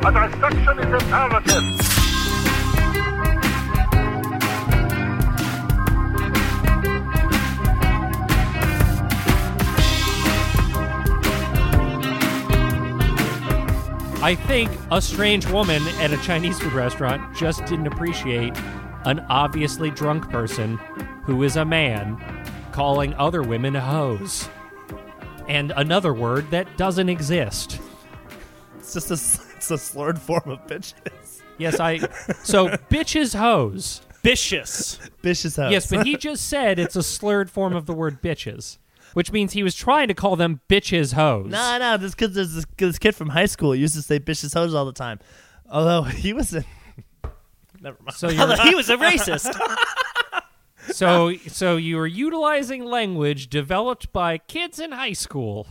A 0.00 0.12
dissection 0.12 0.78
is 0.78 1.02
imperative. 1.02 1.98
I 14.20 14.34
think 14.34 14.70
a 14.90 15.02
strange 15.02 15.46
woman 15.46 15.82
at 16.00 16.12
a 16.12 16.16
Chinese 16.18 16.58
food 16.60 16.72
restaurant 16.72 17.36
just 17.36 17.64
didn't 17.66 17.88
appreciate 17.88 18.56
an 19.04 19.20
obviously 19.28 19.90
drunk 19.90 20.30
person 20.30 20.76
who 21.24 21.42
is 21.42 21.56
a 21.56 21.64
man 21.64 22.16
calling 22.72 23.14
other 23.14 23.42
women 23.42 23.74
hoes. 23.74 24.48
And 25.48 25.72
another 25.76 26.14
word 26.14 26.50
that 26.50 26.76
doesn't 26.76 27.08
exist. 27.08 27.80
It's 28.78 28.92
just 28.92 29.10
a, 29.10 29.47
it's 29.58 29.72
a 29.72 29.78
slurred 29.78 30.20
form 30.20 30.44
of 30.46 30.64
bitches. 30.68 31.42
Yes, 31.58 31.80
I. 31.80 31.98
So, 32.44 32.68
bitches 32.68 33.36
hoes. 33.36 34.02
Vicious. 34.22 35.00
Bitches 35.20 35.60
house. 35.60 35.72
Yes, 35.72 35.90
but 35.90 36.06
he 36.06 36.16
just 36.28 36.48
said 36.48 36.78
it's 36.78 36.94
a 36.94 37.02
slurred 37.02 37.50
form 37.50 37.74
of 37.74 37.86
the 37.86 37.92
word 37.92 38.22
bitches, 38.22 38.78
which 39.14 39.32
means 39.32 39.54
he 39.54 39.64
was 39.64 39.74
trying 39.74 40.06
to 40.08 40.14
call 40.14 40.36
them 40.36 40.60
bitches 40.68 41.14
hoes. 41.14 41.50
No, 41.50 41.76
no, 41.78 41.96
this 41.96 42.14
kid, 42.14 42.34
this, 42.34 42.64
this 42.76 42.98
kid 43.00 43.16
from 43.16 43.30
high 43.30 43.46
school 43.46 43.74
used 43.74 43.96
to 43.96 44.02
say 44.02 44.20
bitches 44.20 44.54
hoes 44.54 44.74
all 44.74 44.84
the 44.84 44.92
time. 44.92 45.18
Although 45.68 46.02
he 46.02 46.32
was 46.32 46.54
in. 46.54 46.64
Never 47.80 47.96
mind. 48.00 48.14
So 48.14 48.28
you're, 48.30 48.62
he 48.62 48.76
was 48.76 48.90
a 48.90 48.96
racist. 48.96 49.52
so 50.92 51.34
so 51.48 51.76
you 51.76 51.98
are 51.98 52.06
utilizing 52.06 52.84
language 52.84 53.48
developed 53.48 54.12
by 54.12 54.38
kids 54.38 54.78
in 54.78 54.92
high 54.92 55.12
school 55.14 55.66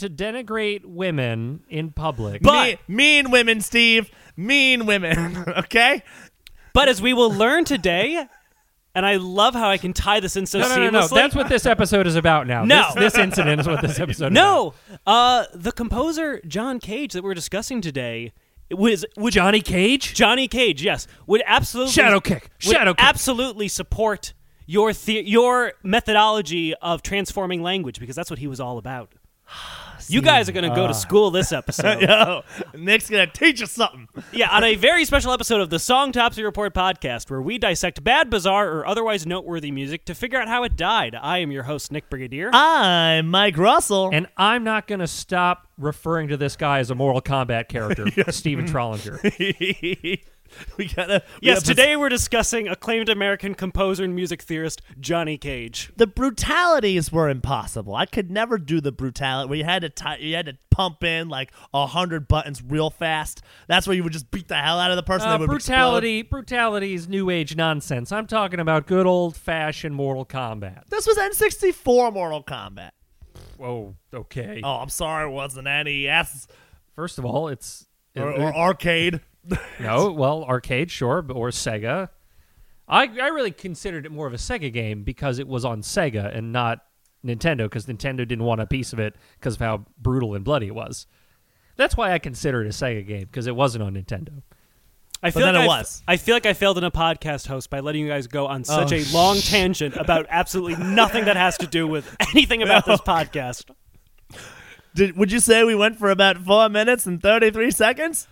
to 0.00 0.10
denigrate 0.10 0.84
women 0.84 1.62
in 1.68 1.90
public. 1.92 2.42
But- 2.42 2.78
Me- 2.88 2.94
mean 2.96 3.30
women, 3.30 3.60
Steve. 3.60 4.10
Mean 4.36 4.86
women. 4.86 5.44
okay? 5.58 6.02
But 6.72 6.88
as 6.88 7.00
we 7.02 7.12
will 7.14 7.32
learn 7.32 7.64
today, 7.64 8.24
and 8.94 9.06
I 9.06 9.16
love 9.16 9.54
how 9.54 9.68
I 9.70 9.76
can 9.78 9.92
tie 9.92 10.20
this 10.20 10.36
in 10.36 10.46
so 10.46 10.58
no, 10.60 10.68
no, 10.68 10.76
no, 10.76 10.90
no. 10.90 11.00
seamlessly. 11.00 11.14
That's 11.14 11.34
what 11.34 11.48
this 11.48 11.64
episode 11.66 12.06
is 12.06 12.16
about 12.16 12.46
now. 12.46 12.64
No. 12.64 12.88
This, 12.94 13.14
this 13.14 13.22
incident 13.22 13.60
is 13.60 13.66
what 13.66 13.80
this 13.82 13.98
episode 14.00 14.26
is 14.26 14.32
No, 14.32 14.74
uh, 15.06 15.44
the 15.54 15.72
composer 15.72 16.40
John 16.46 16.78
Cage 16.80 17.12
that 17.12 17.22
we're 17.22 17.34
discussing 17.34 17.80
today 17.80 18.32
was 18.70 19.04
would 19.16 19.32
Johnny 19.32 19.60
Cage? 19.60 20.14
Johnny 20.14 20.46
Cage, 20.48 20.82
yes, 20.82 21.06
would 21.26 21.42
absolutely 21.46 21.92
Shadow 21.92 22.20
kick. 22.20 22.50
would 22.64 22.72
Shadow 22.76 22.94
kick. 22.94 23.04
absolutely 23.04 23.66
support 23.68 24.32
your 24.66 24.92
the- 24.92 25.24
your 25.26 25.72
methodology 25.82 26.74
of 26.76 27.02
transforming 27.02 27.62
language 27.62 27.98
because 27.98 28.14
that's 28.14 28.30
what 28.30 28.38
he 28.38 28.46
was 28.46 28.60
all 28.60 28.78
about. 28.78 29.12
You 30.08 30.22
guys 30.22 30.48
are 30.48 30.52
going 30.52 30.68
to 30.68 30.74
go 30.74 30.84
to 30.84 30.90
uh. 30.90 30.94
school 30.94 31.30
this 31.30 31.52
episode. 31.60 32.00
Yo, 32.00 32.42
Nick's 32.74 33.10
going 33.10 33.28
to 33.28 33.32
teach 33.32 33.62
us 33.62 33.72
something. 33.72 34.08
Yeah, 34.32 34.48
on 34.50 34.64
a 34.64 34.76
very 34.76 35.04
special 35.04 35.32
episode 35.32 35.60
of 35.60 35.70
the 35.70 35.76
Songtopsy 35.76 36.42
Report 36.44 36.72
podcast, 36.72 37.30
where 37.30 37.42
we 37.42 37.58
dissect 37.58 38.02
bad, 38.02 38.30
bizarre, 38.30 38.70
or 38.70 38.86
otherwise 38.86 39.26
noteworthy 39.26 39.70
music 39.70 40.04
to 40.06 40.14
figure 40.14 40.40
out 40.40 40.48
how 40.48 40.62
it 40.62 40.76
died. 40.76 41.14
I 41.14 41.38
am 41.38 41.50
your 41.50 41.64
host, 41.64 41.92
Nick 41.92 42.08
Brigadier. 42.08 42.50
I'm 42.52 43.28
Mike 43.28 43.58
Russell. 43.58 44.10
And 44.12 44.28
I'm 44.36 44.64
not 44.64 44.86
going 44.86 45.00
to 45.00 45.06
stop 45.08 45.66
referring 45.76 46.28
to 46.28 46.36
this 46.36 46.56
guy 46.56 46.78
as 46.78 46.90
a 46.90 46.94
Mortal 46.94 47.22
Kombat 47.22 47.68
character, 47.68 48.06
Stephen 48.32 48.66
Trollinger. 48.66 49.18
we 50.76 50.86
gotta. 50.86 51.22
we 51.40 51.48
yes, 51.48 51.62
today 51.62 51.96
we're 51.96 52.08
discussing 52.08 52.68
acclaimed 52.68 53.08
American 53.08 53.54
composer 53.54 54.04
and 54.04 54.14
music 54.14 54.42
theorist 54.42 54.82
Johnny 54.98 55.38
Cage. 55.38 55.92
The 55.96 56.06
brutalities 56.06 57.12
were 57.12 57.28
impossible. 57.28 57.94
I 57.94 58.06
could 58.06 58.30
never 58.30 58.58
do 58.58 58.80
the 58.80 58.92
brutality 58.92 59.48
where 59.48 59.58
you 59.58 59.64
had 59.64 59.94
to 59.96 60.16
you 60.18 60.34
had 60.34 60.46
to 60.46 60.58
pump 60.70 61.04
in 61.04 61.28
like 61.28 61.52
a 61.74 61.86
hundred 61.86 62.28
buttons 62.28 62.62
real 62.62 62.90
fast. 62.90 63.42
That's 63.68 63.86
where 63.86 63.94
you 63.94 64.02
would 64.02 64.12
just 64.12 64.30
beat 64.30 64.48
the 64.48 64.56
hell 64.56 64.78
out 64.78 64.90
of 64.90 64.96
the 64.96 65.02
person. 65.02 65.28
Uh, 65.28 65.32
they 65.32 65.40
would 65.42 65.48
brutality, 65.50 66.22
brutality 66.22 66.94
is 66.94 67.08
new 67.08 67.30
age 67.30 67.56
nonsense. 67.56 68.12
I'm 68.12 68.26
talking 68.26 68.60
about 68.60 68.86
good 68.86 69.06
old 69.06 69.36
fashioned 69.36 69.94
Mortal 69.94 70.24
Kombat. 70.24 70.88
This 70.88 71.06
was 71.06 71.16
N64 71.16 72.12
Mortal 72.12 72.42
Kombat. 72.42 72.90
Whoa, 73.56 73.94
okay. 74.14 74.60
Oh, 74.64 74.76
I'm 74.76 74.88
sorry, 74.88 75.28
it 75.28 75.32
wasn't 75.32 75.64
NES 75.66 76.48
First 77.00 77.18
of 77.18 77.24
all, 77.24 77.48
it's 77.48 77.86
or, 78.14 78.30
or 78.30 78.54
arcade. 78.54 79.20
no, 79.80 80.12
well, 80.12 80.44
arcade, 80.44 80.90
sure, 80.90 81.22
but- 81.22 81.34
or 81.36 81.50
Sega. 81.50 82.08
I 82.88 83.04
I 83.04 83.28
really 83.28 83.52
considered 83.52 84.04
it 84.04 84.10
more 84.10 84.26
of 84.26 84.34
a 84.34 84.36
Sega 84.36 84.72
game 84.72 85.04
because 85.04 85.38
it 85.38 85.46
was 85.46 85.64
on 85.64 85.82
Sega 85.82 86.36
and 86.36 86.52
not 86.52 86.84
Nintendo 87.24 87.64
because 87.64 87.86
Nintendo 87.86 88.18
didn't 88.18 88.42
want 88.44 88.60
a 88.60 88.66
piece 88.66 88.92
of 88.92 88.98
it 88.98 89.14
because 89.38 89.54
of 89.54 89.60
how 89.60 89.84
brutal 89.98 90.34
and 90.34 90.44
bloody 90.44 90.66
it 90.66 90.74
was. 90.74 91.06
That's 91.76 91.96
why 91.96 92.12
I 92.12 92.18
consider 92.18 92.62
it 92.62 92.66
a 92.66 92.70
Sega 92.70 93.06
game 93.06 93.22
because 93.22 93.46
it 93.46 93.54
wasn't 93.54 93.84
on 93.84 93.94
Nintendo. 93.94 94.42
I 95.22 95.30
feel 95.30 95.42
then 95.42 95.54
like 95.54 95.64
it 95.64 95.70
I 95.70 95.74
f- 95.74 95.80
was. 95.80 96.02
I 96.08 96.16
feel 96.16 96.34
like 96.34 96.46
I 96.46 96.54
failed 96.54 96.78
in 96.78 96.84
a 96.84 96.90
podcast 96.90 97.46
host 97.46 97.70
by 97.70 97.80
letting 97.80 98.02
you 98.02 98.08
guys 98.08 98.26
go 98.26 98.46
on 98.46 98.62
oh. 98.62 98.64
such 98.64 98.92
Oh, 98.92 98.96
a 98.96 99.04
long 99.14 99.36
tangent 99.38 99.96
about 99.96 100.26
absolutely 100.28 100.82
nothing 100.82 101.26
that 101.26 101.36
has 101.36 101.58
to 101.58 101.66
do 101.66 101.86
with 101.86 102.16
anything 102.34 102.62
about 102.62 102.86
this 102.86 103.00
podcast. 103.06 103.70
Did, 104.94 105.16
would 105.16 105.30
you 105.30 105.40
say 105.40 105.62
we 105.62 105.74
went 105.74 105.98
for 105.98 106.10
about 106.10 106.38
four 106.38 106.68
minutes 106.68 107.06
and 107.06 107.22
33 107.22 107.70
seconds? 107.70 108.26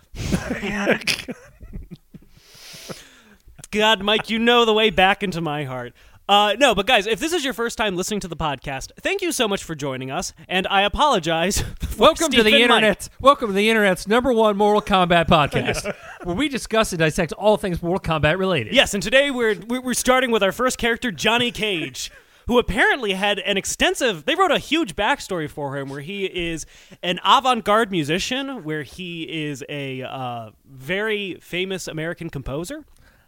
God, 3.71 4.01
Mike, 4.01 4.29
you 4.29 4.39
know 4.39 4.65
the 4.65 4.73
way 4.73 4.89
back 4.89 5.23
into 5.23 5.41
my 5.41 5.63
heart. 5.63 5.93
Uh, 6.27 6.55
no, 6.59 6.75
but 6.75 6.85
guys, 6.85 7.07
if 7.07 7.19
this 7.19 7.33
is 7.33 7.43
your 7.43 7.53
first 7.53 7.75
time 7.75 7.95
listening 7.95 8.19
to 8.19 8.27
the 8.27 8.35
podcast, 8.35 8.91
thank 8.99 9.23
you 9.23 9.31
so 9.31 9.47
much 9.47 9.63
for 9.63 9.73
joining 9.73 10.11
us, 10.11 10.31
and 10.47 10.67
I 10.67 10.83
apologize. 10.83 11.61
for 11.79 11.97
Welcome 12.03 12.29
to 12.31 12.43
the 12.43 12.51
and 12.51 12.69
Mike. 12.69 12.77
internet. 12.77 13.09
Welcome 13.19 13.47
to 13.47 13.53
the 13.53 13.67
internet's 13.67 14.07
number 14.07 14.31
one 14.31 14.55
Mortal 14.55 14.81
Kombat 14.83 15.27
podcast, 15.27 15.91
where 16.23 16.35
we 16.35 16.47
discuss 16.47 16.91
and 16.91 16.99
dissect 16.99 17.33
all 17.33 17.57
things 17.57 17.81
Mortal 17.81 18.19
Kombat 18.19 18.37
related. 18.37 18.73
Yes, 18.75 18.93
and 18.93 19.01
today 19.01 19.31
we're 19.31 19.55
we're 19.67 19.95
starting 19.95 20.29
with 20.29 20.43
our 20.43 20.51
first 20.51 20.77
character, 20.77 21.11
Johnny 21.11 21.49
Cage, 21.49 22.11
who 22.49 22.57
apparently 22.57 23.13
had 23.13 23.37
an 23.37 23.57
extensive. 23.57 24.25
They 24.25 24.33
wrote 24.33 24.49
a 24.49 24.57
huge 24.57 24.95
backstory 24.95 25.47
for 25.47 25.77
him, 25.77 25.87
where 25.87 26.01
he 26.01 26.25
is 26.25 26.65
an 27.03 27.19
avant-garde 27.23 27.91
musician, 27.91 28.63
where 28.63 28.81
he 28.81 29.21
is 29.21 29.63
a 29.69 30.01
uh, 30.01 30.49
very 30.65 31.35
famous 31.41 31.87
American 31.87 32.31
composer. 32.31 32.85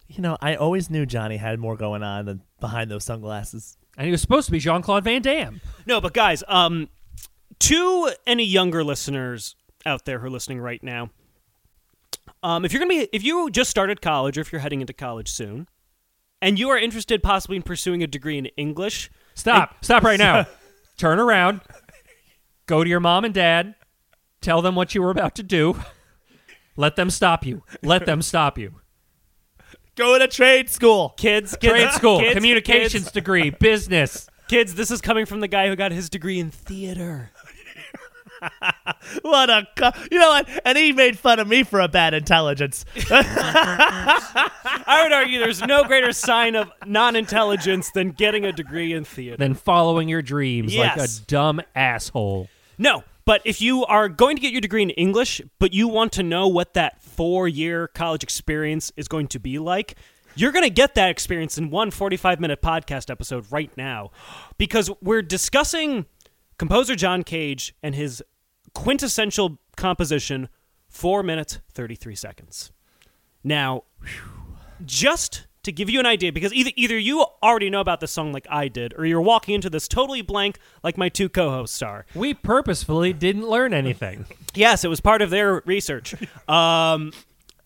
You 0.07 0.23
know, 0.23 0.39
I 0.41 0.55
always 0.55 0.89
knew 0.89 1.05
Johnny 1.05 1.37
had 1.37 1.59
more 1.59 1.77
going 1.77 2.01
on 2.01 2.25
than 2.25 2.41
behind 2.59 2.89
those 2.89 3.03
sunglasses. 3.03 3.77
And 3.95 4.07
he 4.07 4.11
was 4.11 4.21
supposed 4.21 4.47
to 4.47 4.51
be 4.51 4.57
Jean 4.57 4.81
Claude 4.81 5.03
Van 5.03 5.21
Damme. 5.21 5.61
No, 5.85 6.01
but 6.01 6.15
guys, 6.15 6.43
um, 6.47 6.89
to 7.59 8.11
any 8.25 8.43
younger 8.43 8.83
listeners 8.83 9.55
out 9.85 10.05
there 10.05 10.17
who 10.17 10.25
are 10.25 10.31
listening 10.31 10.59
right 10.59 10.81
now, 10.81 11.11
um, 12.41 12.65
if 12.65 12.73
you're 12.73 12.79
gonna 12.79 12.89
be, 12.89 13.07
if 13.13 13.23
you 13.23 13.51
just 13.51 13.69
started 13.69 14.01
college 14.01 14.39
or 14.39 14.41
if 14.41 14.51
you're 14.51 14.61
heading 14.61 14.81
into 14.81 14.93
college 14.93 15.29
soon, 15.29 15.67
and 16.41 16.57
you 16.59 16.69
are 16.69 16.77
interested 16.77 17.21
possibly 17.23 17.57
in 17.57 17.63
pursuing 17.63 18.03
a 18.03 18.07
degree 18.07 18.37
in 18.37 18.47
English, 18.57 19.09
Stop. 19.33 19.83
Stop 19.83 20.03
right 20.03 20.19
now. 20.19 20.45
Turn 20.97 21.19
around. 21.19 21.61
Go 22.65 22.83
to 22.83 22.89
your 22.89 22.99
mom 22.99 23.25
and 23.25 23.33
dad. 23.33 23.75
Tell 24.41 24.61
them 24.61 24.75
what 24.75 24.93
you 24.95 25.01
were 25.01 25.09
about 25.11 25.35
to 25.35 25.43
do. 25.43 25.79
Let 26.75 26.95
them 26.95 27.09
stop 27.09 27.45
you. 27.45 27.63
Let 27.81 28.05
them 28.05 28.21
stop 28.21 28.57
you. 28.57 28.75
Go 29.95 30.17
to 30.17 30.27
trade 30.27 30.69
school. 30.69 31.09
kids, 31.17 31.55
kids 31.57 31.73
Trade 31.73 31.91
school, 31.91 32.19
kids, 32.19 32.33
communications 32.35 33.03
kids, 33.03 33.11
degree, 33.11 33.49
business. 33.49 34.27
kids, 34.47 34.75
this 34.75 34.89
is 34.89 35.01
coming 35.01 35.25
from 35.25 35.41
the 35.41 35.47
guy 35.47 35.67
who 35.67 35.75
got 35.75 35.91
his 35.91 36.09
degree 36.09 36.39
in 36.39 36.49
theater. 36.49 37.31
What 39.23 39.49
a 39.49 39.67
co- 39.75 39.91
you 40.11 40.19
know 40.19 40.29
what? 40.29 40.47
And 40.65 40.77
he 40.77 40.91
made 40.93 41.17
fun 41.17 41.39
of 41.39 41.47
me 41.47 41.63
for 41.63 41.79
a 41.79 41.87
bad 41.87 42.13
intelligence. 42.13 42.85
I 43.09 45.01
would 45.03 45.11
argue 45.11 45.39
there's 45.39 45.61
no 45.61 45.83
greater 45.83 46.11
sign 46.13 46.55
of 46.55 46.71
non-intelligence 46.85 47.91
than 47.91 48.11
getting 48.11 48.45
a 48.45 48.51
degree 48.51 48.93
in 48.93 49.03
theater. 49.03 49.37
Than 49.37 49.53
following 49.55 50.07
your 50.09 50.21
dreams 50.21 50.75
like 50.75 50.95
Yes. 50.95 51.19
a 51.19 51.25
dumb 51.25 51.61
asshole. 51.75 52.49
No, 52.77 53.03
but 53.25 53.41
if 53.45 53.61
you 53.61 53.85
are 53.85 54.07
going 54.09 54.35
to 54.35 54.41
get 54.41 54.51
your 54.51 54.61
degree 54.61 54.83
in 54.83 54.89
English, 54.91 55.41
but 55.59 55.73
you 55.73 55.87
want 55.87 56.11
to 56.13 56.23
know 56.23 56.47
what 56.47 56.73
that 56.75 57.01
four 57.01 57.47
year 57.47 57.87
college 57.87 58.23
experience 58.23 58.91
is 58.95 59.07
going 59.07 59.27
to 59.29 59.39
be 59.39 59.59
like, 59.59 59.95
you're 60.35 60.51
going 60.51 60.63
to 60.65 60.69
get 60.69 60.95
that 60.95 61.09
experience 61.09 61.57
in 61.57 61.69
one 61.69 61.91
45 61.91 62.39
minute 62.39 62.61
podcast 62.61 63.09
episode 63.09 63.45
right 63.51 63.71
now 63.77 64.11
because 64.57 64.89
we're 65.01 65.21
discussing 65.21 66.05
composer 66.61 66.95
John 66.95 67.23
Cage 67.23 67.73
and 67.81 67.95
his 67.95 68.23
quintessential 68.75 69.57
composition, 69.77 70.47
4 70.89 71.23
minutes 71.23 71.57
33 71.73 72.13
seconds. 72.13 72.71
Now, 73.43 73.85
just 74.85 75.47
to 75.63 75.71
give 75.71 75.89
you 75.89 75.99
an 75.99 76.05
idea, 76.05 76.31
because 76.31 76.53
either 76.53 76.69
either 76.75 76.99
you 76.99 77.25
already 77.41 77.71
know 77.71 77.81
about 77.81 77.99
this 77.99 78.11
song 78.11 78.31
like 78.31 78.45
I 78.47 78.67
did, 78.67 78.93
or 78.95 79.07
you're 79.07 79.21
walking 79.21 79.55
into 79.55 79.71
this 79.71 79.87
totally 79.87 80.21
blank 80.21 80.59
like 80.83 80.99
my 80.99 81.09
two 81.09 81.29
co-hosts 81.29 81.81
are. 81.81 82.05
We 82.13 82.35
purposefully 82.35 83.11
didn't 83.11 83.49
learn 83.49 83.73
anything. 83.73 84.27
Yes, 84.53 84.83
it 84.83 84.87
was 84.87 85.01
part 85.01 85.23
of 85.23 85.31
their 85.31 85.63
research. 85.65 86.13
Um, 86.47 87.11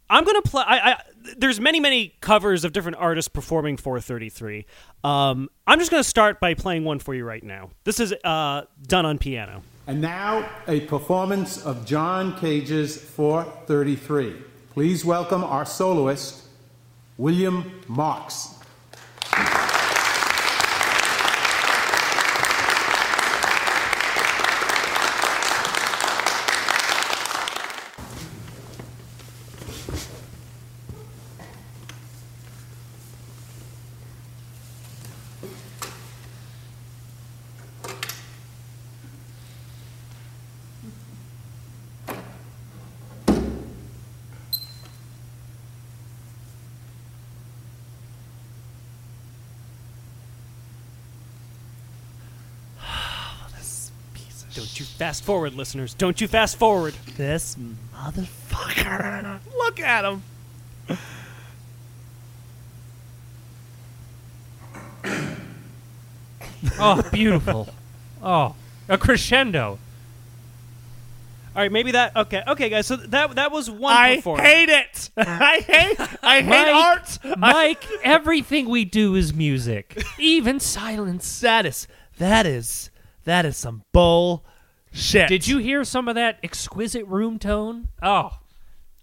I'm 0.10 0.24
gonna 0.24 0.42
play. 0.42 0.64
I, 0.66 0.92
I, 0.92 1.02
there's 1.38 1.60
many, 1.60 1.80
many 1.80 2.16
covers 2.22 2.64
of 2.64 2.74
different 2.74 2.98
artists 2.98 3.30
performing 3.30 3.78
433. 3.78 4.66
Um, 5.04 5.50
I'm 5.68 5.80
just 5.80 5.92
gonna 5.92 6.04
start 6.04 6.40
by 6.40 6.54
playing 6.54 6.84
one 6.84 7.00
for 7.00 7.14
you 7.14 7.26
right 7.26 7.44
now. 7.44 7.72
This 7.84 8.00
is 8.00 8.14
uh, 8.24 8.64
done 8.88 9.06
on 9.06 9.18
piano. 9.18 9.64
And 9.88 10.02
now, 10.02 10.50
a 10.68 10.82
performance 10.82 11.64
of 11.64 11.86
John 11.86 12.38
Cage's 12.40 12.98
433. 12.98 14.36
Please 14.72 15.06
welcome 15.06 15.44
our 15.44 15.66
soloist, 15.66 16.44
William 17.18 17.82
Marks. 17.88 18.56
Don't 54.56 54.80
you 54.80 54.86
fast 54.86 55.24
forward, 55.26 55.54
listeners. 55.54 55.94
Don't 55.94 56.22
you 56.22 56.30
fast 56.30 56.58
forward. 56.58 56.94
This 57.18 57.58
motherfucker. 57.94 59.40
Look 59.58 59.82
at 59.82 60.06
him. 60.06 60.24
Oh, 66.80 67.02
beautiful. 67.12 67.68
oh, 68.24 68.56
a 68.90 68.98
crescendo. 68.98 69.78
All 71.56 71.62
right, 71.62 71.72
maybe 71.72 71.92
that. 71.92 72.16
Okay, 72.16 72.42
okay, 72.48 72.70
guys. 72.70 72.88
So 72.88 72.96
that 72.98 73.36
that 73.36 73.52
was 73.52 73.70
one 73.70 73.96
I 73.96 74.16
performance. 74.18 74.48
hate 74.48 74.70
it. 74.70 75.10
I 75.18 75.60
hate. 75.60 76.00
I 76.22 76.42
hate 76.42 76.50
Mike, 76.50 76.76
art. 76.76 77.38
Mike, 77.38 77.86
everything 78.04 78.68
we 78.70 78.84
do 78.84 79.16
is 79.16 79.34
music, 79.34 80.02
even 80.20 80.60
silence. 80.60 81.40
That 81.40 81.66
is. 81.66 81.88
That 82.18 82.46
is. 82.46 82.90
That 83.26 83.46
is 83.46 83.58
some 83.58 83.84
bull 83.92 84.46
shit. 84.92 85.28
Did 85.28 85.48
you 85.48 85.58
hear 85.58 85.84
some 85.84 86.08
of 86.08 86.16
that 86.16 86.40
exquisite 86.44 87.06
room 87.06 87.38
tone? 87.38 87.90
Oh, 88.02 88.32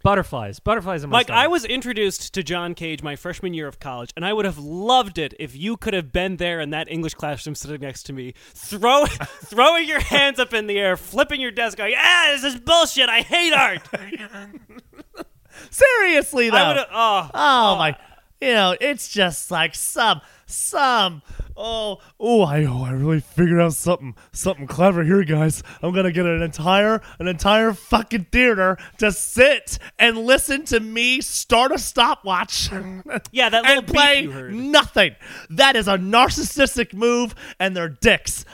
butterflies, 0.03 0.59
butterflies 0.61 1.05
in 1.05 1.11
my 1.11 1.19
Mike, 1.19 1.31
I 1.31 1.47
was 1.49 1.65
introduced 1.65 2.33
to 2.35 2.43
John 2.43 2.75
Cage 2.75 3.03
my 3.03 3.17
freshman 3.17 3.53
year 3.55 3.69
of 3.69 3.79
college, 3.79 4.11
and 4.17 4.25
I 4.25 4.33
would 4.33 4.45
have 4.45 4.59
loved 4.59 5.19
it 5.19 5.35
if 5.39 5.57
you 5.57 5.77
could 5.77 5.95
have 5.95 6.13
been 6.13 6.37
there 6.37 6.61
in 6.61 6.71
that 6.71 6.91
English 6.91 7.15
classroom 7.15 7.55
sitting 7.55 7.81
next 7.81 8.05
to 8.05 8.13
me, 8.13 8.35
throw, 8.55 9.07
throwing 9.45 9.89
your 9.89 10.01
hands 10.01 10.39
up 10.39 10.55
in 10.55 10.67
the 10.67 10.79
air, 10.79 10.97
flipping 10.97 11.41
your 11.41 11.51
desk, 11.53 11.79
going, 11.79 11.95
"Ah, 11.97 12.31
this 12.33 12.45
is 12.55 12.61
bullshit! 12.61 13.09
I 13.09 13.21
hate 13.23 13.53
art." 13.53 13.83
seriously 15.71 16.51
though? 16.51 16.57
I 16.57 16.69
would 16.69 16.77
have. 16.77 16.89
Oh, 16.93 17.31
Oh 17.35 17.77
my! 17.77 17.97
You 18.41 18.53
know, 18.55 18.77
it's 18.81 19.09
just 19.09 19.51
like 19.51 19.75
some, 19.75 20.21
some. 20.47 21.23
Oh, 21.57 21.99
oh! 22.19 22.43
I, 22.43 22.65
oh, 22.65 22.85
I 22.85 22.93
really 22.93 23.21
figured 23.21 23.61
out 23.61 23.75
something, 23.75 24.15
something 24.33 24.67
clever 24.67 25.05
here, 25.05 25.25
guys. 25.25 25.63
I'm 25.83 25.95
gonna 25.95 26.13
get 26.13 26.27
an 26.27 26.43
entire, 26.43 27.01
an 27.19 27.29
entire 27.29 27.73
fucking 27.73 28.27
theater 28.33 28.79
to 28.99 29.13
sit 29.13 29.79
and 29.99 30.19
listen 30.19 30.65
to 30.67 30.81
me 30.81 31.21
start 31.21 31.73
a 31.73 31.79
stopwatch. 31.79 32.71
yeah, 33.33 33.49
that 33.49 33.65
little 33.65 33.79
and 33.79 33.87
play 33.87 34.27
nothing. 34.51 35.15
That 35.51 35.77
is 35.77 35.89
a 35.89 35.99
narcissistic 35.99 36.95
move, 36.95 37.35
and 37.59 37.77
they're 37.77 37.89
dicks. 37.89 38.45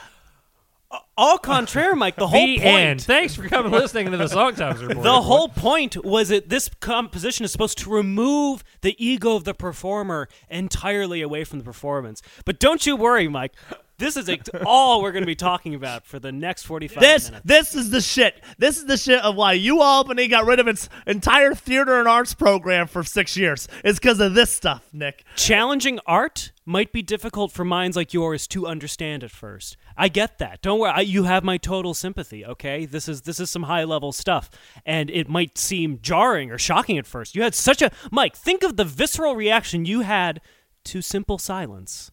Au 1.19 1.37
contraire, 1.37 1.95
Mike. 1.97 2.15
The 2.15 2.27
whole 2.29 2.45
the 2.45 2.59
point. 2.59 2.65
end. 2.65 3.01
Thanks 3.01 3.35
for 3.35 3.47
coming 3.49 3.73
listening 3.73 4.09
to 4.11 4.17
the 4.17 4.25
Songtopsy 4.25 4.87
Report. 4.87 5.03
The 5.03 5.21
whole 5.21 5.49
point 5.49 6.03
was 6.05 6.29
that 6.29 6.47
this 6.47 6.69
composition 6.79 7.43
is 7.43 7.51
supposed 7.51 7.77
to 7.79 7.89
remove 7.89 8.63
the 8.81 8.95
ego 9.03 9.35
of 9.35 9.43
the 9.43 9.53
performer 9.53 10.29
entirely 10.49 11.21
away 11.21 11.43
from 11.43 11.59
the 11.59 11.65
performance. 11.65 12.21
But 12.45 12.57
don't 12.59 12.85
you 12.85 12.95
worry, 12.95 13.27
Mike. 13.27 13.53
This 13.99 14.17
is 14.17 14.27
ex- 14.29 14.49
all 14.65 15.01
we're 15.01 15.11
going 15.11 15.21
to 15.23 15.27
be 15.27 15.35
talking 15.35 15.75
about 15.75 16.05
for 16.05 16.17
the 16.19 16.31
next 16.31 16.63
45 16.63 16.99
This, 16.99 17.29
minutes. 17.29 17.45
this 17.45 17.75
is 17.75 17.89
the 17.91 18.01
shit. 18.01 18.41
This 18.57 18.77
is 18.77 18.85
the 18.85 18.97
shit 18.97 19.21
of 19.21 19.35
why 19.35 19.53
U 19.53 19.81
Albany 19.81 20.27
got 20.27 20.45
rid 20.45 20.59
of 20.59 20.67
its 20.67 20.89
entire 21.05 21.53
theater 21.53 21.99
and 21.99 22.07
arts 22.07 22.33
program 22.33 22.87
for 22.87 23.03
six 23.03 23.37
years. 23.37 23.67
It's 23.83 23.99
because 23.99 24.19
of 24.19 24.33
this 24.33 24.49
stuff, 24.51 24.87
Nick. 24.91 25.23
Challenging 25.35 25.99
art 26.07 26.51
might 26.65 26.91
be 26.91 27.01
difficult 27.01 27.51
for 27.51 27.65
minds 27.65 27.97
like 27.97 28.13
yours 28.13 28.47
to 28.47 28.65
understand 28.67 29.23
at 29.23 29.31
first. 29.31 29.75
I 29.97 30.07
get 30.07 30.37
that. 30.39 30.61
Don't 30.61 30.79
worry. 30.79 30.91
I, 30.91 31.01
you 31.01 31.23
have 31.25 31.43
my 31.43 31.57
total 31.57 31.93
sympathy. 31.93 32.45
Okay, 32.45 32.85
this 32.85 33.09
is 33.09 33.23
this 33.23 33.39
is 33.39 33.49
some 33.49 33.63
high 33.63 33.83
level 33.83 34.11
stuff, 34.11 34.49
and 34.85 35.09
it 35.09 35.27
might 35.27 35.57
seem 35.57 35.99
jarring 36.01 36.51
or 36.51 36.57
shocking 36.57 36.97
at 36.97 37.05
first. 37.07 37.35
You 37.35 37.41
had 37.41 37.53
such 37.55 37.81
a 37.81 37.91
Mike. 38.11 38.35
Think 38.35 38.63
of 38.63 38.77
the 38.77 38.85
visceral 38.85 39.35
reaction 39.35 39.85
you 39.85 40.01
had 40.01 40.39
to 40.85 41.01
simple 41.01 41.37
silence. 41.37 42.11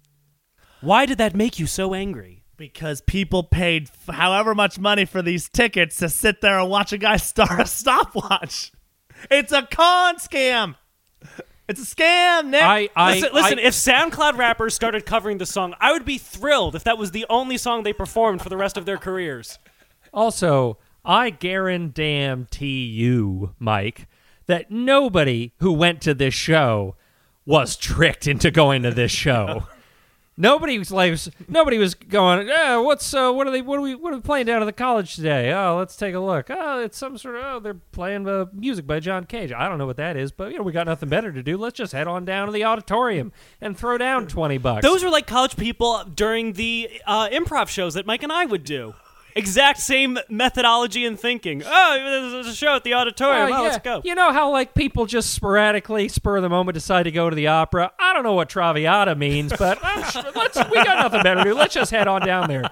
Why 0.81 1.07
did 1.07 1.19
that 1.19 1.35
make 1.35 1.59
you 1.59 1.67
so 1.67 1.95
angry? 1.95 2.45
Because 2.57 3.01
people 3.03 3.43
paid 3.43 3.91
f- 4.09 4.15
however 4.15 4.55
much 4.55 4.79
money 4.79 5.05
for 5.05 5.21
these 5.23 5.49
tickets 5.49 5.97
to 5.97 6.09
sit 6.09 6.41
there 6.41 6.59
and 6.59 6.71
watch 6.71 6.93
a 6.93 6.99
guy 6.99 7.17
start 7.19 7.61
a 7.61 7.67
stopwatch. 7.67 8.73
It's 9.31 9.53
a 9.53 9.63
con 9.63 10.17
scam. 10.17 10.77
It's 11.69 11.81
a 11.81 11.97
scam, 11.97 12.47
Nick. 12.49 12.63
I, 12.63 12.89
I, 12.95 13.15
listen, 13.15 13.31
listen 13.35 13.59
I- 13.59 13.63
if 13.63 13.75
SoundCloud 13.75 14.37
rappers 14.39 14.75
started 14.75 15.05
covering 15.05 15.39
the 15.39 15.47
song, 15.47 15.75
I 15.81 15.93
would 15.93 16.05
be 16.05 16.17
thrilled 16.19 16.75
if 16.77 16.85
that 16.85 16.97
was 16.99 17.11
the 17.11 17.27
only 17.29 17.59
song 17.59 17.83
they 17.83 17.93
performed 17.93 18.41
for 18.43 18.49
the 18.49 18.57
rest 18.57 18.77
of 18.77 18.85
their 18.87 18.99
careers. 18.99 19.59
Also, 20.15 20.79
I 21.05 21.31
guarantee 21.31 22.85
you, 22.87 23.55
Mike, 23.59 24.07
that 24.47 24.71
nobody 24.71 25.53
who 25.59 25.73
went 25.73 26.01
to 26.03 26.15
this 26.15 26.35
show 26.35 26.97
was 27.45 27.77
tricked 27.77 28.27
into 28.27 28.51
going 28.51 28.83
to 28.83 28.91
this 28.91 29.13
show. 29.13 29.67
Nobody 30.39 30.79
was 30.79 31.31
nobody 31.49 31.79
was 31.79 31.95
going. 31.95 32.47
Yeah, 32.47 32.77
what's 32.77 33.15
uh, 33.15 33.33
what 33.33 33.47
are 33.47 33.51
they? 33.51 33.63
What 33.63 33.79
are 33.79 33.83
we? 33.83 33.95
What 33.95 34.13
are 34.13 34.17
we 34.17 34.21
playing 34.23 34.45
down 34.45 34.61
at 34.61 34.67
the 34.67 34.73
college 34.73 35.17
today? 35.17 35.51
Oh, 35.51 35.79
let's 35.79 35.97
take 35.97 36.15
a 36.15 36.21
look. 36.21 36.51
Oh, 36.51 36.81
it's 36.81 36.99
some 36.99 37.17
sort 37.17 37.37
of. 37.37 37.45
Oh, 37.45 37.59
they're 37.59 37.81
playing 37.93 38.29
uh, 38.29 38.45
music 38.53 38.87
by 38.87 39.01
John 39.01 39.25
Cage. 39.25 39.51
I 39.51 39.67
don't 39.67 39.79
know 39.79 39.87
what 39.87 39.97
that 39.97 40.15
is, 40.15 40.33
but 40.33 40.53
you 40.53 40.59
know, 40.59 40.63
we 40.63 40.73
got 40.73 40.87
nothing 40.87 41.09
better 41.09 41.33
to 41.33 41.43
do. 41.43 41.57
Let's 41.57 41.79
just 41.79 41.95
head 41.95 42.07
on 42.07 42.27
down 42.27 42.47
to 42.47 42.53
the 42.53 42.65
auditorium 42.65 43.33
and 43.63 43.79
throw 43.79 43.97
down 43.97 44.27
twenty 44.27 44.59
bucks. 44.59 44.83
Those 44.83 45.03
were 45.03 45.11
like 45.11 45.27
college 45.27 45.57
people 45.57 46.05
during 46.05 46.53
the 46.53 46.91
uh, 47.07 47.29
improv 47.31 47.69
shows 47.69 47.95
that 47.95 48.05
Mike 48.05 48.23
and 48.23 48.31
I 48.31 48.45
would 48.45 48.65
do. 48.65 48.95
Exact 49.37 49.81
same 49.81 50.19
methodology 50.31 51.05
and 51.05 51.21
thinking. 51.21 51.63
Oh, 51.65 52.31
there's 52.33 52.47
a 52.47 52.55
show 52.55 52.75
at 52.75 52.85
the 52.85 52.95
auditorium. 52.95 53.53
Oh, 53.53 53.55
oh 53.55 53.63
yeah. 53.63 53.69
let's 53.69 53.79
go. 53.85 54.01
You 54.03 54.15
know 54.15 54.33
how 54.33 54.51
like 54.51 54.73
people 54.75 55.05
just 55.05 55.35
sporadically, 55.35 56.09
spur 56.09 56.39
of 56.39 56.43
the 56.43 56.49
moment, 56.49 56.75
decide 56.75 57.03
to 57.03 57.11
go 57.11 57.29
to 57.29 57.37
the 57.37 57.49
opera. 57.49 57.93
I 57.99 58.15
don't 58.15 58.23
know 58.23 58.33
what 58.33 58.49
Traviata 58.49 59.15
means, 59.15 59.53
but 59.59 59.79
sure, 60.11 60.25
let's 60.35 60.57
we 60.71 60.77
got 60.77 60.99
nothing 61.03 61.23
better 61.23 61.45
to 61.45 61.51
do. 61.51 61.55
Let's 61.55 61.75
just 61.75 61.91
head 61.91 62.09
on 62.09 62.23
down 62.23 62.49
there. 62.49 62.71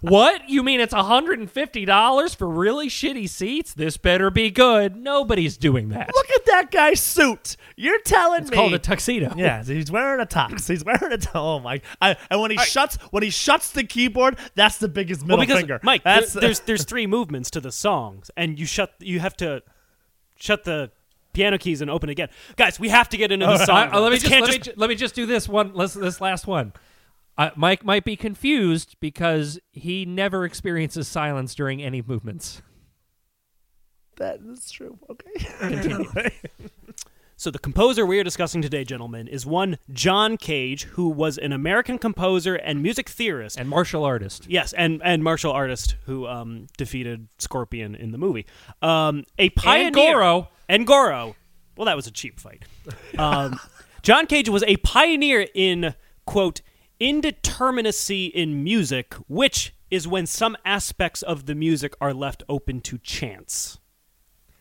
What 0.00 0.48
you 0.48 0.62
mean? 0.62 0.80
It's 0.80 0.94
hundred 0.94 1.40
and 1.40 1.50
fifty 1.50 1.84
dollars 1.84 2.32
for 2.32 2.48
really 2.48 2.88
shitty 2.88 3.28
seats? 3.28 3.74
This 3.74 3.96
better 3.96 4.30
be 4.30 4.50
good. 4.50 4.96
Nobody's 4.96 5.56
doing 5.56 5.88
that. 5.88 6.10
Look 6.14 6.30
at 6.30 6.46
that 6.46 6.70
guy's 6.70 7.00
suit. 7.00 7.56
You're 7.76 8.00
telling 8.02 8.42
it's 8.42 8.50
me. 8.50 8.56
It's 8.56 8.60
called 8.60 8.74
a 8.74 8.78
tuxedo. 8.78 9.34
Yeah, 9.36 9.64
he's 9.64 9.90
wearing 9.90 10.20
a 10.20 10.26
tux. 10.26 10.68
He's 10.68 10.84
wearing 10.84 11.12
a. 11.12 11.18
T- 11.18 11.28
oh 11.34 11.58
my! 11.58 11.80
I, 12.00 12.16
and 12.30 12.40
when 12.40 12.50
he 12.52 12.58
shuts, 12.58 12.96
when 13.10 13.22
he 13.22 13.30
shuts 13.30 13.70
the 13.70 13.82
keyboard, 13.82 14.38
that's 14.54 14.78
the 14.78 14.88
biggest 14.88 15.22
middle 15.22 15.38
well, 15.38 15.46
because 15.46 15.60
finger. 15.60 15.80
Mike, 15.82 16.02
there- 16.03 16.03
that's 16.04 16.32
there's 16.32 16.60
there's 16.60 16.84
three 16.84 17.06
movements 17.06 17.50
to 17.50 17.60
the 17.60 17.72
songs, 17.72 18.30
and 18.36 18.58
you 18.58 18.66
shut 18.66 18.92
you 19.00 19.20
have 19.20 19.36
to 19.38 19.62
shut 20.36 20.64
the 20.64 20.90
piano 21.32 21.58
keys 21.58 21.80
and 21.80 21.90
open 21.90 22.08
again. 22.08 22.28
Guys, 22.56 22.78
we 22.78 22.88
have 22.88 23.08
to 23.08 23.16
get 23.16 23.32
into 23.32 23.46
the 23.46 23.58
song. 23.66 23.90
uh, 23.92 24.00
let 24.00 24.12
me 24.12 24.18
just, 24.18 24.30
can't 24.30 24.42
let, 24.46 24.52
me, 24.52 24.58
ju- 24.58 24.72
let 24.76 24.88
me 24.88 24.94
just 24.94 25.14
do 25.14 25.26
this 25.26 25.48
one. 25.48 25.72
Let's, 25.74 25.94
this 25.94 26.20
last 26.20 26.46
one. 26.46 26.72
Uh, 27.36 27.50
Mike 27.56 27.84
might 27.84 28.04
be 28.04 28.14
confused 28.14 28.94
because 29.00 29.58
he 29.72 30.04
never 30.04 30.44
experiences 30.44 31.08
silence 31.08 31.54
during 31.54 31.82
any 31.82 32.00
movements. 32.00 32.62
that 34.16 34.38
is 34.48 34.70
true. 34.70 34.96
Okay. 35.10 35.46
Continue. 35.58 36.06
So 37.44 37.50
the 37.50 37.58
composer 37.58 38.06
we 38.06 38.18
are 38.18 38.24
discussing 38.24 38.62
today, 38.62 38.84
gentlemen, 38.84 39.28
is 39.28 39.44
one 39.44 39.76
John 39.92 40.38
Cage, 40.38 40.84
who 40.84 41.10
was 41.10 41.36
an 41.36 41.52
American 41.52 41.98
composer 41.98 42.54
and 42.54 42.82
music 42.82 43.06
theorist. 43.06 43.58
and 43.58 43.68
martial 43.68 44.02
artist. 44.02 44.46
Yes, 44.48 44.72
and 44.72 45.02
and 45.04 45.22
martial 45.22 45.52
artist 45.52 45.96
who 46.06 46.26
um, 46.26 46.68
defeated 46.78 47.28
Scorpion 47.36 47.96
in 47.96 48.12
the 48.12 48.16
movie. 48.16 48.46
Um, 48.80 49.24
a 49.38 49.50
pioneer 49.50 50.14
Goro. 50.14 50.48
and 50.70 50.86
Goro. 50.86 51.36
Well, 51.76 51.84
that 51.84 51.96
was 51.96 52.06
a 52.06 52.10
cheap 52.10 52.40
fight. 52.40 52.62
Um, 53.18 53.60
John 54.02 54.26
Cage 54.26 54.48
was 54.48 54.62
a 54.62 54.78
pioneer 54.78 55.46
in 55.54 55.94
quote 56.24 56.62
indeterminacy 56.98 58.30
in 58.30 58.64
music, 58.64 59.12
which 59.28 59.74
is 59.90 60.08
when 60.08 60.24
some 60.24 60.56
aspects 60.64 61.20
of 61.20 61.44
the 61.44 61.54
music 61.54 61.92
are 62.00 62.14
left 62.14 62.42
open 62.48 62.80
to 62.80 62.96
chance. 62.96 63.80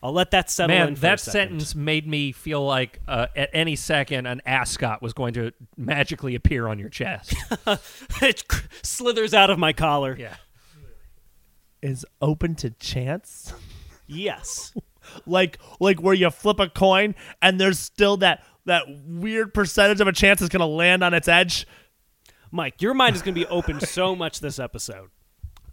I'll 0.03 0.11
let 0.11 0.31
that 0.31 0.49
settle 0.49 0.75
Man, 0.75 0.89
in. 0.89 0.95
For 0.95 1.01
that 1.03 1.21
a 1.21 1.31
sentence 1.31 1.75
made 1.75 2.05
me 2.05 2.33
feel 2.33 2.63
like 2.63 2.99
uh, 3.07 3.27
at 3.37 3.49
any 3.53 3.77
second 3.77 4.25
an 4.25 4.41
ascot 4.45 5.01
was 5.01 5.13
going 5.13 5.33
to 5.35 5.53
magically 5.77 6.35
appear 6.35 6.67
on 6.67 6.77
your 6.77 6.89
chest. 6.89 7.33
it 8.21 8.43
slithers 8.81 9.33
out 9.33 9.49
of 9.49 9.57
my 9.57 9.71
collar. 9.71 10.17
yeah. 10.19 10.35
is 11.81 12.05
open 12.21 12.53
to 12.55 12.71
chance? 12.71 13.53
Yes. 14.05 14.75
like 15.25 15.57
like 15.79 16.01
where 16.01 16.13
you 16.13 16.29
flip 16.29 16.59
a 16.59 16.67
coin 16.67 17.15
and 17.41 17.59
there's 17.59 17.79
still 17.79 18.17
that 18.17 18.43
that 18.65 18.83
weird 19.05 19.53
percentage 19.53 20.01
of 20.01 20.07
a 20.07 20.13
chance 20.13 20.41
it's 20.41 20.49
gonna 20.49 20.67
land 20.67 21.01
on 21.01 21.13
its 21.13 21.29
edge. 21.29 21.65
Mike, 22.51 22.81
your 22.81 22.93
mind 22.93 23.15
is 23.15 23.23
going 23.23 23.33
to 23.33 23.41
be 23.41 23.47
open 23.47 23.79
so 23.79 24.15
much 24.15 24.39
this 24.39 24.59
episode. 24.59 25.09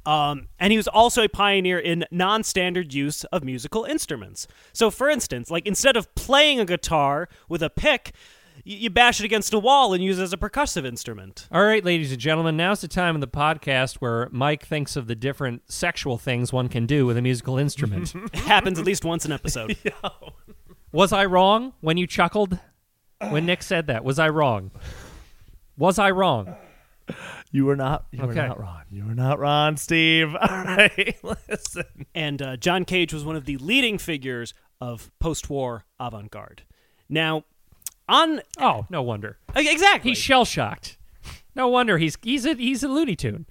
Um, 0.06 0.48
and 0.58 0.70
he 0.72 0.76
was 0.76 0.88
also 0.88 1.22
a 1.22 1.28
pioneer 1.28 1.78
in 1.78 2.04
non-standard 2.10 2.94
use 2.94 3.24
of 3.24 3.44
musical 3.44 3.84
instruments. 3.84 4.46
So, 4.72 4.90
for 4.90 5.10
instance, 5.10 5.50
like 5.50 5.66
instead 5.66 5.96
of 5.96 6.14
playing 6.14 6.58
a 6.58 6.64
guitar 6.64 7.28
with 7.48 7.62
a 7.62 7.68
pick, 7.68 8.12
y- 8.56 8.62
you 8.64 8.90
bash 8.90 9.20
it 9.20 9.24
against 9.24 9.52
a 9.52 9.58
wall 9.58 9.92
and 9.92 10.02
use 10.02 10.18
it 10.18 10.22
as 10.22 10.32
a 10.32 10.38
percussive 10.38 10.86
instrument. 10.86 11.46
All 11.52 11.62
right, 11.64 11.84
ladies 11.84 12.12
and 12.12 12.20
gentlemen, 12.20 12.56
now's 12.56 12.80
the 12.80 12.88
time 12.88 13.14
in 13.14 13.20
the 13.20 13.28
podcast 13.28 13.96
where 13.96 14.28
Mike 14.32 14.64
thinks 14.64 14.96
of 14.96 15.06
the 15.06 15.14
different 15.14 15.70
sexual 15.70 16.16
things 16.16 16.50
one 16.52 16.68
can 16.68 16.86
do 16.86 17.04
with 17.04 17.16
a 17.18 17.22
musical 17.22 17.58
instrument. 17.58 18.14
It 18.32 18.40
happens 18.40 18.78
at 18.78 18.86
least 18.86 19.04
once 19.04 19.24
an 19.26 19.32
episode. 19.32 19.76
Was 20.92 21.12
I 21.12 21.24
wrong 21.26 21.74
when 21.80 21.98
you 21.98 22.06
chuckled 22.06 22.58
when 23.28 23.44
Nick 23.46 23.62
said 23.62 23.86
that? 23.88 24.02
Was 24.02 24.18
I 24.18 24.28
wrong? 24.30 24.70
Was 25.76 25.98
I 25.98 26.10
wrong? 26.10 26.56
You 27.52 27.64
were 27.64 27.76
not 27.76 28.06
you 28.12 28.20
were 28.22 28.30
Okay. 28.30 28.46
not 28.46 28.60
wrong. 28.60 28.82
You 28.90 29.04
were 29.06 29.14
not 29.14 29.38
Ron, 29.40 29.76
Steve. 29.76 30.34
All 30.40 30.48
right. 30.64 31.16
Listen. 31.48 31.84
and 32.14 32.40
uh, 32.40 32.56
John 32.56 32.84
Cage 32.84 33.12
was 33.12 33.24
one 33.24 33.36
of 33.36 33.44
the 33.44 33.56
leading 33.58 33.98
figures 33.98 34.54
of 34.80 35.10
post-war 35.18 35.84
avant-garde. 35.98 36.62
Now, 37.08 37.44
on 38.08 38.40
Oh, 38.58 38.86
no 38.88 39.02
wonder. 39.02 39.38
exactly, 39.54 40.12
He's 40.12 40.18
shell 40.18 40.44
shocked. 40.44 40.96
No 41.54 41.66
wonder 41.68 41.98
he's 41.98 42.16
he's 42.22 42.46
a 42.46 42.54
he's 42.54 42.82
a 42.84 42.88
Looney 42.88 43.16
Tune. 43.16 43.46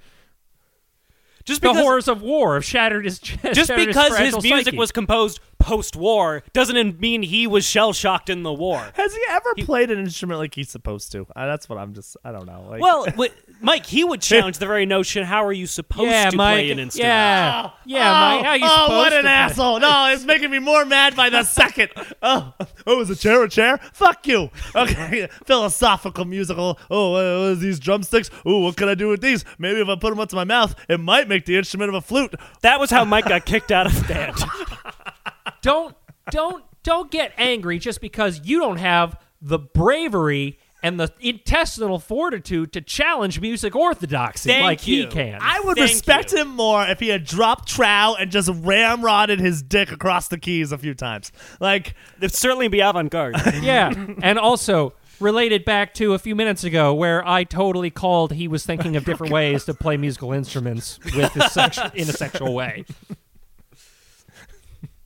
Just 1.49 1.61
The 1.61 1.69
because 1.69 1.83
horrors 1.83 2.07
of 2.07 2.21
war 2.21 2.53
have 2.55 2.63
shattered 2.65 3.03
his 3.05 3.19
chest. 3.19 3.53
just 3.53 3.73
because 3.75 4.17
his 4.17 4.31
fragile 4.31 4.41
music 4.41 4.65
psyche. 4.65 4.77
was 4.77 4.91
composed 4.91 5.39
post-war 5.59 6.41
doesn't 6.53 6.99
mean 7.01 7.21
he 7.21 7.45
was 7.45 7.65
shell-shocked 7.65 8.29
in 8.29 8.43
the 8.43 8.53
war. 8.53 8.91
Has 8.93 9.13
he 9.13 9.21
ever 9.29 9.53
played 9.55 9.91
an 9.91 9.99
instrument 9.99 10.39
like 10.39 10.55
he's 10.55 10.69
supposed 10.69 11.11
to? 11.11 11.27
Uh, 11.35 11.45
that's 11.47 11.67
what 11.67 11.77
I'm 11.77 11.93
just 11.93 12.15
I 12.23 12.31
don't 12.31 12.45
know. 12.45 12.65
Like 12.69 12.81
Well, 12.81 13.05
wi- 13.05 13.33
Mike, 13.61 13.85
he 13.85 14.03
would 14.05 14.21
challenge 14.21 14.57
the 14.57 14.65
very 14.65 14.85
notion: 14.85 15.25
How 15.25 15.45
are 15.45 15.51
you 15.51 15.67
supposed 15.67 16.09
yeah, 16.11 16.29
to 16.29 16.37
Mike. 16.37 16.55
play 16.55 16.71
an 16.71 16.79
instrument? 16.79 17.07
Yeah, 17.09 17.71
yeah, 17.85 18.09
oh, 18.09 18.35
Mike. 18.37 18.45
How 18.45 18.53
you 18.53 18.65
oh, 18.65 18.69
supposed 18.69 18.91
what 18.97 19.09
to 19.09 19.15
an 19.17 19.21
play? 19.23 19.31
asshole! 19.31 19.79
No, 19.81 20.05
it's 20.13 20.23
making 20.23 20.49
me 20.51 20.59
more 20.59 20.85
mad 20.85 21.15
by 21.15 21.29
the 21.29 21.43
second. 21.43 21.89
Oh, 22.21 22.53
oh, 22.85 23.01
is 23.01 23.09
a 23.09 23.15
chair 23.15 23.41
a 23.43 23.49
chair? 23.49 23.77
Fuck 23.93 24.27
you. 24.27 24.49
Okay, 24.75 25.29
philosophical 25.45 26.25
musical. 26.25 26.77
Oh, 26.89 27.11
what 27.11 27.23
what 27.41 27.51
is 27.53 27.59
these 27.59 27.79
drumsticks? 27.79 28.29
Oh, 28.45 28.59
what 28.59 28.75
can 28.77 28.89
I 28.89 28.95
do 28.95 29.07
with 29.07 29.21
these? 29.21 29.45
Maybe 29.57 29.79
if 29.79 29.87
I 29.87 29.95
put 29.95 30.09
them 30.09 30.19
up 30.19 30.29
to 30.29 30.35
my 30.35 30.43
mouth, 30.43 30.75
it 30.89 30.99
might 30.99 31.27
make 31.29 31.38
the 31.45 31.57
instrument 31.57 31.89
of 31.89 31.95
a 31.95 32.01
flute. 32.01 32.33
That 32.61 32.79
was 32.79 32.89
how 32.89 33.05
Mike 33.05 33.25
got 33.25 33.45
kicked 33.45 33.71
out 33.71 33.85
of 33.85 33.95
the 33.95 34.13
band. 34.13 34.35
Don't 35.61 35.95
don't 36.31 36.63
don't 36.83 37.11
get 37.11 37.33
angry 37.37 37.79
just 37.79 37.99
because 37.99 38.39
you 38.45 38.59
don't 38.59 38.77
have 38.77 39.19
the 39.41 39.59
bravery 39.59 40.57
and 40.81 40.97
the 40.99 41.11
intestinal 41.19 41.99
fortitude 41.99 42.71
to 42.73 42.81
challenge 42.81 43.41
music 43.41 43.75
orthodoxy 43.75 44.49
Thank 44.49 44.63
like 44.63 44.79
he 44.79 45.05
can. 45.07 45.39
I 45.41 45.59
would 45.59 45.75
Thank 45.77 45.89
respect 45.89 46.31
you. 46.31 46.39
him 46.39 46.47
more 46.55 46.85
if 46.85 46.99
he 47.01 47.09
had 47.09 47.25
dropped 47.25 47.67
trow 47.67 48.15
and 48.17 48.31
just 48.31 48.49
ramrodded 48.49 49.39
his 49.39 49.61
dick 49.61 49.91
across 49.91 50.29
the 50.29 50.37
keys 50.37 50.71
a 50.71 50.77
few 50.77 50.93
times. 50.93 51.31
Like, 51.59 51.95
It'd 52.19 52.33
certainly 52.33 52.69
be 52.69 52.79
avant-garde. 52.79 53.35
yeah, 53.61 53.91
and 54.21 54.39
also 54.39 54.93
related 55.19 55.65
back 55.65 55.93
to 55.95 56.13
a 56.13 56.19
few 56.19 56.35
minutes 56.35 56.63
ago 56.63 56.93
where 56.93 57.27
I 57.27 57.43
totally 57.43 57.89
called 57.89 58.33
he 58.33 58.47
was 58.47 58.65
thinking 58.65 58.95
of 58.95 59.05
different 59.05 59.33
ways 59.33 59.65
to 59.65 59.73
play 59.73 59.97
musical 59.97 60.31
instruments 60.31 60.99
with 61.15 61.35
a 61.35 61.49
sex- 61.49 61.79
in 61.93 62.09
a 62.09 62.13
sexual 62.13 62.53
way. 62.53 62.85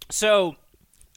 So, 0.10 0.56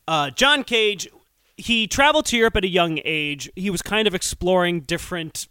uh, 0.09 0.31
John 0.31 0.65
Cage, 0.65 1.09
he 1.57 1.87
traveled 1.87 2.26
to 2.26 2.37
Europe 2.37 2.57
at 2.57 2.65
a 2.65 2.69
young 2.69 3.00
age. 3.05 3.50
He 3.57 3.71
was 3.71 3.83
kind 3.83 4.09
of 4.09 4.15
exploring 4.15 4.81
different 4.81 5.49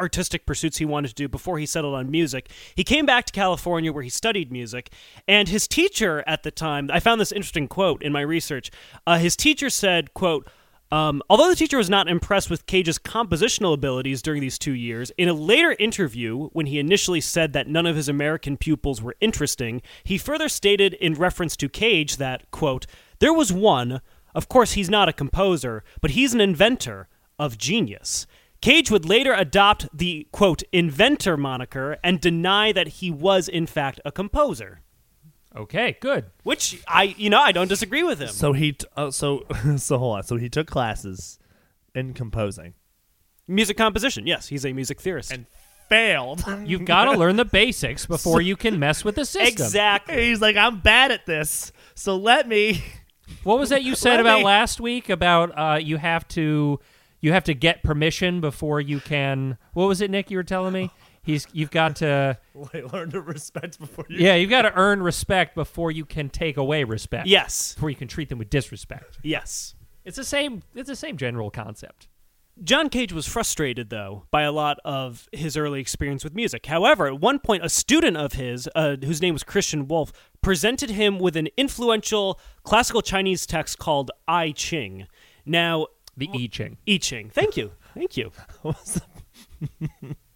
artistic 0.00 0.46
pursuits 0.46 0.78
he 0.78 0.84
wanted 0.84 1.08
to 1.08 1.14
do 1.14 1.28
before 1.28 1.58
he 1.58 1.66
settled 1.66 1.94
on 1.94 2.10
music. 2.10 2.50
He 2.74 2.82
came 2.82 3.06
back 3.06 3.26
to 3.26 3.32
California 3.32 3.92
where 3.92 4.02
he 4.02 4.08
studied 4.08 4.50
music, 4.50 4.90
and 5.28 5.48
his 5.48 5.68
teacher 5.68 6.24
at 6.26 6.42
the 6.42 6.50
time, 6.50 6.90
I 6.92 7.00
found 7.00 7.20
this 7.20 7.32
interesting 7.32 7.68
quote 7.68 8.02
in 8.02 8.12
my 8.12 8.22
research. 8.22 8.70
Uh, 9.06 9.18
his 9.18 9.36
teacher 9.36 9.68
said, 9.70 10.14
quote, 10.14 10.48
um, 10.92 11.22
although 11.30 11.48
the 11.48 11.56
teacher 11.56 11.76
was 11.76 11.90
not 11.90 12.08
impressed 12.08 12.50
with 12.50 12.66
Cage's 12.66 12.98
compositional 12.98 13.74
abilities 13.74 14.22
during 14.22 14.40
these 14.40 14.58
two 14.58 14.72
years, 14.72 15.12
in 15.16 15.28
a 15.28 15.32
later 15.32 15.76
interview, 15.78 16.48
when 16.48 16.66
he 16.66 16.78
initially 16.78 17.20
said 17.20 17.52
that 17.52 17.68
none 17.68 17.86
of 17.86 17.96
his 17.96 18.08
American 18.08 18.56
pupils 18.56 19.00
were 19.00 19.16
interesting, 19.20 19.82
he 20.02 20.18
further 20.18 20.48
stated 20.48 20.94
in 20.94 21.14
reference 21.14 21.56
to 21.56 21.68
Cage 21.68 22.16
that, 22.16 22.50
quote, 22.50 22.86
there 23.20 23.32
was 23.32 23.52
one, 23.52 24.00
of 24.34 24.48
course 24.48 24.72
he's 24.72 24.90
not 24.90 25.08
a 25.08 25.12
composer, 25.12 25.84
but 26.00 26.12
he's 26.12 26.34
an 26.34 26.40
inventor 26.40 27.08
of 27.38 27.56
genius. 27.56 28.26
Cage 28.60 28.90
would 28.90 29.06
later 29.06 29.32
adopt 29.32 29.88
the, 29.96 30.26
quote, 30.32 30.62
inventor 30.72 31.36
moniker 31.36 31.96
and 32.04 32.20
deny 32.20 32.72
that 32.72 32.88
he 32.88 33.10
was, 33.10 33.48
in 33.48 33.66
fact, 33.66 34.00
a 34.04 34.12
composer. 34.12 34.80
Okay, 35.56 35.96
good. 36.00 36.26
Which 36.44 36.80
I, 36.86 37.14
you 37.18 37.28
know, 37.30 37.40
I 37.40 37.52
don't 37.52 37.68
disagree 37.68 38.02
with 38.04 38.20
him. 38.20 38.28
so 38.28 38.52
he, 38.52 38.72
t- 38.72 38.86
uh, 38.96 39.10
so, 39.10 39.44
so 39.76 39.98
hold 39.98 40.16
on. 40.18 40.22
So 40.22 40.36
he 40.36 40.48
took 40.48 40.66
classes 40.68 41.38
in 41.94 42.14
composing 42.14 42.74
Music 43.48 43.76
composition, 43.76 44.28
yes, 44.28 44.46
he's 44.46 44.64
a 44.64 44.72
music 44.72 45.00
theorist. 45.00 45.32
and 45.32 45.44
failed. 45.88 46.44
You've 46.64 46.84
got 46.84 47.06
to 47.06 47.18
learn 47.18 47.34
the 47.34 47.44
basics 47.44 48.06
before 48.06 48.40
you 48.40 48.54
can 48.54 48.78
mess 48.78 49.04
with 49.04 49.16
the 49.16 49.24
system. 49.24 49.48
exactly. 49.66 50.28
He's 50.28 50.40
like, 50.40 50.54
I'm 50.54 50.78
bad 50.78 51.10
at 51.10 51.26
this, 51.26 51.72
so 51.96 52.16
let 52.16 52.46
me. 52.48 52.82
What 53.44 53.60
was 53.60 53.68
that 53.68 53.84
you 53.84 53.94
said 53.94 54.14
Let 54.16 54.20
about 54.22 54.38
me- 54.40 54.44
last 54.44 54.80
week 54.80 55.08
about 55.08 55.56
uh, 55.56 55.76
you 55.80 55.98
have 55.98 56.26
to 56.28 56.80
you 57.20 57.32
have 57.32 57.44
to 57.44 57.54
get 57.54 57.84
permission 57.84 58.40
before 58.40 58.80
you 58.80 58.98
can 58.98 59.56
What 59.72 59.86
was 59.86 60.00
it 60.00 60.10
Nick 60.10 60.32
you 60.32 60.36
were 60.36 60.42
telling 60.42 60.72
me? 60.72 60.90
He's 61.22 61.46
you've 61.52 61.70
got 61.70 61.96
to 61.96 62.38
learn 62.92 63.10
to 63.10 63.20
respect 63.20 63.78
before 63.78 64.06
you. 64.08 64.18
Yeah, 64.24 64.34
you've 64.36 64.50
got 64.50 64.62
to 64.62 64.72
earn 64.74 65.02
respect 65.02 65.54
before 65.54 65.90
you 65.90 66.04
can 66.04 66.28
take 66.30 66.56
away 66.56 66.84
respect. 66.84 67.26
Yes, 67.26 67.74
Before 67.74 67.90
you 67.90 67.96
can 67.96 68.08
treat 68.08 68.28
them 68.28 68.38
with 68.38 68.50
disrespect. 68.50 69.18
yes. 69.22 69.74
It's 70.04 70.16
the 70.16 70.24
same 70.24 70.62
it's 70.74 70.88
the 70.88 70.96
same 70.96 71.16
general 71.18 71.50
concept. 71.50 72.08
John 72.64 72.88
Cage 72.90 73.12
was 73.12 73.26
frustrated, 73.26 73.88
though, 73.90 74.24
by 74.30 74.42
a 74.42 74.52
lot 74.52 74.78
of 74.84 75.28
his 75.32 75.56
early 75.56 75.80
experience 75.80 76.24
with 76.24 76.34
music. 76.34 76.66
However, 76.66 77.06
at 77.06 77.18
one 77.20 77.38
point, 77.38 77.64
a 77.64 77.70
student 77.70 78.18
of 78.18 78.34
his, 78.34 78.68
uh, 78.74 78.96
whose 79.02 79.22
name 79.22 79.32
was 79.34 79.42
Christian 79.42 79.88
Wolff, 79.88 80.12
presented 80.42 80.90
him 80.90 81.18
with 81.18 81.36
an 81.36 81.48
influential 81.56 82.38
classical 82.62 83.00
Chinese 83.00 83.46
text 83.46 83.78
called 83.78 84.10
I 84.28 84.50
Ching. 84.52 85.06
Now, 85.46 85.86
The 86.18 86.28
I 86.34 86.48
Ching. 86.50 86.76
I 86.86 86.96
Ching. 86.98 87.30
Thank 87.30 87.56
you. 87.56 87.72
Thank 87.94 88.16
you. 88.18 88.30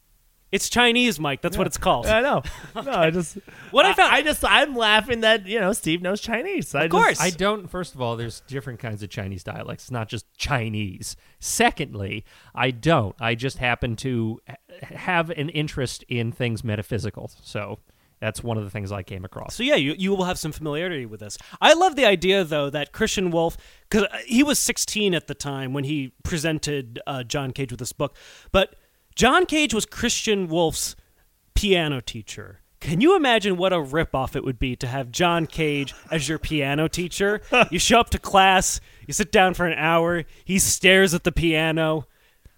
It's 0.55 0.69
Chinese, 0.69 1.19
Mike. 1.19 1.43
That's 1.43 1.59
what 1.59 1.67
it's 1.67 1.79
called. 1.79 2.07
I 2.07 2.21
know. 2.21 2.43
No, 2.77 2.93
I 2.93 3.11
just 3.11 3.39
What 3.73 3.87
I 3.87 3.93
found- 3.93 4.15
I, 4.15 4.23
just 4.23 4.45
I'm 4.45 4.77
laughing 4.77 5.21
that 5.23 5.47
you 5.47 5.59
know 5.59 5.73
Steve 5.73 6.01
knows 6.01 6.21
Chinese. 6.21 6.73
I 6.77 6.85
Of 6.85 6.91
course. 6.93 7.21
I 7.21 7.31
don't. 7.31 7.69
First 7.69 7.97
of 7.97 8.01
all, 8.01 8.17
there's 8.17 8.41
different 8.43 8.79
kinds 8.79 9.03
of 9.03 9.11
Chinese 9.11 9.43
dialects. 9.43 9.85
It's 9.85 9.91
not 9.91 10.09
just 10.09 10.33
Chinese. 10.37 11.17
Secondly, 11.41 12.25
I 12.55 12.71
don't. 12.71 13.17
I 13.21 13.35
just 13.35 13.59
happen 13.59 13.97
to 13.97 14.41
ha- 14.49 14.55
have 14.97 15.31
an 15.31 15.49
interest 15.49 16.05
in 16.09 16.31
things 16.31 16.63
metaphysical. 16.63 17.33
So 17.43 17.81
that's 18.21 18.43
one 18.43 18.57
of 18.57 18.63
the 18.65 18.71
things 18.71 18.93
I 18.93 19.03
came 19.03 19.25
across. 19.25 19.57
So 19.57 19.63
yeah, 19.65 19.75
you, 19.75 19.95
you 19.99 20.15
will 20.15 20.25
have 20.25 20.39
some 20.39 20.53
familiarity 20.53 21.05
with 21.05 21.21
this. 21.21 21.37
I 21.61 21.75
love 21.75 21.97
the 21.97 22.05
idea 22.07 22.45
though 22.45 22.71
that 22.71 22.93
Christian 22.93 23.31
Wolff, 23.31 23.57
because 23.91 24.07
he 24.25 24.43
was 24.43 24.59
16 24.61 25.15
at 25.15 25.27
the 25.27 25.35
time 25.35 25.73
when 25.73 25.85
he 25.85 26.13
presented 26.23 27.01
uh, 27.07 27.25
John 27.25 27.51
Cage 27.51 27.71
with 27.73 27.81
this 27.81 27.93
book, 27.93 28.17
but 28.53 28.77
John 29.15 29.47
Cage 29.47 29.73
was 29.73 29.87
Christian 29.87 30.49
Wolff's 30.49 30.97
piano 31.55 32.01
teacher. 32.01 32.61
Can 32.81 33.01
you 33.01 33.17
imagine 33.17 33.57
what 33.57 33.73
a 33.73 33.77
ripoff 33.77 34.37
it 34.37 34.45
would 34.45 34.59
be 34.59 34.77
to 34.77 34.87
have 34.87 35.11
John 35.11 35.47
Cage 35.47 35.95
as 36.11 36.29
your 36.29 36.39
piano 36.39 36.89
teacher? 36.89 37.41
you 37.71 37.79
show 37.79 38.01
up 38.01 38.11
to 38.11 38.19
class, 38.19 38.81
you 39.07 39.15
sit 39.15 39.33
down 39.33 39.55
for 39.55 39.67
an 39.67 39.79
hour, 39.79 40.25
he 40.45 40.59
stares 40.59 41.15
at 41.15 41.25
the 41.25 41.33
piano. 41.33 42.07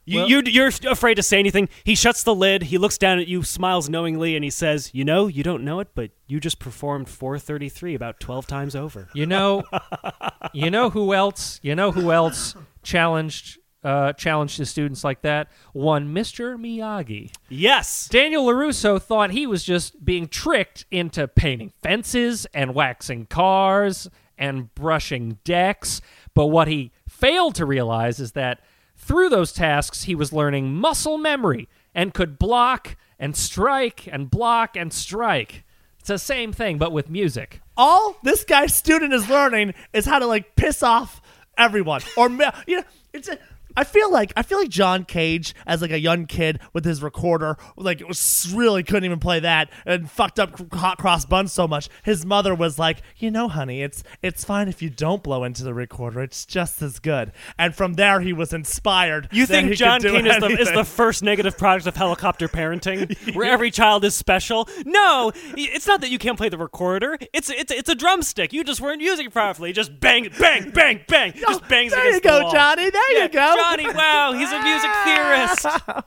You, 0.05 0.21
Well- 0.21 0.29
you, 0.29 0.43
you're 0.47 0.71
afraid 0.89 1.15
to 1.17 1.23
say 1.23 1.39
anything. 1.39 1.69
He 1.85 1.95
shuts 1.95 2.23
the 2.23 2.35
lid. 2.35 2.65
He 2.65 2.79
looks 2.79 2.97
down 2.97 3.19
at 3.19 3.29
you, 3.29 3.43
smiles 3.43 3.89
knowingly, 3.89 4.35
and 4.37 4.43
he 4.45 4.51
says, 4.51 4.91
"You 4.95 5.05
know, 5.05 5.27
you 5.27 5.43
don't 5.43 5.65
know 5.65 5.81
it, 5.81 5.89
but 5.95 6.11
you 6.29 6.39
just 6.41 6.59
performed 6.61 7.09
433 7.09 7.95
about 7.95 8.21
12 8.21 8.47
times 8.47 8.77
over." 8.77 9.09
You 9.15 9.27
know, 9.27 9.65
you 10.53 10.71
know 10.71 10.91
who 10.91 11.13
else? 11.13 11.59
You 11.63 11.75
know 11.75 11.91
who 11.91 12.13
else 12.13 12.55
challenged 12.85 13.59
uh, 13.87 14.13
challenged 14.15 14.59
his 14.59 14.69
students 14.69 15.05
like 15.05 15.23
that? 15.23 15.49
One 15.73 16.13
Mr. 16.15 16.57
Miyagi. 16.59 17.31
Yes. 17.49 18.09
Daniel 18.09 18.47
LaRusso 18.47 19.01
thought 19.01 19.31
he 19.31 19.47
was 19.47 19.63
just 19.63 20.05
being 20.05 20.27
tricked 20.29 20.85
into 20.91 21.29
painting 21.29 21.73
fences 21.83 22.47
and 22.53 22.75
waxing 22.75 23.27
cars 23.27 24.09
and 24.37 24.75
brushing 24.75 25.39
decks. 25.45 26.01
But 26.35 26.47
what 26.47 26.69
he 26.69 26.91
failed 27.09 27.55
to 27.55 27.65
realize 27.65 28.21
is 28.21 28.33
that 28.33 28.61
through 28.97 29.29
those 29.29 29.53
tasks, 29.53 30.03
he 30.05 30.15
was 30.15 30.33
learning 30.33 30.75
muscle 30.75 31.17
memory 31.19 31.69
and 31.95 32.13
could 32.13 32.39
block 32.39 32.97
and 33.19 33.37
strike 33.37 34.07
and 34.11 34.31
block 34.31 34.77
and 34.77 34.93
strike. 34.93 35.65
It's 36.01 36.09
the 36.09 36.19
same 36.19 36.53
thing, 36.53 36.77
but 36.79 36.93
with 36.93 37.09
music. 37.09 37.61
all 37.77 38.17
this 38.23 38.45
guy's 38.45 38.75
student 38.75 39.13
is 39.13 39.29
learning 39.29 39.75
is 39.93 40.05
how 40.07 40.19
to 40.19 40.27
like 40.27 40.57
piss 40.57 40.83
off 40.83 41.21
everyone 41.59 42.01
or 42.17 42.29
you 42.67 42.77
know 42.77 42.83
it's 43.15 43.29
a, 43.29 43.39
I 43.77 43.85
feel 43.85 44.11
like 44.11 44.33
I 44.37 44.43
feel 44.43 44.59
like 44.59 44.69
John 44.71 45.05
Cage 45.05 45.55
as 45.67 45.83
like 45.83 45.91
a 45.91 45.99
young 46.01 46.27
kid 46.27 46.61
with 46.73 46.85
his 46.85 47.03
recorder 47.03 47.57
like 47.77 48.01
it 48.01 48.09
was 48.09 48.53
really 48.55 48.83
couldn't 48.83 49.05
even 49.05 49.19
play 49.19 49.41
that 49.41 49.71
and 49.85 50.11
fucked 50.11 50.39
up 50.41 50.73
hot 50.75 50.99
cross 50.99 51.25
buns 51.25 51.53
so 51.53 51.69
much 51.69 51.89
his 52.03 52.25
mother 52.25 52.55
was 52.55 52.79
like 52.79 53.03
you 53.19 53.31
know 53.31 53.49
honey 53.49 53.83
it's 53.83 54.03
it's 54.23 54.45
fine 54.45 54.69
if 54.69 54.81
you 54.83 54.91
don't 54.91 55.23
blow 55.23 55.45
into 55.45 55.63
the 55.65 55.75
recorder 55.75 56.21
it's 56.23 56.45
just 56.47 56.81
as 56.83 56.99
good 56.99 57.33
and 57.59 57.75
from 57.75 57.95
there 57.95 58.21
he 58.21 58.33
was 58.33 58.53
inspired 58.53 59.29
You 59.33 59.47
think 59.47 59.73
John 59.75 60.01
Kane 60.01 60.27
is 60.27 60.39
the, 60.39 60.49
is 60.49 60.73
the 60.73 60.85
first 60.85 61.23
negative 61.23 61.57
product 61.59 61.87
of 61.87 61.97
helicopter 61.97 62.49
parenting, 62.49 63.35
where 63.35 63.51
every 63.51 63.71
child 63.71 64.05
is 64.05 64.15
special? 64.15 64.69
No, 64.85 65.33
it's 65.57 65.87
not 65.87 66.01
that 66.01 66.11
you 66.11 66.19
can't 66.19 66.37
play 66.37 66.49
the 66.49 66.59
recorder. 66.59 67.19
It's 67.33 67.51
it's 67.51 67.73
it's 67.73 67.89
a 67.89 67.95
drumstick. 67.95 68.53
You 68.53 68.65
just 68.65 68.81
weren't 68.81 69.01
using 69.03 69.27
it 69.27 69.33
properly. 69.33 69.73
Just 69.73 69.99
bang, 70.01 70.31
bang, 70.39 70.71
bang, 70.71 71.01
bang. 71.09 71.33
Just 71.33 71.63
oh, 71.65 71.69
bangs 71.69 71.93
there 71.93 72.07
you 72.07 72.15
the 72.15 72.21
go 72.21 72.43
wall. 72.43 72.53
Johnny 72.53 72.91
there 72.91 73.13
Yeah, 73.17 73.23
you 73.25 73.29
go 73.29 73.55
Johnny. 73.71 73.93
Wow, 73.93 74.33
he's 74.33 74.53
a 74.53 74.63
music 74.63 74.91
theorist. 75.05 75.63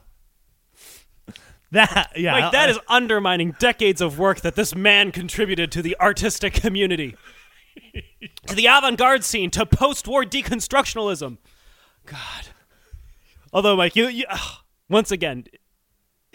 that 1.71 2.11
yeah 2.15 2.33
Like 2.33 2.51
that 2.51 2.69
is 2.69 2.79
undermining 2.87 3.55
decades 3.59 4.01
of 4.01 4.17
work 4.17 4.41
that 4.41 4.55
this 4.55 4.73
man 4.73 5.11
contributed 5.11 5.71
to 5.73 5.83
the 5.83 5.95
artistic 5.99 6.53
community, 6.53 7.15
to 8.47 8.55
the 8.55 8.65
avant-garde 8.65 9.23
scene, 9.23 9.51
to 9.51 9.65
post-war 9.65 10.23
deconstructionalism. 10.23 11.37
God. 12.05 12.47
Although, 13.53 13.75
Mike, 13.75 13.95
you, 13.95 14.07
you 14.07 14.25
ugh, 14.29 14.63
once 14.89 15.11
again, 15.11 15.45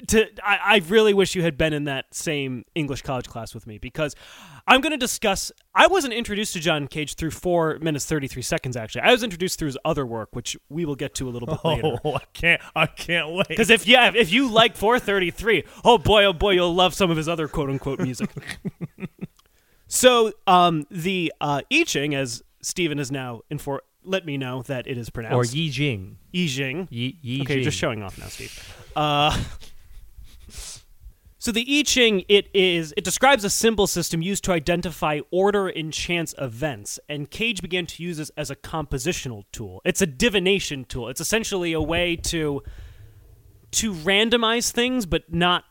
to 0.08 0.26
I, 0.42 0.58
I 0.76 0.82
really 0.88 1.14
wish 1.14 1.34
you 1.34 1.42
had 1.42 1.56
been 1.56 1.72
in 1.72 1.84
that 1.84 2.14
same 2.14 2.64
English 2.74 3.02
college 3.02 3.28
class 3.28 3.54
with 3.54 3.66
me 3.66 3.78
because 3.78 4.14
I'm 4.66 4.80
going 4.80 4.92
to 4.92 4.96
discuss. 4.98 5.52
I 5.74 5.86
wasn't 5.86 6.14
introduced 6.14 6.52
to 6.54 6.60
John 6.60 6.86
Cage 6.86 7.14
through 7.14 7.32
four 7.32 7.78
minutes 7.80 8.04
thirty 8.04 8.28
three 8.28 8.42
seconds. 8.42 8.76
Actually, 8.76 9.02
I 9.02 9.12
was 9.12 9.22
introduced 9.22 9.58
through 9.58 9.66
his 9.66 9.78
other 9.84 10.06
work, 10.06 10.30
which 10.32 10.56
we 10.68 10.84
will 10.84 10.96
get 10.96 11.14
to 11.16 11.28
a 11.28 11.30
little 11.30 11.46
bit 11.46 11.64
later. 11.64 11.98
oh 12.04 12.14
I 12.16 12.24
can't 12.32 12.62
I 12.74 12.86
can't 12.86 13.30
wait 13.30 13.48
Because 13.48 13.70
if 13.70 13.86
yeah, 13.86 14.12
if 14.14 14.32
you 14.32 14.48
like 14.48 14.76
433, 14.76 15.64
oh 15.84 15.98
boy, 15.98 16.24
oh 16.24 16.32
boy, 16.32 16.52
you'll 16.52 16.74
love 16.74 16.94
some 16.94 17.10
of 17.10 17.16
his 17.16 17.28
other 17.28 17.48
quote 17.48 17.70
unquote 17.70 18.00
music. 18.00 18.30
so 19.86 20.32
um, 20.46 20.86
the 20.90 21.32
uh, 21.40 21.62
I 21.72 21.84
Ching, 21.84 22.14
as 22.14 22.42
Stephen 22.62 22.98
is 22.98 23.10
now 23.12 23.42
infor- 23.50 23.80
let 24.04 24.26
me 24.26 24.36
know 24.36 24.62
that 24.62 24.86
it 24.86 24.98
is 24.98 25.10
pronounced. 25.10 25.52
Or 25.52 25.56
Yi 25.56 25.70
Jing. 25.70 26.18
I 26.34 26.46
Ching. 26.46 26.88
Yi, 26.90 27.18
Yi 27.22 27.42
Okay, 27.42 27.54
you're 27.56 27.64
just 27.64 27.78
showing 27.78 28.02
off 28.02 28.18
now, 28.18 28.26
Steve. 28.26 28.76
Uh, 28.94 29.36
so 31.44 31.52
the 31.52 31.78
I 31.78 31.82
Ching, 31.82 32.24
it 32.26 32.48
is 32.54 32.94
it 32.96 33.04
describes 33.04 33.44
a 33.44 33.50
symbol 33.50 33.86
system 33.86 34.22
used 34.22 34.44
to 34.44 34.52
identify 34.52 35.20
order 35.30 35.68
in 35.68 35.90
chance 35.90 36.34
events, 36.38 36.98
and 37.06 37.30
Cage 37.30 37.60
began 37.60 37.84
to 37.84 38.02
use 38.02 38.16
this 38.16 38.30
as 38.34 38.48
a 38.48 38.56
compositional 38.56 39.44
tool. 39.52 39.82
It's 39.84 40.00
a 40.00 40.06
divination 40.06 40.86
tool. 40.86 41.10
It's 41.10 41.20
essentially 41.20 41.74
a 41.74 41.82
way 41.82 42.16
to 42.16 42.62
to 43.72 43.92
randomize 43.92 44.72
things, 44.72 45.04
but 45.04 45.34
not 45.34 45.64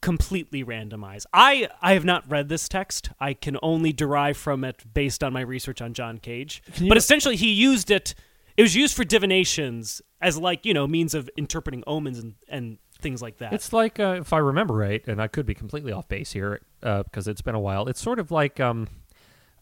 completely 0.00 0.64
randomize. 0.64 1.26
I 1.32 1.68
I 1.80 1.92
have 1.92 2.04
not 2.04 2.28
read 2.28 2.48
this 2.48 2.68
text. 2.68 3.10
I 3.20 3.34
can 3.34 3.56
only 3.62 3.92
derive 3.92 4.36
from 4.36 4.64
it 4.64 4.82
based 4.92 5.22
on 5.22 5.32
my 5.32 5.42
research 5.42 5.80
on 5.80 5.94
John 5.94 6.18
Cage. 6.18 6.60
But 6.88 6.96
essentially 6.96 7.36
he 7.36 7.52
used 7.52 7.92
it 7.92 8.16
it 8.56 8.62
was 8.62 8.74
used 8.74 8.96
for 8.96 9.04
divinations 9.04 10.02
as 10.20 10.36
like, 10.36 10.66
you 10.66 10.74
know, 10.74 10.88
means 10.88 11.14
of 11.14 11.30
interpreting 11.36 11.84
omens 11.86 12.18
and, 12.18 12.34
and 12.48 12.78
things 13.02 13.20
like 13.20 13.38
that. 13.38 13.52
It's 13.52 13.72
like, 13.72 14.00
uh, 14.00 14.16
if 14.20 14.32
I 14.32 14.38
remember 14.38 14.74
right, 14.74 15.02
and 15.06 15.20
I 15.20 15.28
could 15.28 15.46
be 15.46 15.54
completely 15.54 15.92
off 15.92 16.08
base 16.08 16.32
here 16.32 16.60
uh, 16.82 17.02
because 17.02 17.28
it's 17.28 17.42
been 17.42 17.54
a 17.54 17.60
while. 17.60 17.88
It's 17.88 18.00
sort 18.00 18.18
of 18.18 18.30
like, 18.30 18.60
um, 18.60 18.88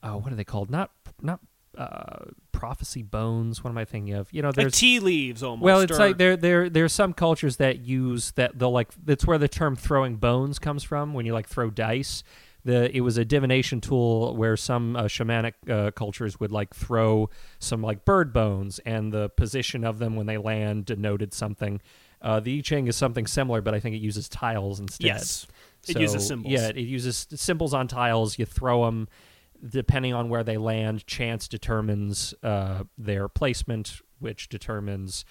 oh, 0.02 0.18
what 0.18 0.32
are 0.32 0.36
they 0.36 0.44
called? 0.44 0.70
Not 0.70 0.90
not 1.20 1.40
uh, 1.76 2.24
prophecy 2.52 3.02
bones. 3.02 3.62
What 3.64 3.70
am 3.70 3.78
I 3.78 3.84
thinking 3.84 4.14
of? 4.14 4.32
You 4.32 4.42
know, 4.42 4.52
like 4.56 4.72
tea 4.72 5.00
leaves 5.00 5.42
almost. 5.42 5.64
well, 5.64 5.80
it's 5.80 5.92
or- 5.92 5.98
like 5.98 6.18
there 6.18 6.36
there 6.36 6.68
there's 6.68 6.92
some 6.92 7.12
cultures 7.12 7.56
that 7.56 7.80
use 7.80 8.32
that 8.32 8.58
they'll 8.58 8.72
like. 8.72 8.92
That's 9.04 9.26
where 9.26 9.38
the 9.38 9.48
term 9.48 9.76
throwing 9.76 10.16
bones 10.16 10.58
comes 10.58 10.82
from. 10.82 11.14
When 11.14 11.26
you 11.26 11.32
like 11.32 11.48
throw 11.48 11.70
dice, 11.70 12.22
the 12.64 12.94
it 12.94 13.00
was 13.00 13.16
a 13.16 13.24
divination 13.24 13.80
tool 13.80 14.36
where 14.36 14.56
some 14.56 14.96
uh, 14.96 15.04
shamanic 15.04 15.54
uh, 15.68 15.90
cultures 15.92 16.38
would 16.40 16.52
like 16.52 16.74
throw 16.74 17.30
some 17.58 17.82
like 17.82 18.04
bird 18.04 18.32
bones, 18.32 18.78
and 18.80 19.12
the 19.12 19.28
position 19.30 19.84
of 19.84 19.98
them 19.98 20.16
when 20.16 20.26
they 20.26 20.38
land 20.38 20.86
denoted 20.86 21.32
something. 21.32 21.80
Uh, 22.22 22.40
the 22.40 22.58
I 22.58 22.60
Ching 22.60 22.86
is 22.86 22.96
something 22.96 23.26
similar, 23.26 23.60
but 23.62 23.74
I 23.74 23.80
think 23.80 23.96
it 23.96 24.00
uses 24.00 24.28
tiles 24.28 24.78
instead. 24.80 25.06
Yes. 25.06 25.46
It 25.88 25.94
So, 25.94 26.00
uses 26.00 26.26
symbols. 26.26 26.52
Yeah, 26.52 26.68
it 26.68 26.76
uses 26.76 27.26
symbols 27.34 27.72
on 27.72 27.88
tiles. 27.88 28.38
You 28.38 28.44
throw 28.44 28.84
them, 28.84 29.08
depending 29.66 30.12
on 30.12 30.28
where 30.28 30.44
they 30.44 30.58
land. 30.58 31.06
Chance 31.06 31.48
determines 31.48 32.34
uh, 32.42 32.84
their 32.98 33.28
placement, 33.28 34.00
which 34.18 34.48
determines 34.50 35.24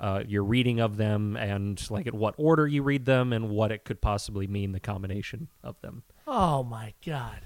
uh, 0.00 0.22
your 0.26 0.42
reading 0.44 0.80
of 0.80 0.96
them 0.98 1.36
and 1.36 1.88
like 1.90 2.06
in 2.06 2.18
what 2.18 2.34
order 2.36 2.66
you 2.66 2.82
read 2.82 3.06
them 3.06 3.32
and 3.32 3.48
what 3.48 3.72
it 3.72 3.84
could 3.84 4.00
possibly 4.02 4.46
mean. 4.46 4.72
The 4.72 4.80
combination 4.80 5.48
of 5.62 5.80
them. 5.80 6.02
oh 6.26 6.62
my 6.64 6.92
god 7.06 7.40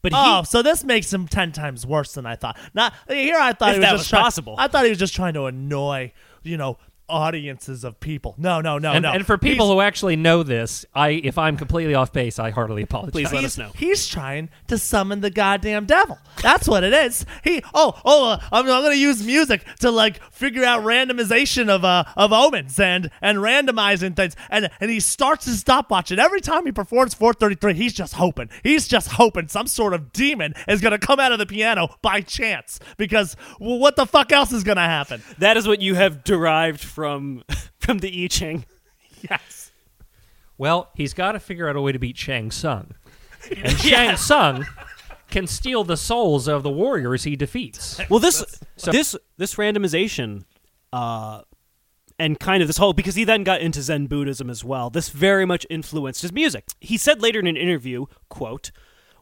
But 0.00 0.12
he 0.12 0.18
oh, 0.18 0.42
so 0.44 0.62
this 0.62 0.84
makes 0.84 1.12
him 1.12 1.26
ten 1.28 1.52
times 1.52 1.84
worse 1.84 2.14
than 2.14 2.24
I 2.24 2.36
thought. 2.36 2.56
Not 2.72 2.94
here. 3.08 3.36
I 3.36 3.52
thought 3.52 3.70
If 3.70 3.74
he 3.74 3.80
was 3.80 3.84
that 3.86 3.90
just 3.92 4.00
was 4.04 4.08
try- 4.08 4.20
possible. 4.22 4.54
I 4.58 4.68
thought 4.68 4.84
he 4.84 4.90
was 4.90 4.98
just 4.98 5.14
trying 5.14 5.34
to 5.34 5.44
annoy, 5.46 6.12
you 6.44 6.56
know, 6.56 6.78
audiences 7.12 7.84
of 7.84 8.00
people. 8.00 8.34
No, 8.38 8.60
no, 8.60 8.78
no, 8.78 8.92
and, 8.92 9.02
no. 9.02 9.12
and 9.12 9.26
for 9.26 9.38
people 9.38 9.66
He's- 9.66 9.74
who 9.74 9.80
actually 9.80 10.16
know 10.16 10.42
this, 10.42 10.84
I 10.94 11.10
if 11.10 11.38
I'm 11.38 11.56
completely 11.56 11.94
off 11.94 12.12
base, 12.12 12.38
I 12.38 12.50
heartily 12.50 12.82
apologize. 12.82 13.12
Please 13.12 13.32
let 13.32 13.42
he's, 13.42 13.52
us 13.52 13.58
know. 13.58 13.70
He's 13.76 14.06
trying 14.08 14.48
to 14.68 14.78
summon 14.78 15.20
the 15.20 15.30
goddamn 15.30 15.86
devil. 15.86 16.18
That's 16.42 16.66
what 16.66 16.82
it 16.84 16.92
is. 16.92 17.24
He 17.44 17.62
oh 17.74 18.00
oh 18.04 18.30
uh, 18.30 18.40
I'm, 18.50 18.64
I'm 18.64 18.82
gonna 18.82 18.94
use 18.94 19.24
music 19.24 19.64
to 19.80 19.90
like 19.90 20.22
figure 20.32 20.64
out 20.64 20.82
randomization 20.82 21.68
of 21.68 21.84
uh 21.84 22.04
of 22.16 22.32
omens 22.32 22.78
and 22.80 23.10
and 23.20 23.38
randomizing 23.38 24.16
things 24.16 24.34
and 24.50 24.70
and 24.80 24.90
he 24.90 25.00
starts 25.00 25.44
his 25.44 25.60
stopwatch 25.60 26.10
and 26.10 26.18
every 26.20 26.40
time 26.40 26.64
he 26.66 26.72
performs 26.72 27.14
433 27.14 27.74
he's 27.74 27.92
just 27.92 28.14
hoping 28.14 28.48
he's 28.62 28.88
just 28.88 29.08
hoping 29.12 29.48
some 29.48 29.66
sort 29.66 29.92
of 29.92 30.12
demon 30.12 30.54
is 30.68 30.80
gonna 30.80 30.98
come 30.98 31.20
out 31.20 31.32
of 31.32 31.38
the 31.38 31.46
piano 31.46 31.88
by 32.00 32.20
chance 32.20 32.80
because 32.96 33.36
well, 33.60 33.78
what 33.78 33.96
the 33.96 34.06
fuck 34.06 34.32
else 34.32 34.52
is 34.52 34.64
gonna 34.64 34.80
happen? 34.80 35.22
that 35.38 35.56
is 35.56 35.66
what 35.68 35.80
you 35.82 35.94
have 35.94 36.24
derived 36.24 36.80
from 36.80 37.01
from 37.02 37.42
from 37.78 37.98
the 37.98 38.24
I 38.24 38.28
Ching. 38.28 38.64
Yes. 39.30 39.70
Well, 40.58 40.90
he's 40.96 41.14
got 41.14 41.32
to 41.32 41.38
figure 41.38 41.68
out 41.68 41.76
a 41.76 41.80
way 41.80 41.92
to 41.92 41.98
beat 42.00 42.16
Shang 42.16 42.50
Tsung. 42.50 42.94
And 43.56 43.78
Shang 43.78 44.16
Tsung 44.16 44.66
can 45.30 45.46
steal 45.46 45.84
the 45.84 45.96
souls 45.96 46.48
of 46.48 46.64
the 46.64 46.70
warriors 46.70 47.22
he 47.22 47.36
defeats. 47.36 48.00
Well, 48.08 48.18
this 48.18 48.60
this 48.84 49.16
this 49.36 49.54
randomization, 49.54 50.44
uh, 50.92 51.42
and 52.18 52.38
kind 52.38 52.62
of 52.62 52.68
this 52.68 52.78
whole 52.78 52.92
because 52.92 53.14
he 53.14 53.22
then 53.22 53.44
got 53.44 53.60
into 53.60 53.80
Zen 53.80 54.06
Buddhism 54.06 54.50
as 54.50 54.64
well. 54.64 54.90
This 54.90 55.08
very 55.08 55.44
much 55.44 55.66
influenced 55.70 56.22
his 56.22 56.32
music. 56.32 56.64
He 56.80 56.96
said 56.96 57.22
later 57.22 57.38
in 57.38 57.46
an 57.46 57.56
interview, 57.56 58.06
"quote." 58.28 58.72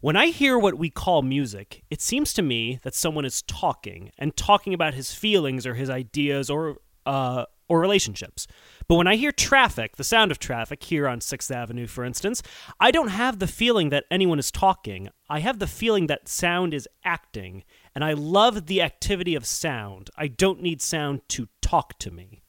When 0.00 0.16
I 0.16 0.28
hear 0.28 0.58
what 0.58 0.78
we 0.78 0.88
call 0.88 1.20
music, 1.20 1.82
it 1.90 2.00
seems 2.00 2.32
to 2.32 2.42
me 2.42 2.78
that 2.84 2.94
someone 2.94 3.26
is 3.26 3.42
talking 3.42 4.12
and 4.18 4.34
talking 4.34 4.72
about 4.72 4.94
his 4.94 5.12
feelings 5.12 5.66
or 5.66 5.74
his 5.74 5.90
ideas 5.90 6.48
or 6.48 6.78
uh, 7.04 7.44
or 7.70 7.80
relationships. 7.80 8.48
But 8.88 8.96
when 8.96 9.06
I 9.06 9.14
hear 9.14 9.30
traffic, 9.30 9.96
the 9.96 10.04
sound 10.04 10.32
of 10.32 10.40
traffic 10.40 10.82
here 10.82 11.06
on 11.06 11.20
6th 11.20 11.54
Avenue, 11.54 11.86
for 11.86 12.04
instance, 12.04 12.42
I 12.80 12.90
don't 12.90 13.08
have 13.08 13.38
the 13.38 13.46
feeling 13.46 13.90
that 13.90 14.04
anyone 14.10 14.40
is 14.40 14.50
talking. 14.50 15.08
I 15.28 15.38
have 15.38 15.60
the 15.60 15.68
feeling 15.68 16.08
that 16.08 16.28
sound 16.28 16.74
is 16.74 16.88
acting, 17.04 17.62
and 17.94 18.04
I 18.04 18.12
love 18.12 18.66
the 18.66 18.82
activity 18.82 19.36
of 19.36 19.46
sound. 19.46 20.10
I 20.18 20.26
don't 20.26 20.60
need 20.60 20.82
sound 20.82 21.22
to 21.28 21.48
talk 21.62 21.96
to 22.00 22.10
me. 22.10 22.42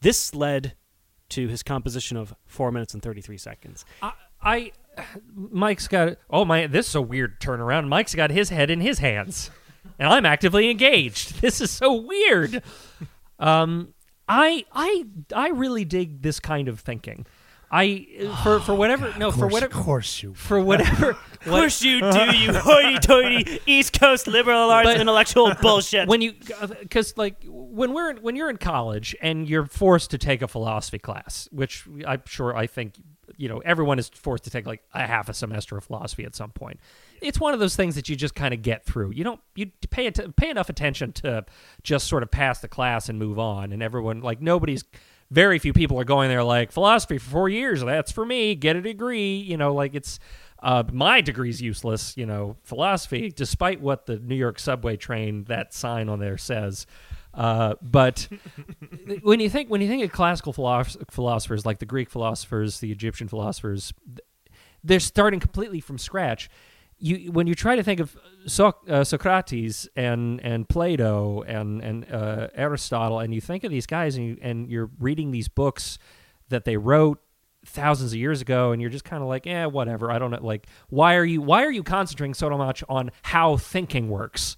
This 0.00 0.34
led 0.34 0.74
to 1.28 1.46
his 1.46 1.62
composition 1.62 2.16
of 2.16 2.34
4 2.46 2.72
minutes 2.72 2.94
and 2.94 3.02
33 3.02 3.36
seconds. 3.36 3.84
I, 4.02 4.12
I 4.42 4.72
Mike's 5.34 5.86
got 5.86 6.16
oh 6.30 6.44
my 6.44 6.66
this 6.66 6.88
is 6.88 6.94
a 6.94 7.02
weird 7.02 7.40
turnaround. 7.40 7.88
Mike's 7.88 8.14
got 8.14 8.30
his 8.30 8.48
head 8.48 8.70
in 8.70 8.80
his 8.80 8.98
hands. 8.98 9.50
And 9.98 10.08
I'm 10.08 10.24
actively 10.26 10.70
engaged. 10.70 11.36
This 11.42 11.60
is 11.60 11.70
so 11.70 11.92
weird. 11.92 12.62
Um 13.38 13.92
I 14.30 14.64
I 14.72 15.04
I 15.34 15.48
really 15.48 15.84
dig 15.84 16.22
this 16.22 16.38
kind 16.40 16.68
of 16.68 16.80
thinking. 16.80 17.26
I 17.72 18.06
for 18.42 18.58
for 18.60 18.72
oh, 18.72 18.74
whatever 18.74 19.14
no 19.16 19.30
for 19.30 19.46
whatever 19.46 19.76
of 19.78 19.84
course 19.84 20.22
you. 20.24 20.34
for 20.34 20.60
whatever 20.60 21.10
Of 21.40 21.46
course 21.46 21.82
you 21.82 22.00
do, 22.00 22.36
you 22.36 22.52
hoity-toity 22.54 23.60
East 23.64 23.98
Coast 23.98 24.26
liberal 24.26 24.70
arts 24.70 24.88
But- 24.88 25.00
intellectual 25.00 25.52
bullshit. 25.62 26.08
when 26.08 26.20
you 26.20 26.34
uh, 26.60 26.66
because 26.66 27.16
like 27.16 27.36
when 27.46 27.92
we're 27.92 28.16
when 28.16 28.34
you're 28.34 28.50
in 28.50 28.56
college 28.56 29.14
and 29.22 29.48
you're 29.48 29.66
forced 29.66 30.10
to 30.10 30.18
take 30.18 30.42
a 30.42 30.48
philosophy 30.48 30.98
class 30.98 31.48
which 31.52 31.84
i'm 32.06 32.22
sure 32.26 32.56
i 32.56 32.66
think 32.66 32.94
you 33.40 33.48
know 33.48 33.58
everyone 33.58 33.98
is 33.98 34.08
forced 34.08 34.44
to 34.44 34.50
take 34.50 34.66
like 34.66 34.82
a 34.94 35.06
half 35.06 35.28
a 35.28 35.34
semester 35.34 35.76
of 35.76 35.84
philosophy 35.84 36.24
at 36.24 36.34
some 36.34 36.50
point 36.50 36.78
it's 37.22 37.40
one 37.40 37.54
of 37.54 37.60
those 37.60 37.74
things 37.74 37.94
that 37.94 38.08
you 38.08 38.16
just 38.16 38.34
kind 38.34 38.52
of 38.52 38.62
get 38.62 38.84
through 38.84 39.10
you 39.10 39.24
don't 39.24 39.40
you 39.54 39.66
pay 39.90 40.06
it 40.06 40.36
pay 40.36 40.50
enough 40.50 40.68
attention 40.68 41.12
to 41.12 41.44
just 41.82 42.06
sort 42.06 42.22
of 42.22 42.30
pass 42.30 42.60
the 42.60 42.68
class 42.68 43.08
and 43.08 43.18
move 43.18 43.38
on 43.38 43.72
and 43.72 43.82
everyone 43.82 44.20
like 44.20 44.40
nobody's 44.40 44.84
very 45.30 45.58
few 45.58 45.72
people 45.72 45.98
are 45.98 46.04
going 46.04 46.28
there 46.28 46.42
like 46.42 46.72
philosophy 46.72 47.18
for 47.18 47.30
four 47.30 47.48
years. 47.48 47.82
That's 47.82 48.12
for 48.12 48.26
me. 48.26 48.54
Get 48.54 48.76
a 48.76 48.82
degree. 48.82 49.36
You 49.36 49.56
know, 49.56 49.72
like 49.74 49.94
it's 49.94 50.18
uh, 50.62 50.82
my 50.92 51.22
degree's 51.22 51.62
useless. 51.62 52.16
You 52.16 52.26
know, 52.26 52.56
philosophy, 52.64 53.32
despite 53.34 53.80
what 53.80 54.06
the 54.06 54.18
New 54.18 54.34
York 54.34 54.58
subway 54.58 54.96
train 54.96 55.44
that 55.44 55.72
sign 55.72 56.08
on 56.08 56.18
there 56.18 56.38
says. 56.38 56.86
Uh, 57.32 57.74
but 57.80 58.28
when 59.22 59.40
you 59.40 59.48
think 59.48 59.70
when 59.70 59.80
you 59.80 59.88
think 59.88 60.02
of 60.02 60.10
classical 60.12 60.52
philosoph- 60.52 60.96
philosophers 61.10 61.64
like 61.64 61.78
the 61.78 61.86
Greek 61.86 62.10
philosophers, 62.10 62.80
the 62.80 62.90
Egyptian 62.90 63.28
philosophers, 63.28 63.92
they're 64.82 65.00
starting 65.00 65.40
completely 65.40 65.80
from 65.80 65.98
scratch. 65.98 66.50
You 66.98 67.32
when 67.32 67.46
you 67.46 67.54
try 67.54 67.76
to 67.76 67.82
think 67.82 68.00
of 68.00 68.16
so- 68.46 68.76
uh, 68.88 69.04
Socrates 69.04 69.88
and 69.96 70.40
and 70.44 70.68
Plato 70.68 71.42
and 71.42 71.80
and 71.82 72.12
uh, 72.12 72.48
Aristotle, 72.54 73.20
and 73.20 73.32
you 73.32 73.40
think 73.40 73.64
of 73.64 73.70
these 73.70 73.86
guys, 73.86 74.16
and 74.16 74.26
you, 74.26 74.38
and 74.42 74.70
you're 74.70 74.90
reading 74.98 75.30
these 75.30 75.48
books 75.48 75.98
that 76.48 76.64
they 76.64 76.76
wrote 76.76 77.20
thousands 77.64 78.12
of 78.12 78.18
years 78.18 78.40
ago, 78.40 78.72
and 78.72 78.80
you're 78.80 78.90
just 78.90 79.04
kind 79.04 79.22
of 79.22 79.28
like, 79.28 79.46
eh, 79.46 79.66
whatever. 79.66 80.10
I 80.10 80.18
don't 80.18 80.30
know. 80.30 80.38
Like, 80.42 80.66
why 80.88 81.14
are 81.14 81.24
you 81.24 81.40
why 81.40 81.64
are 81.64 81.70
you 81.70 81.82
concentrating 81.82 82.34
so 82.34 82.50
much 82.50 82.82
on 82.88 83.10
how 83.22 83.56
thinking 83.56 84.08
works? 84.10 84.56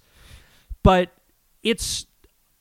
But 0.81 1.11
it's 1.61 2.07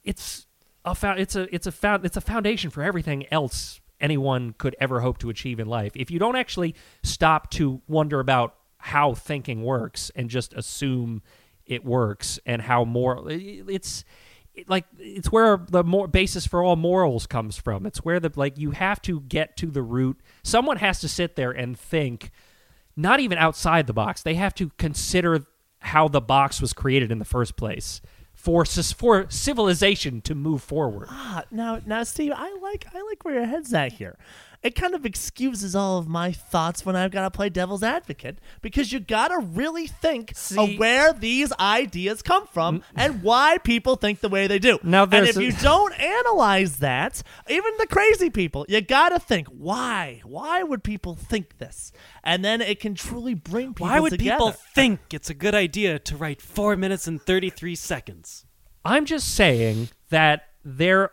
it's 0.05 0.47
a 0.85 0.97
it's 1.17 1.37
a 1.37 1.55
it's 1.55 1.67
a 1.67 1.73
found 1.73 2.05
it's 2.05 2.17
a 2.17 2.21
foundation 2.21 2.71
for 2.71 2.83
everything 2.83 3.27
else 3.33 3.81
anyone 4.01 4.55
could 4.59 4.75
ever 4.81 5.01
hope 5.01 5.19
to 5.19 5.31
achieve 5.31 5.61
in 5.61 5.69
life. 5.69 5.93
If 5.95 6.11
you 6.11 6.19
don't 6.19 6.37
actually 6.37 6.75
stop 7.03 7.51
to 7.53 7.81
wonder 7.87 8.19
about 8.21 8.57
how 8.79 9.15
thinking 9.15 9.63
works 9.63 10.11
and 10.17 10.29
just 10.29 10.53
assume 10.55 11.23
it 11.67 11.85
works 11.85 12.41
and 12.45 12.61
how 12.63 12.85
more 12.85 13.25
it's 13.31 14.05
it- 14.55 14.69
like 14.69 14.85
it's 14.99 15.31
where 15.31 15.57
the 15.69 15.85
more 15.85 16.09
basis 16.09 16.47
for 16.47 16.63
all 16.63 16.75
morals 16.77 17.27
comes 17.27 17.57
from. 17.57 17.87
It's 17.87 18.05
where 18.05 18.19
the 18.19 18.33
like 18.35 18.59
you 18.59 18.73
have 18.73 19.01
to 19.03 19.21
get 19.21 19.57
to 19.59 19.67
the 19.67 19.83
root. 19.83 20.21
Someone 20.43 20.79
has 20.79 21.01
to 21.01 21.09
sit 21.09 21.37
there 21.37 21.53
and 21.53 21.79
think 21.79 22.31
not 22.97 23.21
even 23.21 23.39
outside 23.39 23.87
the 23.87 23.95
box. 23.95 24.23
They 24.23 24.35
have 24.35 24.55
to 24.57 24.71
consider 24.79 25.47
how 25.79 26.09
the 26.09 26.21
box 26.21 26.61
was 26.61 26.73
created 26.73 27.11
in 27.13 27.19
the 27.19 27.25
first 27.25 27.57
place 27.57 28.01
for 28.43 28.65
for 28.65 29.27
civilization 29.29 30.21
to 30.21 30.35
move 30.35 30.65
forward. 30.65 31.07
Ah, 31.09 31.45
now, 31.53 31.81
now, 31.87 32.03
Steve, 32.03 32.33
I 32.35 32.53
like 32.61 32.87
I 32.93 33.01
like 33.03 33.25
where 33.25 33.35
your 33.35 33.47
head's 33.47 33.73
at 33.73 33.93
here. 33.93 34.19
It 34.63 34.77
kind 34.77 34.95
of 34.95 35.05
excuses 35.05 35.75
all 35.75 35.99
of 35.99 36.07
my 36.07 36.31
thoughts 36.31 36.87
when 36.87 36.95
I've 36.95 37.11
got 37.11 37.23
to 37.23 37.31
play 37.33 37.49
devil's 37.49 37.83
advocate 37.83 38.39
because 38.61 38.93
you 38.93 39.01
got 39.01 39.29
to 39.29 39.39
really 39.39 39.89
think 39.89 40.33
See- 40.37 40.57
of 40.57 40.79
where 40.79 41.13
these 41.13 41.53
ideas 41.59 42.23
come 42.23 42.47
from 42.47 42.85
and 42.95 43.23
why 43.25 43.59
people 43.59 43.97
think 43.97 44.21
the 44.21 44.29
way 44.29 44.47
they 44.47 44.61
do. 44.61 44.79
Now, 44.85 45.03
and 45.03 45.27
if 45.27 45.37
a- 45.37 45.43
you 45.43 45.51
don't 45.53 45.93
analyze 45.99 46.77
that, 46.77 47.23
even 47.49 47.73
the 47.79 47.89
crazy 47.89 48.31
people, 48.31 48.65
you 48.69 48.81
got 48.81 49.09
to 49.09 49.19
think 49.19 49.49
why? 49.49 50.21
Why 50.25 50.63
would 50.63 50.85
people 50.85 51.17
think 51.17 51.59
this? 51.59 51.91
And 52.23 52.45
then 52.45 52.61
it 52.61 52.79
can 52.79 52.95
truly 52.95 53.35
bring 53.35 53.75
people 53.75 53.89
Why 53.89 53.99
would 53.99 54.11
together. 54.11 54.37
people 54.37 54.53
think 54.53 55.01
it's 55.13 55.29
a 55.29 55.35
good 55.35 55.57
idea 55.57 55.99
to 55.99 56.17
write 56.17 56.41
four 56.41 56.77
minutes 56.77 57.09
and 57.09 57.21
33 57.21 57.75
seconds? 57.75 58.47
I'm 58.85 59.07
just 59.07 59.35
saying 59.35 59.89
that 60.11 60.49
there 60.65 61.11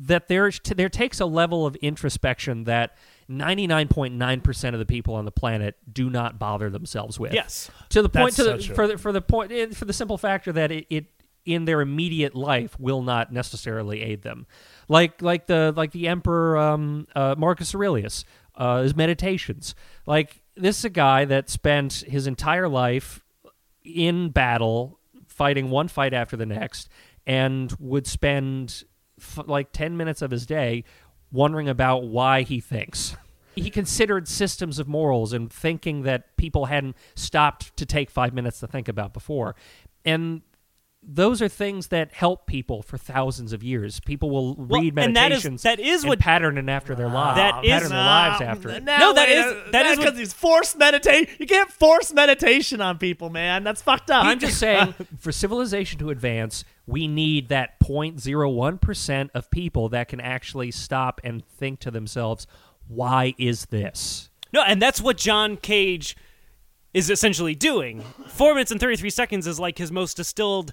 that 0.00 0.28
there 0.28 0.50
there 0.74 0.88
takes 0.88 1.20
a 1.20 1.26
level 1.26 1.66
of 1.66 1.76
introspection 1.76 2.64
that 2.64 2.96
99.9% 3.30 4.72
of 4.72 4.78
the 4.78 4.86
people 4.86 5.14
on 5.14 5.24
the 5.24 5.30
planet 5.30 5.76
do 5.92 6.08
not 6.08 6.38
bother 6.38 6.70
themselves 6.70 7.20
with. 7.20 7.32
Yes. 7.34 7.70
To 7.90 8.02
the 8.02 8.08
point 8.08 8.34
to 8.36 8.44
the, 8.44 8.58
true. 8.58 8.74
for 8.74 8.86
the 8.88 8.98
for 8.98 9.12
the 9.12 9.20
point 9.20 9.52
eh, 9.52 9.66
for 9.68 9.84
the 9.84 9.92
simple 9.92 10.18
factor 10.18 10.52
that 10.52 10.72
it, 10.72 10.86
it 10.90 11.06
in 11.44 11.64
their 11.64 11.80
immediate 11.80 12.34
life 12.34 12.78
will 12.80 13.02
not 13.02 13.32
necessarily 13.32 14.02
aid 14.02 14.22
them. 14.22 14.46
Like 14.88 15.20
like 15.20 15.46
the 15.46 15.72
like 15.76 15.92
the 15.92 16.08
emperor 16.08 16.56
um, 16.56 17.06
uh, 17.14 17.34
Marcus 17.36 17.74
Aurelius 17.74 18.24
uh, 18.56 18.82
his 18.82 18.96
meditations. 18.96 19.74
Like 20.06 20.42
this 20.56 20.78
is 20.78 20.84
a 20.84 20.90
guy 20.90 21.24
that 21.26 21.50
spent 21.50 22.04
his 22.06 22.26
entire 22.26 22.68
life 22.68 23.24
in 23.84 24.30
battle, 24.30 24.98
fighting 25.26 25.70
one 25.70 25.88
fight 25.88 26.14
after 26.14 26.36
the 26.36 26.46
next, 26.46 26.88
and 27.26 27.74
would 27.78 28.06
spend 28.06 28.84
f- 29.20 29.46
like 29.46 29.72
10 29.72 29.96
minutes 29.96 30.22
of 30.22 30.30
his 30.30 30.46
day 30.46 30.84
wondering 31.32 31.68
about 31.68 32.04
why 32.04 32.42
he 32.42 32.60
thinks. 32.60 33.16
He 33.54 33.70
considered 33.70 34.28
systems 34.28 34.78
of 34.78 34.88
morals 34.88 35.32
and 35.32 35.52
thinking 35.52 36.02
that 36.02 36.36
people 36.36 36.66
hadn't 36.66 36.96
stopped 37.14 37.76
to 37.76 37.86
take 37.86 38.10
five 38.10 38.32
minutes 38.32 38.60
to 38.60 38.66
think 38.66 38.88
about 38.88 39.12
before. 39.12 39.54
And 40.04 40.42
those 41.12 41.42
are 41.42 41.48
things 41.48 41.88
that 41.88 42.12
help 42.12 42.46
people 42.46 42.82
for 42.82 42.96
thousands 42.96 43.52
of 43.52 43.64
years. 43.64 43.98
People 43.98 44.30
will 44.30 44.54
Well, 44.54 44.80
read 44.80 44.96
and 44.96 45.16
that 45.16 45.32
is- 45.32 45.44
meditations 45.44 45.62
that 45.62 45.80
is 45.80 46.02
and 46.04 46.08
what- 46.10 46.20
pattern 46.20 46.56
it 46.56 46.68
after 46.68 46.94
their 46.94 47.08
lives. 47.08 47.36
That 47.36 47.64
is- 47.64 47.70
pattern 47.70 47.88
their 47.88 47.98
lives 47.98 48.40
after 48.40 48.68
it. 48.70 48.82
No, 48.84 49.12
that 49.14 49.28
is- 49.28 49.72
that 49.72 49.86
is 49.86 49.98
because 49.98 50.16
he's 50.16 50.32
forced 50.32 50.78
meditate. 50.78 51.28
You 51.40 51.46
can't 51.46 51.70
force 51.72 52.12
meditation 52.12 52.80
on 52.80 52.98
people, 52.98 53.28
man. 53.28 53.64
That's 53.64 53.82
fucked 53.82 54.10
up. 54.10 54.24
I'm 54.24 54.38
just 54.38 54.58
saying, 54.58 54.94
for 55.18 55.32
civilization 55.32 55.98
to 55.98 56.10
advance, 56.10 56.64
we 56.86 57.08
need 57.08 57.48
that 57.48 57.80
0.01% 57.80 59.30
of 59.34 59.50
people 59.50 59.88
that 59.90 60.08
can 60.08 60.20
actually 60.20 60.70
stop 60.70 61.20
and 61.24 61.44
think 61.44 61.80
to 61.80 61.90
themselves, 61.90 62.46
why 62.88 63.34
is 63.38 63.66
this? 63.66 64.30
No, 64.52 64.62
and 64.62 64.80
that's 64.80 65.00
what 65.00 65.16
John 65.16 65.56
Cage 65.56 66.16
is 66.92 67.08
essentially 67.10 67.54
doing. 67.54 68.02
Four 68.28 68.54
minutes 68.54 68.70
and 68.72 68.80
33 68.80 69.10
seconds 69.10 69.46
is 69.46 69.60
like 69.60 69.78
his 69.78 69.92
most 69.92 70.16
distilled 70.16 70.72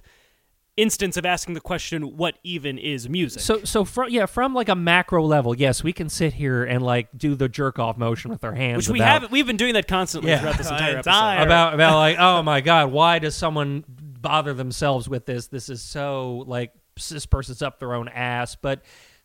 instance 0.78 1.16
of 1.16 1.26
asking 1.26 1.54
the 1.54 1.60
question, 1.60 2.16
what 2.16 2.38
even 2.42 2.78
is 2.78 3.08
music? 3.08 3.42
So, 3.42 3.64
so 3.64 3.84
from 3.84 4.10
yeah, 4.10 4.26
from 4.26 4.54
like 4.54 4.68
a 4.68 4.74
macro 4.74 5.24
level, 5.24 5.54
yes, 5.54 5.82
we 5.82 5.92
can 5.92 6.08
sit 6.08 6.32
here 6.34 6.64
and 6.64 6.82
like 6.82 7.08
do 7.16 7.34
the 7.34 7.48
jerk 7.48 7.78
off 7.78 7.98
motion 7.98 8.30
with 8.30 8.44
our 8.44 8.54
hands, 8.54 8.88
Which 8.88 8.94
we 8.94 9.00
about- 9.00 9.22
have, 9.22 9.30
we've 9.32 9.46
been 9.46 9.56
doing 9.56 9.74
that 9.74 9.88
constantly 9.88 10.30
Yeah. 10.30 10.40
throughout 10.40 10.56
this 10.58 10.70
entire 10.70 10.96
episode. 10.98 11.10
About 11.42 11.74
about 11.74 11.96
like 11.96 12.16
oh 12.20 12.42
my 12.42 12.60
god 12.60 12.92
why 12.92 13.18
does 13.18 13.34
someone 13.34 13.84
bother 13.88 14.54
themselves 14.54 15.08
with 15.08 15.26
this 15.26 15.48
this 15.48 15.68
is 15.68 15.82
so 15.82 16.44
like 16.46 16.72
this 17.10 17.26
person's 17.26 17.62
up 17.62 17.78
their 17.78 17.94
own 17.94 18.08
ass 18.08 18.56
but 18.56 18.82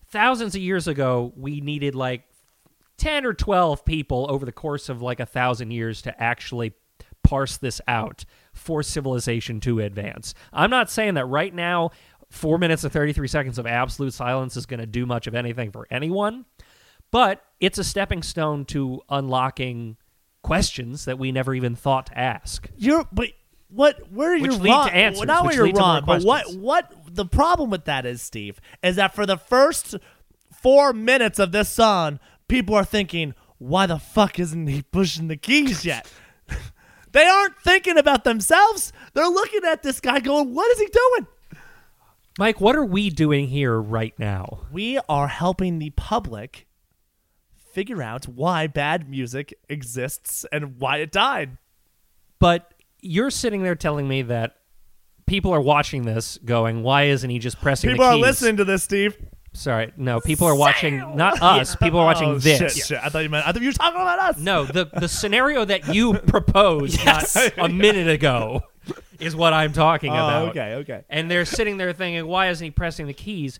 thousands 0.09 0.53
of 0.55 0.61
years 0.61 0.87
ago 0.87 1.33
we 1.35 1.61
needed 1.61 1.95
like 1.95 2.23
10 2.97 3.25
or 3.25 3.33
12 3.33 3.83
people 3.85 4.27
over 4.29 4.45
the 4.45 4.51
course 4.51 4.89
of 4.89 5.01
like 5.01 5.19
a 5.19 5.25
thousand 5.25 5.71
years 5.71 6.01
to 6.03 6.21
actually 6.23 6.73
parse 7.23 7.57
this 7.57 7.81
out 7.87 8.25
for 8.53 8.83
civilization 8.83 9.59
to 9.59 9.79
advance 9.79 10.33
i'm 10.53 10.69
not 10.69 10.89
saying 10.89 11.15
that 11.15 11.25
right 11.25 11.53
now 11.53 11.89
four 12.29 12.57
minutes 12.57 12.83
and 12.83 12.93
33 12.93 13.27
seconds 13.27 13.57
of 13.59 13.65
absolute 13.67 14.13
silence 14.13 14.55
is 14.55 14.65
going 14.65 14.79
to 14.79 14.85
do 14.85 15.05
much 15.05 15.27
of 15.27 15.35
anything 15.35 15.71
for 15.71 15.87
anyone 15.91 16.45
but 17.13 17.45
it's 17.59 17.77
a 17.77 17.83
stepping 17.83 18.23
stone 18.23 18.65
to 18.65 19.01
unlocking 19.07 19.97
questions 20.43 21.05
that 21.05 21.17
we 21.17 21.31
never 21.31 21.55
even 21.55 21.75
thought 21.75 22.07
to 22.07 22.17
ask. 22.17 22.67
You're 22.75 23.07
but 23.11 23.29
what 23.69 24.11
where 24.11 24.35
you're 24.35 24.51
lead 24.51 24.69
wrong. 24.69 24.87
to 24.87 24.95
answers, 24.95 25.19
well, 25.19 25.27
not 25.27 25.45
where 25.45 25.53
you're 25.53 25.73
wrong, 25.73 26.03
but 26.05 26.23
what 26.23 26.53
what 26.55 26.91
the 27.09 27.25
problem 27.25 27.69
with 27.69 27.85
that 27.85 28.05
is, 28.05 28.21
Steve, 28.21 28.59
is 28.83 28.97
that 28.97 29.15
for 29.15 29.25
the 29.25 29.37
first 29.37 29.95
four 30.51 30.93
minutes 30.93 31.39
of 31.39 31.51
this 31.51 31.69
song, 31.69 32.19
people 32.47 32.75
are 32.75 32.85
thinking, 32.85 33.33
"Why 33.57 33.85
the 33.85 33.99
fuck 33.99 34.39
isn't 34.39 34.67
he 34.67 34.81
pushing 34.81 35.27
the 35.27 35.37
keys 35.37 35.85
yet?" 35.85 36.11
They 37.13 37.25
aren't 37.25 37.57
thinking 37.59 37.97
about 37.97 38.25
themselves. 38.25 38.91
They're 39.13 39.29
looking 39.29 39.61
at 39.65 39.81
this 39.83 39.99
guy, 39.99 40.19
going, 40.19 40.53
"What 40.53 40.69
is 40.71 40.79
he 40.79 40.87
doing?" 40.87 41.27
Mike, 42.37 42.59
what 42.59 42.75
are 42.75 42.85
we 42.85 43.09
doing 43.09 43.47
here 43.47 43.79
right 43.79 44.17
now? 44.17 44.61
We 44.71 44.99
are 45.07 45.27
helping 45.27 45.79
the 45.79 45.91
public 45.91 46.67
figure 47.73 48.01
out 48.01 48.27
why 48.27 48.67
bad 48.67 49.09
music 49.09 49.53
exists 49.69 50.45
and 50.51 50.79
why 50.79 50.97
it 50.97 51.11
died. 51.11 51.57
But 52.39 52.73
you're 53.01 53.31
sitting 53.31 53.63
there 53.63 53.75
telling 53.75 54.07
me 54.07 54.23
that 54.23 54.57
people 55.25 55.51
are 55.51 55.61
watching 55.61 56.03
this 56.03 56.37
going, 56.43 56.83
why 56.83 57.03
isn't 57.03 57.29
he 57.29 57.39
just 57.39 57.61
pressing 57.61 57.91
People 57.91 58.05
are 58.05 58.17
listening 58.17 58.57
to 58.57 58.65
this, 58.65 58.83
Steve. 58.83 59.17
Sorry, 59.53 59.93
no, 59.97 60.19
people 60.19 60.47
are 60.47 60.55
watching, 60.55 61.15
not 61.15 61.39
us, 61.41 61.75
people 61.75 61.99
are 61.99 62.05
watching 62.05 62.29
oh, 62.29 62.37
this. 62.39 62.57
Shit, 62.75 62.85
shit. 62.85 62.99
I 63.03 63.09
thought 63.09 63.19
you 63.19 63.29
meant. 63.29 63.47
I 63.47 63.51
thought 63.51 63.61
you 63.61 63.69
were 63.69 63.73
talking 63.73 64.01
about 64.01 64.19
us. 64.19 64.37
No, 64.39 64.65
the, 64.65 64.85
the 64.85 65.07
scenario 65.07 65.63
that 65.65 65.93
you 65.93 66.13
proposed 66.27 67.05
not 67.05 67.25
a 67.57 67.69
minute 67.69 68.07
ago 68.07 68.63
is 69.19 69.35
what 69.35 69.53
I'm 69.53 69.71
talking 69.71 70.11
Oh, 70.11 70.15
about. 70.15 70.49
okay, 70.49 70.73
okay. 70.77 71.03
And 71.09 71.29
they're 71.29 71.45
sitting 71.45 71.77
there 71.77 71.93
thinking, 71.93 72.25
why 72.27 72.49
isn't 72.49 72.65
he 72.65 72.71
pressing 72.71 73.05
the 73.07 73.13
keys? 73.13 73.59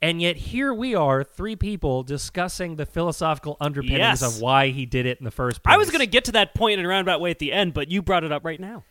And 0.00 0.20
yet 0.20 0.36
here 0.36 0.72
we 0.74 0.94
are, 0.94 1.22
three 1.24 1.56
people 1.56 2.02
discussing 2.02 2.76
the 2.76 2.84
philosophical 2.86 3.56
underpinnings 3.60 3.98
Yes. 3.98 4.22
of 4.22 4.40
why 4.42 4.68
he 4.68 4.86
did 4.86 5.06
it 5.06 5.18
in 5.18 5.24
the 5.24 5.30
first 5.30 5.62
place. 5.62 5.72
I 5.74 5.76
was 5.78 5.88
going 5.90 6.00
to 6.00 6.06
get 6.06 6.24
to 6.24 6.32
that 6.32 6.54
point 6.54 6.78
in 6.78 6.84
a 6.84 6.88
roundabout 6.88 7.20
way 7.20 7.30
at 7.30 7.38
the 7.38 7.52
end, 7.52 7.72
but 7.74 7.90
you 7.90 8.02
brought 8.02 8.24
it 8.24 8.32
up 8.32 8.44
right 8.44 8.60
now. 8.60 8.82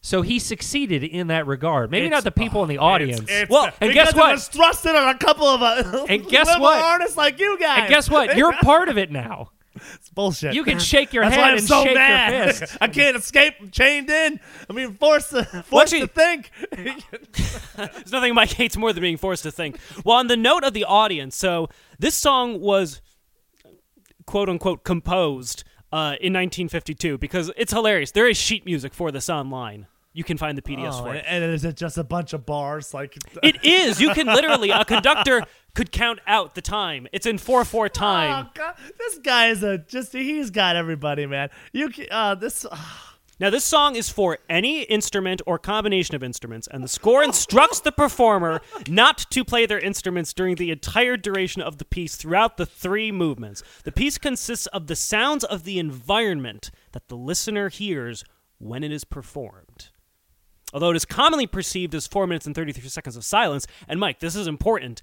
So 0.00 0.22
he 0.22 0.38
succeeded 0.38 1.02
in 1.02 1.26
that 1.26 1.46
regard. 1.46 1.90
Maybe 1.90 2.06
It's- 2.06 2.16
not 2.16 2.24
the 2.24 2.40
people 2.40 2.62
in 2.62 2.68
the 2.68 2.78
audience. 2.78 3.28
Well, 3.50 3.72
and 3.80 3.92
guess 3.92 4.14
what? 4.14 4.32
was 4.32 4.48
thrusted 4.48 4.94
on 4.94 5.14
a 5.14 5.18
couple 5.18 5.46
of 5.46 5.60
uh, 5.62 6.06
And 6.08 6.26
guess 6.28 6.46
what? 6.58 6.80
artists 6.82 7.16
like 7.16 7.40
you 7.40 7.58
guys. 7.58 7.80
and 7.80 7.88
guess 7.88 8.08
what? 8.08 8.36
You're 8.36 8.52
part 8.62 8.88
of 8.88 8.96
it 8.96 9.10
now. 9.10 9.50
It's 9.94 10.08
bullshit. 10.10 10.54
You 10.54 10.64
can 10.64 10.80
shake 10.80 11.12
your 11.12 11.22
That's 11.24 11.36
head 11.36 11.54
and 11.54 11.62
so 11.62 11.84
shake 11.84 11.94
mad. 11.94 12.32
your 12.32 12.52
fist. 12.52 12.76
I 12.80 12.88
can't 12.88 13.16
escape. 13.16 13.54
I'm 13.60 13.70
chained 13.70 14.10
in. 14.10 14.40
I 14.68 14.72
mean, 14.72 14.94
forced 14.94 15.30
to 15.30 15.44
forced 15.44 15.92
to 15.92 16.06
think. 16.08 16.50
There's 16.72 18.10
nothing 18.12 18.34
Mike 18.34 18.50
hates 18.52 18.76
more 18.76 18.92
than 18.92 19.02
being 19.02 19.16
forced 19.16 19.44
to 19.44 19.52
think. 19.52 19.78
Well, 20.04 20.16
on 20.16 20.26
the 20.26 20.36
note 20.36 20.64
of 20.64 20.72
the 20.74 20.84
audience, 20.84 21.36
so 21.36 21.68
this 21.98 22.16
song 22.16 22.60
was 22.60 23.00
quote 24.26 24.48
unquote 24.48 24.82
composed 24.84 25.62
uh, 25.92 26.16
in 26.20 26.32
1952 26.32 27.18
because 27.18 27.50
it's 27.56 27.72
hilarious. 27.72 28.10
There 28.12 28.28
is 28.28 28.36
sheet 28.36 28.64
music 28.64 28.94
for 28.94 29.10
this 29.10 29.28
online. 29.30 29.86
You 30.14 30.24
can 30.24 30.36
find 30.36 30.58
the 30.58 30.62
PDFs 30.62 31.00
Oh, 31.00 31.04
for 31.04 31.14
it. 31.14 31.24
and 31.28 31.44
is 31.44 31.64
it 31.64 31.76
just 31.76 31.96
a 31.96 32.02
bunch 32.02 32.32
of 32.32 32.44
bars? 32.44 32.92
Like 32.92 33.16
It 33.42 33.64
is. 33.64 34.00
You 34.00 34.12
can 34.14 34.26
literally 34.26 34.70
a 34.70 34.84
conductor 34.84 35.44
could 35.74 35.92
count 35.92 36.18
out 36.26 36.54
the 36.56 36.62
time. 36.62 37.06
It's 37.12 37.26
in 37.26 37.38
four 37.38 37.64
four 37.64 37.88
time. 37.88 38.46
Oh, 38.46 38.50
God. 38.54 38.74
This 38.98 39.18
guy 39.18 39.48
is 39.48 39.62
a 39.62 39.78
just 39.78 40.12
he's 40.12 40.50
got 40.50 40.74
everybody, 40.76 41.26
man. 41.26 41.50
You 41.72 41.90
can, 41.90 42.06
uh 42.10 42.34
this 42.34 42.66
Now, 43.40 43.50
this 43.50 43.64
song 43.64 43.94
is 43.94 44.08
for 44.08 44.38
any 44.48 44.82
instrument 44.82 45.42
or 45.46 45.60
combination 45.60 46.16
of 46.16 46.24
instruments, 46.24 46.66
and 46.66 46.82
the 46.82 46.88
score 46.88 47.22
instructs 47.22 47.78
the 47.78 47.92
performer 47.92 48.60
not 48.88 49.18
to 49.30 49.44
play 49.44 49.64
their 49.64 49.78
instruments 49.78 50.32
during 50.32 50.56
the 50.56 50.72
entire 50.72 51.16
duration 51.16 51.62
of 51.62 51.78
the 51.78 51.84
piece 51.84 52.16
throughout 52.16 52.56
the 52.56 52.66
three 52.66 53.12
movements. 53.12 53.62
The 53.84 53.92
piece 53.92 54.18
consists 54.18 54.66
of 54.68 54.88
the 54.88 54.96
sounds 54.96 55.44
of 55.44 55.62
the 55.62 55.78
environment 55.78 56.72
that 56.90 57.06
the 57.06 57.16
listener 57.16 57.68
hears 57.68 58.24
when 58.58 58.82
it 58.82 58.90
is 58.90 59.04
performed. 59.04 59.90
Although 60.74 60.90
it 60.90 60.96
is 60.96 61.04
commonly 61.04 61.46
perceived 61.46 61.94
as 61.94 62.08
4 62.08 62.26
minutes 62.26 62.46
and 62.46 62.56
33 62.56 62.88
seconds 62.88 63.16
of 63.16 63.24
silence, 63.24 63.66
and 63.86 64.00
Mike, 64.00 64.18
this 64.18 64.34
is 64.34 64.48
important. 64.48 65.00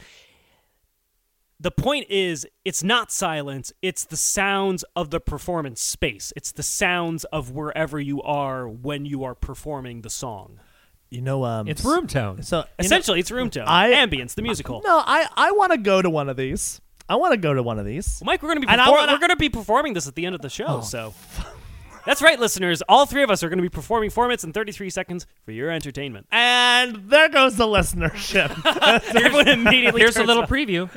The 1.60 1.72
point 1.72 2.08
is, 2.10 2.46
it's 2.66 2.84
not 2.84 3.12
silence, 3.12 3.72
it's 3.82 4.04
the 4.06 4.18
sounds 4.18 4.84
of 4.96 5.10
the 5.10 5.20
performance 5.22 5.82
space. 5.82 6.34
It's 6.36 6.52
the 6.52 6.64
sounds 6.64 7.24
of 7.26 7.52
wherever 7.52 8.00
you 8.00 8.22
are 8.24 8.68
when 8.68 9.06
you 9.06 9.24
are 9.24 9.36
performing 9.36 10.02
the 10.02 10.10
song. 10.10 10.60
you 11.10 11.22
know 11.22 11.46
um 11.46 11.68
It's 11.68 11.84
room 11.86 12.08
tone. 12.08 12.44
So 12.44 12.58
you 12.58 12.62
know- 12.64 12.68
Essentially, 12.80 13.20
it's 13.22 13.32
room 13.32 13.50
tone, 13.50 13.66
I- 13.68 13.92
ambience, 13.94 14.36
the 14.36 14.42
musical. 14.42 14.82
no, 14.84 15.02
I 15.06 15.28
I 15.38 15.52
want 15.52 15.72
to 15.72 15.78
go 15.78 16.02
to 16.02 16.10
one 16.10 16.28
of 16.30 16.36
these. 16.36 16.82
I 17.08 17.16
want 17.16 17.32
to 17.34 17.38
go 17.38 17.54
to 17.54 17.64
one 17.64 17.80
of 17.80 17.86
these. 17.86 18.18
Well, 18.20 18.26
Mike, 18.26 18.42
we're 18.42 18.50
going 18.50 18.62
to 18.62 18.68
be 18.68 18.76
perform- 18.76 18.90
wanna- 18.98 19.12
we're 19.14 19.20
going 19.20 19.30
to 19.30 19.36
be 19.38 19.50
performing 19.50 19.94
this 19.94 20.08
at 20.08 20.16
the 20.16 20.26
end 20.26 20.36
of 20.36 20.42
the 20.42 20.50
show. 20.50 20.66
Oh, 20.68 20.82
so 20.82 21.14
that's 22.06 22.22
right, 22.22 22.40
listeners. 22.40 22.82
All 22.90 23.06
three 23.06 23.24
of 23.24 23.30
us 23.32 23.44
are 23.44 23.50
going 23.50 23.58
to 23.60 23.64
be 23.64 23.70
performing 23.70 24.10
four 24.10 24.26
minutes 24.28 24.44
and 24.44 24.54
thirty 24.54 24.72
three 24.72 24.90
seconds 24.90 25.26
for 25.46 25.52
your 25.52 25.70
entertainment. 25.72 26.28
And 26.32 27.10
there 27.10 27.30
goes 27.30 27.56
the 27.56 27.66
listenership. 27.66 28.50
Everyone 29.16 29.48
immediately 29.60 30.02
Here's 30.02 30.18
a 30.18 30.24
little 30.24 30.44
up. 30.44 30.50
preview. 30.50 30.90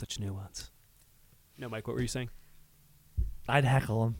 Such 0.00 0.18
nuance. 0.18 0.70
No, 1.58 1.68
Mike, 1.68 1.86
what 1.86 1.94
were 1.94 2.02
you 2.02 2.08
saying? 2.08 2.30
I'd 3.46 3.64
heckle 3.64 4.04
him. 4.04 4.16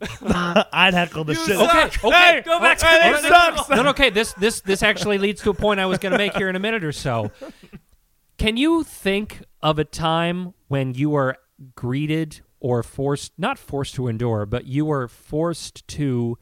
I'd 0.22 0.92
heckle 0.92 1.24
the 1.24 1.34
shit. 1.34 1.56
Okay, 1.56 1.84
okay. 2.04 2.42
Go 2.44 2.60
back 2.60 2.78
to 2.78 2.86
Hey, 2.86 3.10
the 3.12 3.18
it 3.18 3.22
sucks. 3.22 3.70
no, 3.70 3.82
no, 3.82 3.90
okay. 3.90 4.10
This 4.10 4.34
this 4.34 4.60
this 4.60 4.82
actually 4.82 5.16
leads 5.16 5.40
to 5.42 5.50
a 5.50 5.54
point 5.54 5.80
I 5.80 5.86
was 5.86 5.98
going 5.98 6.12
to 6.12 6.18
make 6.18 6.36
here 6.36 6.50
in 6.50 6.56
a 6.56 6.60
minute 6.60 6.84
or 6.84 6.92
so. 6.92 7.30
Can 8.38 8.58
you 8.58 8.82
think 8.82 9.42
of 9.62 9.78
a 9.78 9.84
time 9.84 10.52
when 10.68 10.92
you 10.92 11.08
were 11.08 11.36
greeted 11.74 12.40
or 12.60 12.82
forced, 12.82 13.32
not 13.38 13.58
forced 13.58 13.94
to 13.94 14.08
endure, 14.08 14.44
but 14.44 14.66
you 14.66 14.84
were 14.84 15.08
forced 15.08 15.86
to 15.88 16.36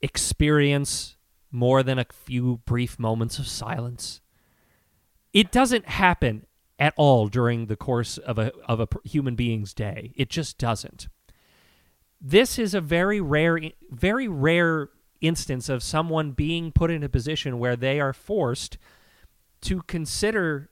experience 0.00 1.16
more 1.50 1.82
than 1.82 1.98
a 1.98 2.06
few 2.10 2.58
brief 2.64 2.98
moments 2.98 3.38
of 3.38 3.46
silence? 3.46 4.20
It 5.34 5.50
doesn't 5.50 5.88
happen 5.88 6.46
at 6.82 6.92
all 6.96 7.28
during 7.28 7.66
the 7.66 7.76
course 7.76 8.18
of 8.18 8.40
a 8.40 8.52
of 8.66 8.80
a 8.80 8.88
human 9.04 9.36
being's 9.36 9.72
day. 9.72 10.12
It 10.16 10.28
just 10.28 10.58
doesn't. 10.58 11.06
This 12.20 12.58
is 12.58 12.74
a 12.74 12.80
very 12.80 13.20
rare 13.20 13.60
very 13.88 14.26
rare 14.26 14.88
instance 15.20 15.68
of 15.68 15.80
someone 15.84 16.32
being 16.32 16.72
put 16.72 16.90
in 16.90 17.04
a 17.04 17.08
position 17.08 17.60
where 17.60 17.76
they 17.76 18.00
are 18.00 18.12
forced 18.12 18.78
to 19.60 19.82
consider 19.82 20.70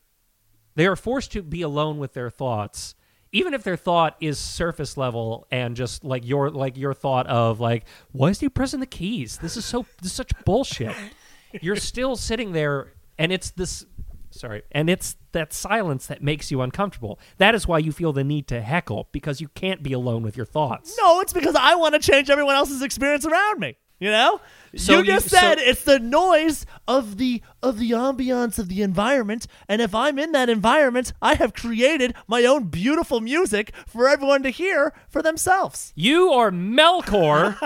they 0.75 0.85
are 0.85 0.97
forced 0.97 1.31
to 1.31 1.43
be 1.43 1.63
alone 1.63 1.99
with 1.99 2.13
their 2.15 2.29
thoughts 2.29 2.97
even 3.31 3.55
if 3.55 3.63
their 3.63 3.77
thought 3.77 4.17
is 4.21 4.37
surface 4.37 4.97
level 4.97 5.47
and 5.53 5.77
just 5.77 6.03
like 6.03 6.27
your 6.27 6.51
like 6.51 6.77
your 6.77 6.93
thought 6.93 7.29
of 7.29 7.61
like 7.61 7.85
why 8.11 8.31
is 8.31 8.41
he 8.41 8.49
pressing 8.49 8.81
the 8.81 8.87
keys? 8.87 9.39
This 9.39 9.57
is 9.57 9.65
so 9.65 9.87
this 10.03 10.11
is 10.11 10.17
such 10.17 10.33
bullshit. 10.45 10.97
You're 11.63 11.77
still 11.77 12.17
sitting 12.17 12.51
there 12.51 12.95
and 13.17 13.31
it's 13.31 13.51
this 13.51 13.87
sorry 14.31 14.63
and 14.73 14.89
it's 14.89 15.17
that 15.33 15.53
silence 15.53 16.07
that 16.07 16.23
makes 16.23 16.51
you 16.51 16.61
uncomfortable 16.63 17.19
that 17.39 17.55
is 17.55 17.67
why 17.67 17.79
you 17.79 17.93
feel 17.93 18.13
the 18.13 18.25
need 18.25 18.47
to 18.49 18.61
heckle 18.63 19.09
because 19.13 19.41
you 19.41 19.49
can't 19.49 19.83
be 19.83 19.93
alone 19.93 20.23
with 20.23 20.37
your 20.37 20.47
thoughts 20.47 20.97
No, 21.01 21.21
it's 21.21 21.33
because 21.33 21.55
I 21.55 21.75
want 21.75 21.95
to 21.95 22.01
change 22.01 22.31
everyone 22.31 22.55
else's 22.57 22.83
experience 22.83 23.27
around 23.27 23.61
me. 23.61 23.77
You 23.99 24.11
know? 24.11 24.41
So 24.77 24.99
you 25.01 25.05
just 25.05 25.27
you- 25.27 25.31
so- 25.31 25.37
said 25.37 25.59
it's 25.59 25.85
the 25.85 25.99
noise 25.99 26.65
of 26.89 27.19
the 27.19 27.43
of 27.63 27.79
the 27.79 27.91
ambiance 27.91 28.59
of 28.59 28.69
the 28.69 28.81
environment, 28.81 29.47
and 29.69 29.83
if 29.83 29.95
I'm 29.95 30.19
in 30.19 30.33
that 30.33 30.49
environment, 30.49 31.13
I 31.21 31.35
have 31.35 31.53
created 31.53 32.15
my 32.27 32.45
own 32.47 32.69
beautiful 32.69 33.21
music 33.21 33.73
for 33.87 34.09
everyone 34.09 34.43
to 34.45 34.49
hear 34.51 34.95
for 35.11 35.21
themselves. 35.21 35.93
You 35.97 36.31
are 36.33 36.51
Melkor 36.51 37.59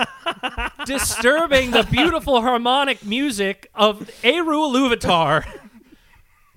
disturbing 0.85 1.71
the 1.71 1.83
beautiful 1.89 2.41
harmonic 2.41 3.05
music 3.05 3.69
of 3.73 4.09
Eru 4.23 4.57
Iluvatar, 4.57 5.45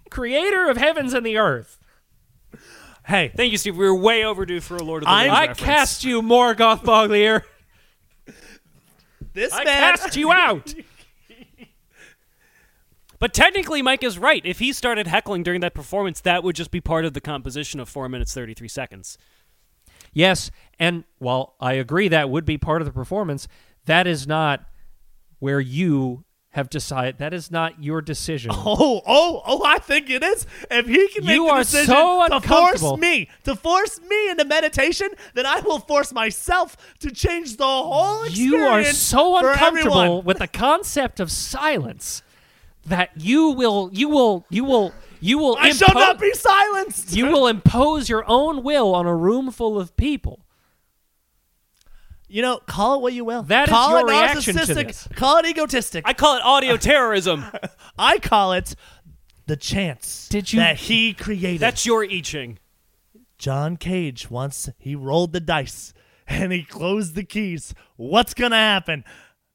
creator 0.08 0.68
of 0.68 0.76
heavens 0.76 1.14
and 1.14 1.24
the 1.24 1.36
earth. 1.36 1.78
Hey, 3.06 3.32
Thank 3.34 3.52
you, 3.52 3.58
Steve. 3.58 3.76
We 3.76 3.86
were 3.86 3.94
way 3.94 4.22
overdue 4.24 4.60
for 4.60 4.76
a 4.76 4.82
Lord 4.82 5.02
of 5.02 5.06
the 5.06 5.10
I- 5.12 5.22
Rings 5.24 5.34
I 5.36 5.40
reference. 5.46 5.60
cast 5.60 6.04
you, 6.04 6.20
Morgoth 6.22 6.82
Bauglir. 6.84 7.42
this 9.32 9.52
I 9.52 9.64
man 9.64 9.96
cast 9.96 10.16
you 10.16 10.32
out. 10.32 10.74
But 13.20 13.34
technically, 13.34 13.82
Mike 13.82 14.04
is 14.04 14.16
right. 14.16 14.40
If 14.46 14.60
he 14.60 14.72
started 14.72 15.08
heckling 15.08 15.42
during 15.42 15.60
that 15.62 15.74
performance, 15.74 16.20
that 16.20 16.44
would 16.44 16.54
just 16.54 16.70
be 16.70 16.80
part 16.80 17.04
of 17.04 17.14
the 17.14 17.20
composition 17.20 17.80
of 17.80 17.88
four 17.88 18.08
minutes 18.08 18.32
thirty 18.32 18.54
three 18.54 18.68
seconds. 18.68 19.18
Yes, 20.12 20.52
and 20.78 21.02
while 21.18 21.56
I 21.60 21.72
agree 21.72 22.06
that 22.08 22.30
would 22.30 22.44
be 22.44 22.58
part 22.58 22.80
of 22.80 22.86
the 22.86 22.92
performance, 22.92 23.48
that 23.86 24.06
is 24.06 24.28
not 24.28 24.66
where 25.40 25.58
you 25.58 26.24
have 26.50 26.70
decided. 26.70 27.18
That 27.18 27.34
is 27.34 27.50
not 27.50 27.82
your 27.82 28.00
decision. 28.00 28.50
Oh, 28.70 29.00
oh, 29.06 29.42
oh! 29.46 29.62
I 29.64 29.78
think 29.78 30.10
it 30.10 30.22
is. 30.22 30.46
If 30.70 30.86
he 30.86 31.08
can 31.08 31.24
make 31.24 31.34
You 31.34 31.46
the 31.46 31.58
decision 31.58 31.94
so 31.94 32.28
to 32.28 32.40
force 32.40 32.96
me, 32.98 33.28
to 33.44 33.54
force 33.56 34.00
me 34.02 34.30
into 34.30 34.44
meditation, 34.44 35.08
then 35.34 35.46
I 35.46 35.60
will 35.60 35.78
force 35.78 36.12
myself 36.12 36.76
to 37.00 37.10
change 37.10 37.56
the 37.56 37.64
whole 37.64 38.24
experience. 38.24 38.50
You 38.50 38.66
are 38.66 38.84
so 38.84 39.38
uncomfortable 39.38 40.22
with 40.22 40.38
the 40.38 40.48
concept 40.48 41.20
of 41.20 41.30
silence 41.30 42.22
that 42.86 43.10
you 43.16 43.50
will 43.50 43.90
you 43.92 44.08
will 44.08 44.44
you 44.50 44.64
will 44.64 44.92
you 45.20 45.38
will 45.38 45.56
I 45.58 45.70
shall 45.70 45.94
not 45.94 46.18
be 46.18 46.32
silenced. 46.32 47.14
you 47.14 47.26
will 47.26 47.46
impose 47.46 48.08
your 48.08 48.24
own 48.28 48.62
will 48.62 48.94
on 48.94 49.06
a 49.06 49.14
room 49.14 49.50
full 49.50 49.78
of 49.80 49.96
people. 49.96 50.40
You 52.28 52.42
know, 52.42 52.58
call 52.58 52.96
it 52.96 53.00
what 53.02 53.12
you 53.14 53.24
will. 53.24 53.42
That 53.44 53.68
is 53.68 53.72
call 53.72 53.90
your 53.90 54.00
it 54.00 54.10
reaction 54.12 54.54
to 54.54 54.60
narcissistic. 54.60 54.86
this. 54.88 55.08
Call 55.14 55.38
it 55.38 55.46
egotistic. 55.46 56.04
I 56.06 56.12
call 56.12 56.36
it 56.36 56.42
audio 56.44 56.76
terrorism. 56.90 57.44
I 57.98 58.18
call 58.18 58.52
it 58.52 58.74
the 59.46 59.56
chance 59.56 60.28
Did 60.28 60.52
you- 60.52 60.60
that 60.60 60.76
he 60.76 61.14
created. 61.14 61.60
That's 61.60 61.86
your 61.86 62.04
I 62.04 62.20
Ching. 62.20 62.58
John 63.38 63.76
Cage 63.76 64.30
once 64.30 64.68
he 64.78 64.94
rolled 64.94 65.32
the 65.32 65.40
dice 65.40 65.94
and 66.26 66.52
he 66.52 66.62
closed 66.64 67.14
the 67.14 67.22
keys. 67.24 67.72
What's 67.96 68.34
gonna 68.34 68.56
happen? 68.56 69.04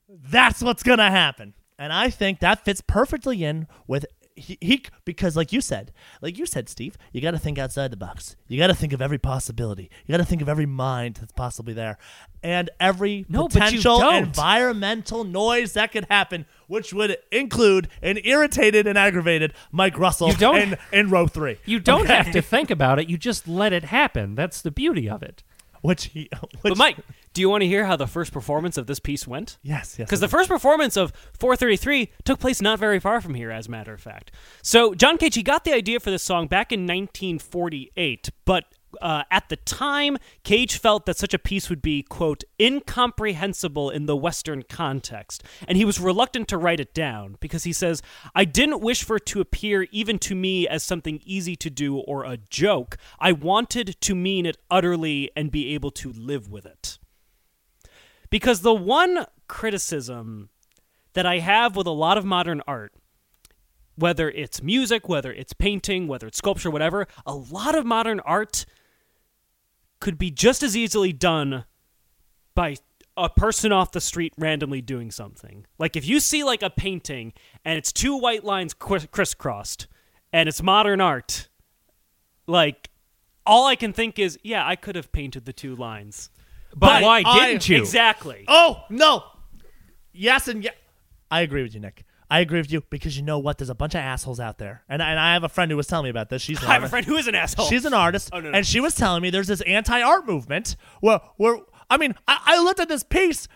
That's 0.09 0.63
what's 0.63 0.83
gonna 0.83 1.12
happen. 1.12 1.53
And 1.77 1.91
I 1.93 2.09
think 2.09 2.39
that 2.39 2.63
fits 2.65 2.81
perfectly 2.81 3.43
in 3.43 3.67
with 3.88 4.05
he, 4.36 4.58
he 4.62 4.84
because 5.06 5.36
like 5.36 5.52
you 5.54 5.62
said, 5.62 5.91
like 6.22 6.38
you 6.38 6.46
said, 6.46 6.67
Steve, 6.69 6.98
you 7.12 7.22
got 7.22 7.32
to 7.32 7.39
think 7.39 7.58
outside 7.60 7.91
the 7.91 7.98
box. 7.98 8.36
You 8.48 8.58
got 8.58 8.67
to 8.67 8.74
think 8.76 8.91
of 8.93 9.02
every 9.02 9.17
possibility. 9.19 9.89
You 10.06 10.13
got 10.13 10.17
to 10.17 10.26
think 10.26 10.41
of 10.41 10.50
every 10.50 10.65
mind 10.65 11.17
that's 11.19 11.32
possibly 11.34 11.74
there, 11.74 11.98
and 12.41 12.69
every 12.80 13.26
No, 13.30 13.48
potential 13.48 14.02
environmental 14.10 15.24
noise 15.24 15.74
that 15.74 15.91
could 15.91 16.06
happen, 16.10 16.46
which 16.67 16.93
would 16.93 17.17
include 17.32 17.88
an 18.02 18.19
irritated 18.24 18.88
and 18.88 18.98
aggravated 18.98 19.54
Mike 19.72 19.98
Russell 19.98 20.30
You 20.30 20.38
don't- 20.38 20.58
in, 20.60 20.78
in 20.91 21.10
row 21.10 21.28
three. 21.28 21.58
You 21.65 21.80
don't 21.80 22.04
Okay? 22.04 22.15
have 22.15 22.32
to 22.32 22.41
think 22.41 22.69
about 22.72 23.00
it. 23.00 23.10
You 23.10 23.17
just 23.17 23.48
let 23.48 23.74
it 23.74 23.86
happen. 23.86 24.36
That's 24.36 24.62
the 24.62 24.72
beauty 24.72 25.10
of 25.10 25.24
it. 25.24 25.43
Which 25.82 26.06
he, 26.06 26.30
which, 26.62 26.72
But 26.72 26.78
Mike, 26.78 26.98
do 27.34 27.41
you 27.41 27.50
want 27.50 27.62
to 27.62 27.67
hear 27.67 27.86
how 27.86 27.96
the 27.96 28.08
first 28.08 28.32
performance 28.32 28.78
of 28.78 28.88
this 28.88 29.00
piece 29.00 29.28
went? 29.28 29.58
yes, 29.63 29.96
yes, 29.98 30.08
Because 30.08 30.19
the 30.19 30.28
first 30.28 30.50
performance 30.50 30.96
of 30.96 31.12
433 31.39 32.10
took 32.24 32.39
place 32.39 32.62
not 32.62 32.80
very 32.80 33.00
far 33.00 33.22
from 33.22 33.34
here, 33.34 33.52
as 33.52 33.67
a 33.67 33.72
matter 33.72 33.93
of 33.93 34.02
fact. 34.02 34.32
So 34.62 34.93
John 34.93 35.17
Cage, 35.17 35.36
he 35.36 35.43
got 35.43 35.63
the 35.63 35.74
idea 35.74 36.00
for 36.00 36.12
this 36.12 36.24
song 36.24 36.48
back 36.48 36.72
in 36.72 36.82
1948, 36.88 38.30
but 38.46 38.65
Uh, 39.02 39.24
at 39.32 39.50
the 39.50 39.56
time, 39.56 40.19
Cage 40.43 40.78
felt 40.78 41.08
that 41.08 41.17
such 41.17 41.34
a 41.34 41.39
piece 41.39 41.67
would 41.67 41.82
be, 41.82 42.04
quote, 42.04 42.43
incomprehensible 42.60 43.89
in 43.89 44.06
the 44.06 44.15
Western 44.15 44.62
context, 44.62 45.43
and 45.67 45.78
he 45.78 45.84
was 45.84 46.00
reluctant 46.00 46.48
to 46.48 46.58
write 46.60 46.80
it 46.80 46.93
down 46.93 47.36
because 47.39 47.63
he 47.63 47.74
says, 47.74 48.04
I 48.36 48.46
didn't 48.46 48.82
wish 48.82 49.04
for 49.04 49.15
it 49.15 49.26
to 49.28 49.41
appear 49.41 49.88
even 49.91 50.19
to 50.19 50.36
me 50.36 50.67
as 50.67 50.84
something 50.84 51.22
easy 51.26 51.56
to 51.56 51.72
do 51.72 51.98
or 51.98 52.24
a 52.24 52.38
joke. 52.38 52.98
I 53.19 53.32
wanted 53.32 54.00
to 54.02 54.13
mean 54.15 54.46
it 54.46 54.58
utterly 54.69 55.32
and 55.36 55.50
be 55.52 55.74
able 55.74 55.89
to 55.91 56.12
live 56.13 56.52
with 56.52 56.65
it. 56.67 57.00
Because 58.34 58.62
the 58.62 58.74
one 58.74 59.28
criticism 59.48 60.50
that 61.13 61.24
I 61.24 61.38
have 61.38 61.76
with 61.76 61.86
a 61.86 61.91
lot 61.91 62.17
of 62.17 62.26
modern 62.26 62.63
art 62.65 62.91
whether 63.96 64.28
it's 64.32 64.63
music, 64.63 65.08
whether 65.08 65.32
it's 65.32 65.54
painting, 65.54 66.08
whether 66.08 66.26
it's 66.26 66.39
sculpture, 66.39 66.72
whatever, 66.72 67.08
a 67.28 67.36
lot 67.36 67.78
of 67.78 67.86
modern 67.86 68.19
art 68.22 68.65
could 70.00 70.17
be 70.17 70.32
just 70.32 70.63
as 70.63 70.76
easily 70.76 71.13
done 71.13 71.65
by 72.56 72.76
a 73.15 73.30
person 73.30 73.72
off 73.72 73.91
the 73.91 74.02
street 74.02 74.34
randomly 74.36 74.82
doing 74.82 75.12
something. 75.12 75.67
Like 75.78 75.96
if 75.96 76.08
you 76.08 76.19
see 76.19 76.43
like 76.43 76.63
a 76.63 76.72
painting 76.72 77.34
and 77.63 77.78
it's 77.78 77.91
two 77.91 78.17
white 78.17 78.43
lines 78.43 78.74
crisscrossed 78.74 79.86
and 80.32 80.50
it's 80.50 80.63
modern 80.63 81.02
art, 81.02 81.50
like 82.48 82.89
all 83.46 83.67
I 83.67 83.76
can 83.76 83.93
think 83.93 84.17
is, 84.17 84.39
yeah, 84.41 84.67
I 84.67 84.76
could 84.76 84.96
have 84.96 85.12
painted 85.12 85.46
the 85.46 85.54
two 85.54 85.76
lines. 85.76 86.32
But 86.75 87.03
why 87.03 87.23
I- 87.25 87.47
didn't 87.47 87.67
you? 87.69 87.77
Exactly. 87.79 88.45
Oh 88.47 88.83
no! 88.89 89.23
Yes 90.12 90.47
and 90.47 90.63
yeah. 90.63 90.71
I 91.31 91.41
agree 91.41 91.63
with 91.63 91.73
you, 91.73 91.79
Nick. 91.79 92.03
I 92.29 92.39
agree 92.39 92.59
with 92.59 92.71
you 92.71 92.81
because 92.89 93.15
you 93.15 93.23
know 93.23 93.38
what? 93.39 93.57
There's 93.59 93.69
a 93.69 93.75
bunch 93.75 93.93
of 93.95 93.99
assholes 93.99 94.39
out 94.39 94.57
there, 94.57 94.83
and 94.89 95.01
and 95.01 95.19
I 95.19 95.33
have 95.33 95.43
a 95.43 95.49
friend 95.49 95.69
who 95.69 95.77
was 95.77 95.88
telling 95.88 96.05
me 96.05 96.09
about 96.09 96.29
this. 96.29 96.41
She's 96.41 96.62
an 96.62 96.67
I 96.69 96.73
have 96.73 96.81
a 96.81 96.86
artist. 96.86 96.89
friend 96.91 97.05
who 97.05 97.15
is 97.17 97.27
an 97.27 97.36
asshole. 97.36 97.65
She's 97.67 97.86
an 97.86 97.93
artist, 97.93 98.29
Oh, 98.33 98.39
no, 98.39 98.49
no. 98.51 98.57
and 98.57 98.65
she 98.65 98.79
was 98.79 98.95
telling 98.95 99.21
me 99.21 99.29
there's 99.29 99.47
this 99.47 99.62
anti-art 99.62 100.25
movement 100.27 100.75
where 101.01 101.19
where 101.38 101.57
I 101.89 101.97
mean 101.97 102.15
I, 102.27 102.39
I 102.45 102.63
looked 102.63 102.79
at 102.79 102.89
this 102.89 103.03
piece. 103.03 103.47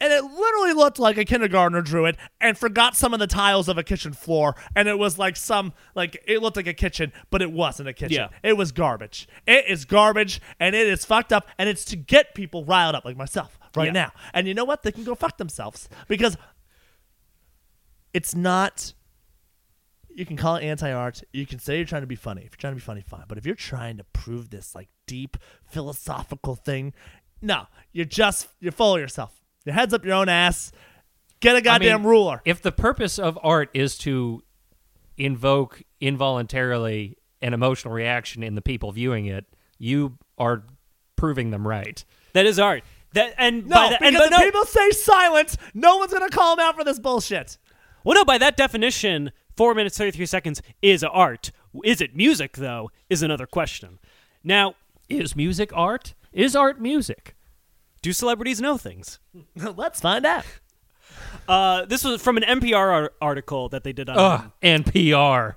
And 0.00 0.12
it 0.12 0.22
literally 0.22 0.72
looked 0.74 0.98
like 1.00 1.16
a 1.18 1.24
kindergartner 1.24 1.82
drew 1.82 2.04
it 2.06 2.16
and 2.40 2.56
forgot 2.56 2.94
some 2.94 3.12
of 3.12 3.18
the 3.18 3.26
tiles 3.26 3.68
of 3.68 3.78
a 3.78 3.82
kitchen 3.82 4.12
floor. 4.12 4.54
And 4.76 4.86
it 4.86 4.96
was 4.98 5.18
like 5.18 5.36
some, 5.36 5.72
like, 5.96 6.22
it 6.26 6.40
looked 6.40 6.56
like 6.56 6.68
a 6.68 6.72
kitchen, 6.74 7.12
but 7.30 7.42
it 7.42 7.50
wasn't 7.50 7.88
a 7.88 7.92
kitchen. 7.92 8.12
Yeah. 8.16 8.28
It 8.48 8.56
was 8.56 8.70
garbage. 8.70 9.26
It 9.46 9.64
is 9.68 9.84
garbage 9.84 10.40
and 10.60 10.76
it 10.76 10.86
is 10.86 11.04
fucked 11.04 11.32
up. 11.32 11.48
And 11.58 11.68
it's 11.68 11.84
to 11.86 11.96
get 11.96 12.34
people 12.34 12.64
riled 12.64 12.94
up, 12.94 13.04
like 13.04 13.16
myself, 13.16 13.58
right 13.74 13.86
Yeah. 13.86 13.92
now. 13.92 14.12
And 14.32 14.46
you 14.46 14.54
know 14.54 14.64
what? 14.64 14.84
They 14.84 14.92
can 14.92 15.02
go 15.02 15.16
fuck 15.16 15.36
themselves 15.36 15.88
because 16.06 16.36
it's 18.14 18.34
not 18.34 18.92
you 20.10 20.26
can 20.26 20.36
call 20.36 20.56
it 20.56 20.64
anti-art 20.64 21.22
you 21.32 21.46
can 21.46 21.58
say 21.58 21.76
you're 21.76 21.84
trying 21.86 22.00
to 22.02 22.06
be 22.06 22.16
funny 22.16 22.40
if 22.42 22.52
you're 22.52 22.56
trying 22.58 22.72
to 22.72 22.76
be 22.76 22.80
funny 22.80 23.02
fine 23.02 23.24
but 23.28 23.38
if 23.38 23.46
you're 23.46 23.54
trying 23.54 23.96
to 23.96 24.04
prove 24.12 24.50
this 24.50 24.74
like 24.74 24.88
deep 25.06 25.36
philosophical 25.70 26.56
thing 26.56 26.92
no 27.42 27.66
you're 27.92 28.04
just 28.06 28.48
you're 28.58 28.72
full 28.72 28.94
of 28.94 29.00
yourself 29.00 29.37
your 29.68 29.74
head's 29.74 29.94
up 29.94 30.04
your 30.04 30.14
own 30.14 30.28
ass 30.28 30.72
get 31.40 31.54
a 31.56 31.60
goddamn 31.60 32.00
mean, 32.00 32.10
ruler 32.10 32.42
If 32.44 32.62
the 32.62 32.72
purpose 32.72 33.18
of 33.18 33.38
art 33.42 33.70
is 33.74 33.96
to 33.98 34.42
invoke 35.16 35.82
involuntarily 36.00 37.16
an 37.40 37.54
emotional 37.54 37.94
reaction 37.94 38.42
in 38.42 38.54
the 38.54 38.62
people 38.62 38.90
viewing 38.92 39.26
it, 39.26 39.44
you 39.78 40.18
are 40.38 40.64
proving 41.16 41.50
them 41.50 41.66
right. 41.66 42.04
that 42.32 42.46
is 42.46 42.58
art. 42.58 42.82
That 43.14 43.34
and 43.38 43.66
no 43.66 43.74
by 43.76 43.90
that, 43.90 44.00
because 44.00 44.14
and, 44.14 44.16
but 44.16 44.24
if 44.26 44.30
no, 44.30 44.44
people 44.44 44.64
say 44.64 44.90
silence 44.90 45.56
no 45.74 45.96
one's 45.96 46.12
gonna 46.12 46.28
call 46.28 46.56
them 46.56 46.64
out 46.66 46.76
for 46.76 46.84
this 46.84 46.98
bullshit 46.98 47.56
Well, 48.04 48.14
no, 48.16 48.24
by 48.24 48.38
that 48.38 48.56
definition, 48.56 49.32
four 49.56 49.74
minutes, 49.74 49.96
33 49.96 50.26
seconds 50.26 50.62
is 50.82 51.02
art. 51.02 51.50
Is 51.84 52.00
it 52.00 52.14
music, 52.16 52.56
though, 52.56 52.90
is 53.08 53.22
another 53.22 53.46
question. 53.46 53.98
Now, 54.44 54.74
Is 55.08 55.34
music 55.34 55.70
art? 55.74 56.14
Is 56.32 56.54
art 56.54 56.80
music? 56.80 57.34
Do 58.08 58.12
celebrities 58.14 58.58
know 58.60 58.78
things? 58.78 59.18
let's 59.54 60.00
find 60.00 60.24
out 60.24 60.44
Uh, 61.48 61.84
this 61.86 62.04
was 62.04 62.20
from 62.22 62.36
an 62.36 62.42
NPR 62.42 62.76
ar- 62.76 63.12
article 63.22 63.68
that 63.70 63.82
they 63.82 63.92
did 63.92 64.08
on. 64.08 64.18
Ugh, 64.18 64.50
NPR. 64.62 65.54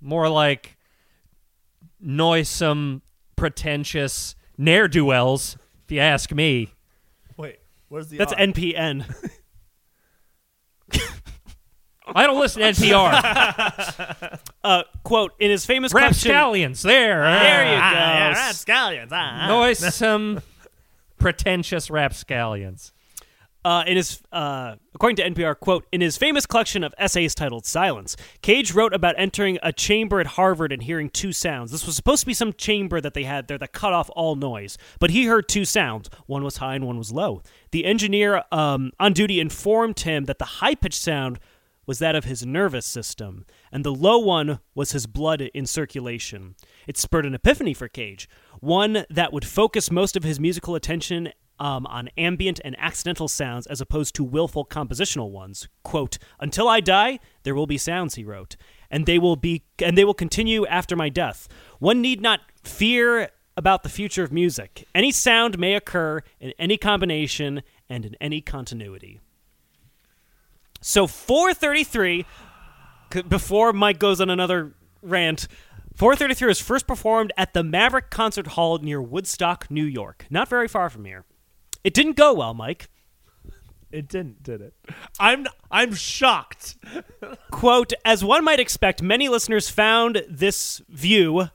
More 0.00 0.28
like 0.28 0.76
noisome, 1.98 3.00
pretentious 3.36 4.34
ne'er 4.58 4.86
do 4.88 5.04
wells, 5.06 5.56
if 5.84 5.92
you 5.92 6.00
ask 6.00 6.30
me. 6.32 6.72
wait 7.38 7.58
where's 7.88 8.08
the 8.08 8.18
That's 8.18 8.32
R? 8.34 8.38
NPN. 8.38 9.04
I 12.14 12.26
don't 12.26 12.38
listen 12.40 12.60
to 12.62 12.68
NPR. 12.72 14.40
Uh, 14.64 14.82
quote, 15.04 15.32
in 15.38 15.50
his 15.50 15.64
famous 15.64 15.92
collection. 15.92 16.30
Rapscallions, 16.32 16.82
there. 16.82 17.22
There 17.22 17.64
you 17.72 17.78
Ah, 17.80 17.90
go. 17.90 17.96
yeah, 17.98 18.34
that's 18.34 18.64
scallions 18.64 19.08
ah, 19.12 19.38
ah. 19.42 19.48
Noisome, 19.48 20.42
pretentious 21.20 21.90
rapscallions. 21.90 22.92
Uh, 23.62 23.84
in 23.86 23.98
his, 23.98 24.22
uh, 24.32 24.74
according 24.94 25.16
to 25.16 25.22
NPR, 25.22 25.58
quote, 25.58 25.86
in 25.92 26.00
his 26.00 26.16
famous 26.16 26.46
collection 26.46 26.82
of 26.82 26.94
essays 26.96 27.34
titled 27.34 27.66
Silence, 27.66 28.16
Cage 28.40 28.72
wrote 28.72 28.94
about 28.94 29.14
entering 29.18 29.58
a 29.62 29.70
chamber 29.70 30.18
at 30.18 30.28
Harvard 30.28 30.72
and 30.72 30.82
hearing 30.82 31.10
two 31.10 31.30
sounds. 31.30 31.70
This 31.70 31.84
was 31.84 31.94
supposed 31.94 32.20
to 32.20 32.26
be 32.26 32.32
some 32.32 32.54
chamber 32.54 33.02
that 33.02 33.12
they 33.12 33.24
had 33.24 33.48
there 33.48 33.58
that 33.58 33.74
cut 33.74 33.92
off 33.92 34.08
all 34.16 34.34
noise, 34.34 34.78
but 34.98 35.10
he 35.10 35.26
heard 35.26 35.46
two 35.46 35.66
sounds. 35.66 36.08
One 36.24 36.42
was 36.42 36.56
high 36.56 36.74
and 36.74 36.86
one 36.86 36.96
was 36.96 37.12
low. 37.12 37.42
The 37.70 37.84
engineer 37.84 38.44
um, 38.50 38.92
on 38.98 39.12
duty 39.12 39.40
informed 39.40 40.00
him 40.00 40.24
that 40.24 40.38
the 40.38 40.46
high 40.46 40.74
pitched 40.74 41.02
sound 41.02 41.38
was 41.90 41.98
that 41.98 42.14
of 42.14 42.24
his 42.24 42.46
nervous 42.46 42.86
system, 42.86 43.44
and 43.72 43.84
the 43.84 43.92
low 43.92 44.16
one 44.16 44.60
was 44.74 44.92
his 44.92 45.06
blood 45.06 45.42
in 45.42 45.66
circulation. 45.66 46.54
It 46.86 46.96
spurred 46.96 47.26
an 47.26 47.34
epiphany 47.34 47.74
for 47.74 47.88
Cage, 47.88 48.28
one 48.60 49.04
that 49.10 49.32
would 49.32 49.44
focus 49.44 49.90
most 49.90 50.16
of 50.16 50.22
his 50.22 50.38
musical 50.38 50.74
attention 50.74 51.32
um, 51.58 51.86
on 51.86 52.08
ambient 52.16 52.60
and 52.64 52.74
accidental 52.78 53.28
sounds 53.28 53.66
as 53.66 53.80
opposed 53.80 54.14
to 54.14 54.24
willful 54.24 54.64
compositional 54.64 55.30
ones. 55.30 55.68
Quote, 55.82 56.18
Until 56.40 56.68
I 56.68 56.80
die, 56.80 57.20
there 57.42 57.54
will 57.54 57.66
be 57.66 57.78
sounds, 57.78 58.14
he 58.14 58.24
wrote, 58.24 58.56
and 58.90 59.04
they 59.04 59.18
will 59.18 59.36
be 59.36 59.64
and 59.78 59.96
they 59.96 60.04
will 60.04 60.14
continue 60.14 60.66
after 60.66 60.96
my 60.96 61.10
death. 61.10 61.48
One 61.78 62.00
need 62.00 62.20
not 62.20 62.40
fear 62.64 63.28
about 63.56 63.82
the 63.82 63.88
future 63.90 64.22
of 64.24 64.32
music. 64.32 64.88
Any 64.94 65.12
sound 65.12 65.58
may 65.58 65.74
occur 65.74 66.22
in 66.40 66.52
any 66.58 66.78
combination 66.78 67.62
and 67.88 68.06
in 68.06 68.16
any 68.20 68.40
continuity. 68.40 69.20
So 70.80 71.06
433 71.06 72.24
before 73.28 73.72
Mike 73.72 73.98
goes 73.98 74.20
on 74.20 74.30
another 74.30 74.72
rant, 75.02 75.46
433 76.00 76.48
was 76.48 76.60
first 76.62 76.86
performed 76.86 77.30
at 77.36 77.52
the 77.52 77.62
Maverick 77.62 78.08
Concert 78.08 78.46
Hall 78.46 78.78
near 78.78 79.02
Woodstock, 79.02 79.70
New 79.70 79.84
York, 79.84 80.24
not 80.30 80.48
very 80.48 80.66
far 80.66 80.88
from 80.88 81.04
here. 81.04 81.26
It 81.84 81.92
didn't 81.92 82.16
go 82.16 82.32
well, 82.32 82.54
Mike. 82.54 82.88
it 83.92 84.08
didn't 84.08 84.42
did 84.42 84.62
it 84.62 84.72
i'm 85.18 85.46
i'm 85.70 85.92
shocked 85.92 86.76
Quote, 87.50 87.92
as 88.02 88.24
one 88.24 88.42
might 88.44 88.60
expect, 88.60 89.02
many 89.02 89.28
listeners 89.28 89.68
found 89.68 90.24
this 90.26 90.80
view 90.88 91.40
uh, 91.40 91.48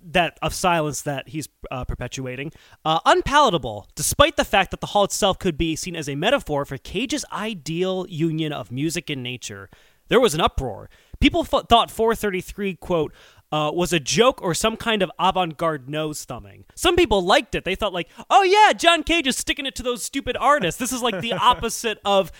that 0.00 0.38
of 0.42 0.54
silence 0.54 1.02
that 1.02 1.30
he's 1.30 1.48
uh, 1.72 1.84
perpetuating 1.84 2.52
uh, 2.84 3.00
unpalatable, 3.04 3.88
despite 3.96 4.36
the 4.36 4.44
fact 4.44 4.70
that 4.70 4.80
the 4.80 4.88
hall 4.88 5.02
itself 5.02 5.40
could 5.40 5.58
be 5.58 5.74
seen 5.74 5.96
as 5.96 6.08
a 6.08 6.14
metaphor 6.14 6.64
for 6.64 6.78
Cage's 6.78 7.24
ideal 7.32 8.06
union 8.08 8.52
of 8.52 8.70
music 8.70 9.10
and 9.10 9.24
nature. 9.24 9.68
There 10.08 10.20
was 10.20 10.34
an 10.34 10.40
uproar. 10.40 10.88
People 11.20 11.40
f- 11.42 11.66
thought 11.68 11.90
433, 11.90 12.76
quote, 12.76 13.12
uh, 13.50 13.70
was 13.72 13.92
a 13.92 14.00
joke 14.00 14.42
or 14.42 14.54
some 14.54 14.76
kind 14.76 15.02
of 15.02 15.10
avant-garde 15.18 15.88
nose 15.88 16.24
thumbing. 16.24 16.64
Some 16.74 16.96
people 16.96 17.22
liked 17.22 17.54
it. 17.54 17.64
They 17.64 17.74
thought 17.74 17.92
like, 17.92 18.08
"Oh 18.28 18.42
yeah, 18.42 18.72
John 18.72 19.02
Cage 19.02 19.26
is 19.26 19.36
sticking 19.36 19.66
it 19.66 19.74
to 19.76 19.82
those 19.82 20.02
stupid 20.02 20.36
artists. 20.38 20.78
This 20.78 20.92
is 20.92 21.02
like 21.02 21.20
the 21.20 21.32
opposite 21.40 21.98
of 22.04 22.30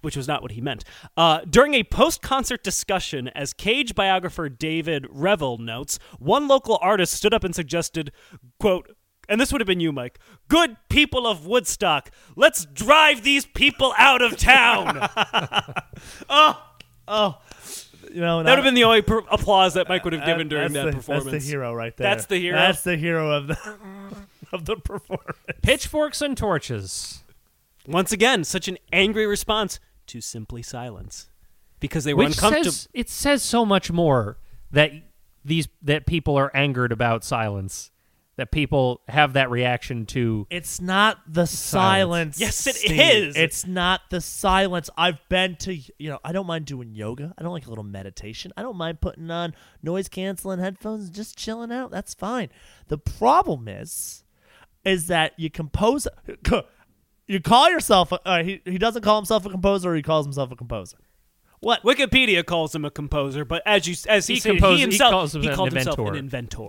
which 0.00 0.16
was 0.16 0.28
not 0.28 0.42
what 0.42 0.52
he 0.52 0.60
meant. 0.60 0.84
Uh, 1.16 1.40
during 1.48 1.74
a 1.74 1.82
post 1.82 2.22
concert 2.22 2.62
discussion, 2.62 3.28
as 3.28 3.52
Cage 3.52 3.94
biographer 3.94 4.48
David 4.48 5.06
Revill 5.10 5.58
notes, 5.58 5.98
one 6.18 6.46
local 6.46 6.78
artist 6.80 7.14
stood 7.14 7.34
up 7.34 7.44
and 7.44 7.54
suggested, 7.54 8.12
quote, 8.60 8.94
and 9.28 9.40
this 9.40 9.52
would 9.52 9.60
have 9.60 9.66
been 9.66 9.80
you, 9.80 9.92
Mike. 9.92 10.18
Good 10.48 10.76
people 10.88 11.26
of 11.26 11.46
Woodstock, 11.46 12.10
let's 12.34 12.64
drive 12.64 13.22
these 13.22 13.44
people 13.44 13.92
out 13.98 14.22
of 14.22 14.36
town. 14.38 14.94
that 14.94 15.84
you 18.12 18.20
know 18.20 18.38
would 18.38 18.46
have 18.46 18.64
been 18.64 18.74
the 18.74 18.84
only 18.84 19.02
per- 19.02 19.22
applause 19.30 19.74
that 19.74 19.88
Mike 19.88 20.04
would 20.04 20.12
have 20.12 20.22
uh, 20.22 20.26
given 20.26 20.48
during 20.48 20.72
that 20.72 20.86
the, 20.86 20.92
performance. 20.92 21.30
That's 21.30 21.44
the 21.44 21.50
hero 21.50 21.74
right 21.74 21.96
there. 21.96 22.08
That's 22.08 22.26
the 22.26 22.38
hero? 22.38 22.56
That's 22.56 22.82
the 22.82 22.96
hero 22.96 23.30
of 23.32 23.46
the 23.48 23.76
of 24.52 24.64
the 24.64 24.76
performance. 24.76 25.36
Pitchforks 25.62 26.22
and 26.22 26.36
torches. 26.36 27.22
Once 27.86 28.12
again, 28.12 28.44
such 28.44 28.68
an 28.68 28.78
angry 28.92 29.26
response 29.26 29.80
to 30.06 30.20
simply 30.20 30.62
silence. 30.62 31.30
Because 31.80 32.04
they 32.04 32.12
were 32.12 32.24
Which 32.24 32.36
uncomfortable. 32.36 32.72
says 32.72 32.88
it 32.92 33.08
says 33.08 33.42
so 33.42 33.64
much 33.64 33.90
more 33.92 34.38
that 34.70 34.92
these 35.44 35.68
that 35.82 36.06
people 36.06 36.36
are 36.36 36.50
angered 36.54 36.92
about 36.92 37.24
silence 37.24 37.90
that 38.38 38.52
people 38.52 39.00
have 39.08 39.32
that 39.32 39.50
reaction 39.50 40.06
to. 40.06 40.46
It's 40.48 40.80
not 40.80 41.18
the 41.26 41.44
silence. 41.44 42.38
Yes, 42.38 42.68
it 42.68 42.76
Steve. 42.76 43.00
is. 43.00 43.36
It's 43.36 43.66
not 43.66 44.02
the 44.10 44.20
silence. 44.20 44.88
I've 44.96 45.20
been 45.28 45.56
to, 45.56 45.74
you 45.74 46.08
know, 46.08 46.20
I 46.24 46.30
don't 46.30 46.46
mind 46.46 46.64
doing 46.64 46.94
yoga. 46.94 47.34
I 47.36 47.42
don't 47.42 47.52
like 47.52 47.66
a 47.66 47.68
little 47.68 47.82
meditation. 47.82 48.52
I 48.56 48.62
don't 48.62 48.76
mind 48.76 49.00
putting 49.00 49.28
on 49.28 49.54
noise 49.82 50.08
canceling 50.08 50.60
headphones 50.60 51.06
and 51.06 51.14
just 51.14 51.36
chilling 51.36 51.72
out. 51.72 51.90
That's 51.90 52.14
fine. 52.14 52.48
The 52.86 52.96
problem 52.96 53.66
is, 53.66 54.22
is 54.84 55.08
that 55.08 55.32
you 55.36 55.50
compose, 55.50 56.06
you 57.26 57.40
call 57.40 57.68
yourself, 57.70 58.12
a, 58.12 58.20
uh, 58.24 58.44
he, 58.44 58.62
he 58.64 58.78
doesn't 58.78 59.02
call 59.02 59.16
himself 59.16 59.44
a 59.46 59.50
composer, 59.50 59.96
he 59.96 60.02
calls 60.02 60.24
himself 60.24 60.52
a 60.52 60.56
composer. 60.56 60.98
What? 61.60 61.82
Wikipedia 61.82 62.44
calls 62.46 62.72
him 62.74 62.84
a 62.84 62.90
composer, 62.90 63.44
but 63.44 63.62
as 63.66 63.86
you 63.88 63.96
as 64.08 64.26
he, 64.28 64.34
He 64.34 64.40
composed- 64.40 64.72
he 64.72 64.76
he 64.76 64.80
himself 64.82 65.10
calls 65.10 65.34
him 65.34 65.42
he 65.42 65.48
an 65.48 65.54
called 65.56 65.72
himself 65.72 65.98
an 65.98 66.06
inventor. 66.14 66.18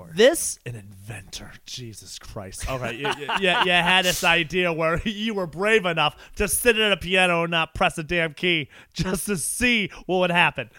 inventor. 0.07 0.11
This 0.15 0.59
an 0.65 0.75
inventor. 0.75 1.51
Jesus 1.65 2.17
Christ. 2.17 2.67
All 2.67 2.79
right. 2.79 2.95
you, 2.97 3.07
you, 3.07 3.27
you, 3.39 3.49
you 3.65 3.71
had 3.71 4.05
this 4.05 4.23
idea 4.23 4.73
where 4.73 4.99
you 5.05 5.35
were 5.35 5.45
brave 5.47 5.85
enough 5.85 6.15
to 6.37 6.47
sit 6.47 6.77
at 6.79 6.91
a 6.91 6.97
piano 6.97 7.43
and 7.43 7.51
not 7.51 7.75
press 7.75 7.97
a 7.99 8.03
damn 8.03 8.33
key 8.33 8.69
just 8.93 9.27
to 9.27 9.37
see 9.37 9.91
what 10.07 10.17
would 10.19 10.31
happen. 10.31 10.69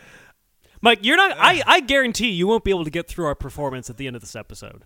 Mike, 0.82 1.00
you're 1.02 1.16
not. 1.16 1.36
I 1.38 1.62
I 1.66 1.80
guarantee 1.80 2.30
you 2.30 2.46
won't 2.48 2.64
be 2.64 2.70
able 2.70 2.84
to 2.84 2.90
get 2.90 3.06
through 3.06 3.26
our 3.26 3.34
performance 3.36 3.90
at 3.90 3.96
the 3.96 4.06
end 4.08 4.16
of 4.16 4.22
this 4.22 4.34
episode. 4.34 4.84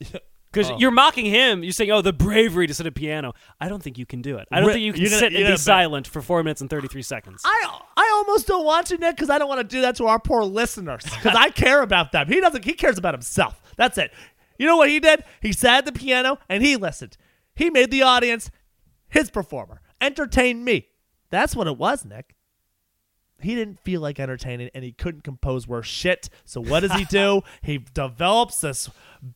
Because 0.58 0.72
Oh. 0.72 0.78
you're 0.78 0.90
mocking 0.90 1.26
him. 1.26 1.62
You're 1.62 1.72
saying, 1.72 1.90
"Oh, 1.90 2.02
the 2.02 2.12
bravery 2.12 2.66
to 2.66 2.74
sit 2.74 2.86
at 2.86 2.90
a 2.90 2.92
piano." 2.92 3.32
I 3.60 3.68
don't 3.68 3.82
think 3.82 3.96
you 3.98 4.06
can 4.06 4.22
do 4.22 4.36
it. 4.38 4.48
I 4.50 4.58
don't 4.60 4.68
Ri- 4.68 4.72
think 4.74 4.84
you 4.84 4.92
can 4.92 5.02
you're 5.02 5.10
sit 5.10 5.32
and 5.34 5.46
be 5.46 5.56
silent 5.56 6.06
for 6.08 6.20
four 6.20 6.42
minutes 6.42 6.60
and 6.60 6.68
thirty 6.68 6.88
three 6.88 7.02
seconds. 7.02 7.42
I 7.44 7.80
I 7.96 8.10
almost 8.14 8.46
don't 8.46 8.64
want 8.64 8.86
to, 8.88 8.98
Nick, 8.98 9.16
because 9.16 9.30
I 9.30 9.38
don't 9.38 9.48
want 9.48 9.60
to 9.60 9.76
do 9.76 9.80
that 9.82 9.96
to 9.96 10.06
our 10.06 10.18
poor 10.18 10.42
listeners. 10.44 11.02
Because 11.04 11.34
I 11.36 11.50
care 11.50 11.82
about 11.82 12.12
them. 12.12 12.28
He 12.28 12.40
doesn't. 12.40 12.64
He 12.64 12.72
cares 12.74 12.98
about 12.98 13.14
himself. 13.14 13.60
That's 13.76 13.96
it. 13.98 14.12
You 14.58 14.66
know 14.66 14.76
what 14.76 14.88
he 14.88 14.98
did? 15.00 15.22
He 15.40 15.52
sat 15.52 15.78
at 15.78 15.84
the 15.86 15.92
piano 15.92 16.38
and 16.48 16.62
he 16.64 16.76
listened. 16.76 17.16
He 17.54 17.70
made 17.70 17.90
the 17.90 18.02
audience 18.02 18.50
his 19.08 19.30
performer, 19.30 19.80
Entertain 20.00 20.64
me. 20.64 20.88
That's 21.30 21.54
what 21.56 21.66
it 21.66 21.76
was, 21.78 22.04
Nick. 22.04 22.34
He 23.40 23.54
didn't 23.54 23.78
feel 23.80 24.00
like 24.00 24.18
entertaining 24.18 24.70
and 24.74 24.82
he 24.82 24.92
couldn't 24.92 25.22
compose 25.22 25.68
worse 25.68 25.86
shit. 25.86 26.28
So 26.44 26.60
what 26.60 26.80
does 26.80 26.92
he 26.92 27.04
do? 27.04 27.42
he 27.62 27.78
develops 27.78 28.60
this 28.60 28.90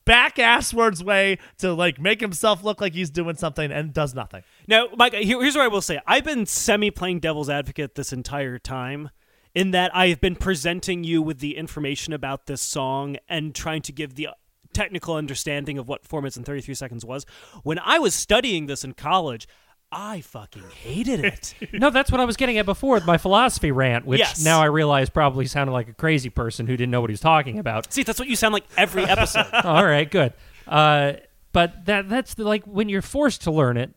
back 0.05 0.37
asswards 0.37 1.05
way 1.05 1.39
to 1.59 1.73
like 1.73 2.01
make 2.01 2.21
himself 2.21 2.65
look 2.65 2.81
like 2.81 2.95
he's 2.95 3.11
doing 3.11 3.37
something 3.37 3.71
and 3.71 3.93
does 3.93 4.15
nothing. 4.15 4.43
Now, 4.67 4.89
Mike, 4.97 5.15
here's 5.15 5.55
what 5.55 5.65
I 5.65 5.69
will 5.69 5.83
say. 5.83 6.01
I've 6.07 6.25
been 6.25 6.47
semi 6.47 6.91
playing 6.91 7.21
devil's 7.21 7.49
advocate 7.49 7.95
this 7.95 8.13
entire 8.13 8.59
time, 8.59 9.11
in 9.55 9.71
that 9.73 9.95
I 9.95 10.09
have 10.09 10.21
been 10.21 10.37
presenting 10.37 11.05
you 11.05 11.21
with 11.23 11.39
the 11.39 11.57
information 11.57 12.13
about 12.13 12.47
this 12.47 12.63
song 12.63 13.17
and 13.29 13.55
trying 13.55 13.83
to 13.83 13.93
give 13.93 14.15
the 14.15 14.29
technical 14.73 15.15
understanding 15.15 15.79
of 15.79 15.87
what 15.89 16.07
4 16.07 16.23
minutes 16.23 16.37
and 16.37 16.47
33 16.47 16.75
seconds 16.75 17.05
was. 17.05 17.27
When 17.63 17.79
I 17.79 17.99
was 17.99 18.15
studying 18.15 18.67
this 18.67 18.85
in 18.85 18.95
college, 18.95 19.47
I 19.93 20.23
fucking 20.23 20.63
hated 20.83 21.25
it. 21.25 21.55
No, 21.73 21.91
that's 21.91 22.11
what 22.11 22.21
I 22.21 22.25
was 22.25 22.37
getting 22.37 22.59
at 22.59 22.65
before 22.67 22.95
with 22.95 23.07
my 23.07 23.19
philosophy 23.19 23.71
rant, 23.73 24.07
which 24.07 24.19
Yes. 24.21 24.43
now 24.45 24.61
I 24.61 24.67
realize 24.67 25.11
probably 25.11 25.47
sounded 25.47 25.73
like 25.73 25.89
a 25.89 25.93
crazy 25.95 26.31
person 26.31 26.67
who 26.67 26.77
didn't 26.77 26.91
know 26.91 27.01
what 27.01 27.11
he 27.11 27.13
was 27.13 27.21
talking 27.21 27.59
about. 27.59 27.93
See, 27.93 28.03
that's 28.03 28.19
what 28.19 28.29
you 28.29 28.37
sound 28.37 28.55
like 28.55 28.65
every 28.77 29.05
episode. 29.05 29.47
All 29.65 29.85
right, 29.85 30.11
good. 30.11 30.33
Uh, 30.67 31.15
but 31.53 31.85
that 31.87 32.09
that's 32.09 32.35
the, 32.35 32.45
like 32.45 32.65
when 32.65 32.89
you're 32.89 33.03
forced 33.03 33.43
to 33.43 33.51
learn 33.51 33.77
it, 33.77 33.91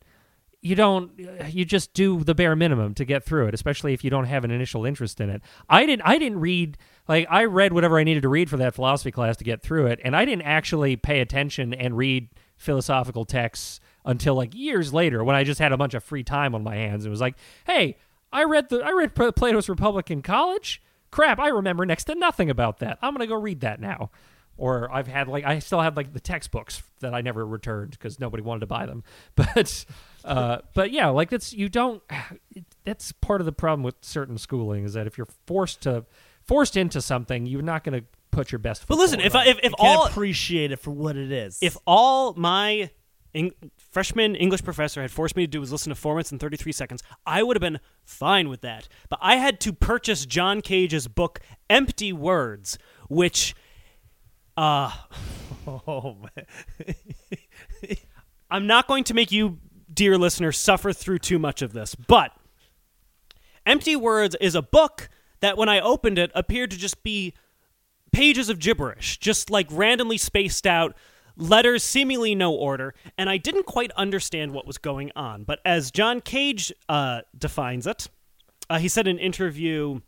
you 0.61 0.75
don't 0.75 1.11
you 1.49 1.63
just 1.63 1.93
do 1.93 2.23
the 2.23 2.33
bare 2.35 2.55
minimum 2.55 2.93
to 2.95 3.05
get 3.05 3.23
through 3.23 3.47
it, 3.47 3.53
especially 3.53 3.93
if 3.93 4.03
you 4.03 4.09
don't 4.09 4.25
have 4.25 4.43
an 4.43 4.51
initial 4.51 4.83
interest 4.85 5.21
in 5.21 5.29
it. 5.29 5.41
I 5.69 5.85
didn't 5.85 6.01
I 6.03 6.17
didn't 6.17 6.39
read 6.39 6.77
like 7.07 7.27
I 7.29 7.45
read 7.45 7.71
whatever 7.71 7.99
I 7.99 8.03
needed 8.03 8.23
to 8.23 8.29
read 8.29 8.49
for 8.49 8.57
that 8.57 8.73
philosophy 8.73 9.11
class 9.11 9.37
to 9.37 9.43
get 9.43 9.61
through 9.61 9.87
it, 9.87 9.99
and 10.03 10.15
I 10.15 10.25
didn't 10.25 10.41
actually 10.43 10.95
pay 10.95 11.19
attention 11.21 11.73
and 11.73 11.95
read 11.95 12.29
philosophical 12.57 13.25
texts 13.25 13.79
until 14.05 14.35
like 14.35 14.53
years 14.53 14.93
later 14.93 15.23
when 15.23 15.35
I 15.35 15.43
just 15.43 15.59
had 15.59 15.71
a 15.71 15.77
bunch 15.77 15.93
of 15.93 16.03
free 16.03 16.23
time 16.23 16.55
on 16.55 16.63
my 16.63 16.75
hands. 16.75 17.05
It 17.05 17.09
was 17.09 17.21
like, 17.21 17.35
hey, 17.65 17.97
I 18.31 18.43
read 18.43 18.69
the 18.69 18.81
I 18.81 18.91
read 18.91 19.15
Plato's 19.15 19.69
Republic 19.69 20.11
in 20.11 20.21
college. 20.21 20.81
Crap, 21.11 21.39
I 21.39 21.47
remember 21.47 21.85
next 21.85 22.05
to 22.05 22.15
nothing 22.15 22.49
about 22.49 22.79
that. 22.79 22.97
I'm 23.01 23.13
gonna 23.13 23.27
go 23.27 23.35
read 23.35 23.61
that 23.61 23.79
now. 23.79 24.11
Or 24.57 24.89
I've 24.93 25.07
had 25.07 25.27
like 25.27 25.43
I 25.43 25.59
still 25.59 25.81
have 25.81 25.97
like 25.97 26.13
the 26.13 26.19
textbooks 26.19 26.81
that 27.01 27.13
I 27.13 27.21
never 27.21 27.45
returned 27.45 27.91
because 27.91 28.19
nobody 28.19 28.41
wanted 28.41 28.61
to 28.61 28.67
buy 28.67 28.85
them. 28.85 29.03
But 29.35 29.85
uh, 30.23 30.59
but 30.73 30.91
yeah, 30.91 31.09
like 31.09 31.29
that's 31.29 31.53
you 31.53 31.69
don't. 31.69 32.01
It, 32.51 32.65
that's 32.83 33.11
part 33.11 33.41
of 33.41 33.45
the 33.45 33.51
problem 33.51 33.83
with 33.83 33.95
certain 34.01 34.37
schooling 34.37 34.85
is 34.85 34.93
that 34.93 35.07
if 35.07 35.17
you're 35.17 35.27
forced 35.45 35.81
to 35.81 36.05
forced 36.43 36.77
into 36.77 37.01
something, 37.01 37.45
you're 37.45 37.61
not 37.61 37.83
going 37.83 37.99
to 37.99 38.07
put 38.31 38.51
your 38.51 38.59
best. 38.59 38.81
Foot. 38.81 38.89
But 38.89 38.97
listen, 38.97 39.19
if. 39.19 39.35
I, 39.35 39.45
if, 39.47 39.59
if 39.61 39.73
all 39.77 40.05
appreciate 40.05 40.71
it 40.71 40.77
for 40.77 40.91
what 40.91 41.17
it 41.17 41.31
is. 41.31 41.59
if 41.61 41.77
all 41.85 42.33
my 42.33 42.89
freshman 43.95 44.35
English 44.35 44.61
professor 44.61 45.01
had 45.01 45.09
forced 45.09 45.37
me 45.37 45.43
to 45.43 45.47
do 45.47 45.61
was 45.61 45.71
listen 45.71 45.89
to 45.89 45.95
four 45.95 46.15
minutes 46.15 46.29
and 46.29 46.41
33 46.41 46.73
seconds, 46.73 47.01
I 47.25 47.41
would 47.41 47.55
have 47.55 47.61
been 47.61 47.79
fine 48.03 48.49
with 48.49 48.59
that. 48.59 48.89
But 49.07 49.19
I 49.21 49.37
had 49.37 49.61
to 49.61 49.71
purchase 49.71 50.25
John 50.25 50.59
Cage's 50.59 51.07
book, 51.07 51.39
Empty 51.69 52.11
Words, 52.11 52.77
which, 53.07 53.55
uh, 54.57 54.91
oh 55.67 56.17
man. 56.35 57.95
I'm 58.51 58.67
not 58.67 58.89
going 58.89 59.05
to 59.05 59.13
make 59.13 59.31
you, 59.31 59.59
dear 59.93 60.17
listener, 60.17 60.51
suffer 60.51 60.91
through 60.91 61.19
too 61.19 61.39
much 61.39 61.61
of 61.61 61.71
this, 61.71 61.95
but 61.95 62.33
Empty 63.65 63.95
Words 63.95 64.35
is 64.41 64.55
a 64.55 64.61
book 64.61 65.07
that 65.39 65.57
when 65.57 65.69
I 65.69 65.79
opened 65.79 66.19
it 66.19 66.31
appeared 66.35 66.71
to 66.71 66.77
just 66.77 67.01
be 67.01 67.33
pages 68.11 68.49
of 68.49 68.59
gibberish, 68.59 69.19
just 69.19 69.49
like 69.49 69.67
randomly 69.71 70.17
spaced 70.17 70.67
out 70.67 70.97
letters, 71.37 71.83
seemingly 71.83 72.35
no 72.35 72.53
order, 72.53 72.93
and 73.17 73.29
I 73.29 73.37
didn't 73.37 73.65
quite 73.65 73.91
understand 73.91 74.51
what 74.53 74.65
was 74.67 74.77
going 74.77 75.11
on. 75.15 75.43
But 75.43 75.59
as 75.65 75.91
John 75.91 76.21
Cage 76.21 76.71
uh, 76.89 77.21
defines 77.37 77.87
it, 77.87 78.07
uh, 78.69 78.79
he 78.79 78.87
said 78.87 79.07
in 79.07 79.17
an 79.17 79.21
interview, 79.21 80.01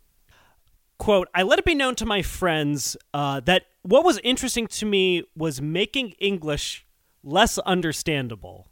quote, 0.98 1.28
I 1.34 1.42
let 1.42 1.58
it 1.58 1.64
be 1.64 1.74
known 1.74 1.94
to 1.96 2.06
my 2.06 2.22
friends 2.22 2.96
uh, 3.14 3.40
that 3.40 3.66
what 3.82 4.04
was 4.04 4.18
interesting 4.24 4.66
to 4.66 4.86
me 4.86 5.22
was 5.36 5.62
making 5.62 6.10
English 6.18 6.86
less 7.22 7.58
understandable. 7.58 8.68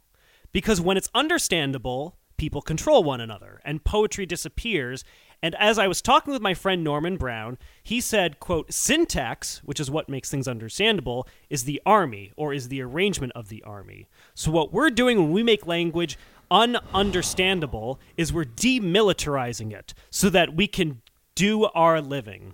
Because 0.51 0.81
when 0.81 0.97
it's 0.97 1.09
understandable, 1.13 2.17
people 2.37 2.61
control 2.61 3.03
one 3.03 3.21
another 3.21 3.61
and 3.65 3.83
poetry 3.83 4.25
disappears. 4.25 5.03
And 5.41 5.53
as 5.55 5.77
I 5.77 5.87
was 5.87 6.01
talking 6.01 6.33
with 6.33 6.41
my 6.41 6.53
friend 6.53 6.83
Norman 6.83 7.15
Brown, 7.15 7.57
he 7.83 8.01
said, 8.01 8.39
quote, 8.39 8.73
syntax, 8.73 9.61
which 9.63 9.79
is 9.79 9.91
what 9.91 10.09
makes 10.09 10.31
things 10.31 10.47
understandable, 10.47 11.27
is 11.49 11.63
the 11.63 11.81
army 11.85 12.33
or 12.35 12.53
is 12.53 12.69
the 12.69 12.81
arrangement 12.81 13.33
of 13.35 13.49
the 13.49 13.63
army. 13.63 14.07
So 14.33 14.49
what 14.49 14.73
we're 14.73 14.89
doing 14.89 15.19
when 15.19 15.31
we 15.31 15.43
make 15.43 15.67
language 15.67 16.17
ununderstandable 16.49 17.97
is 18.15 18.33
we're 18.33 18.45
demilitarizing 18.45 19.71
it 19.71 19.93
so 20.09 20.29
that 20.29 20.55
we 20.55 20.67
can 20.67 21.01
do 21.35 21.65
our 21.65 22.01
living. 22.01 22.53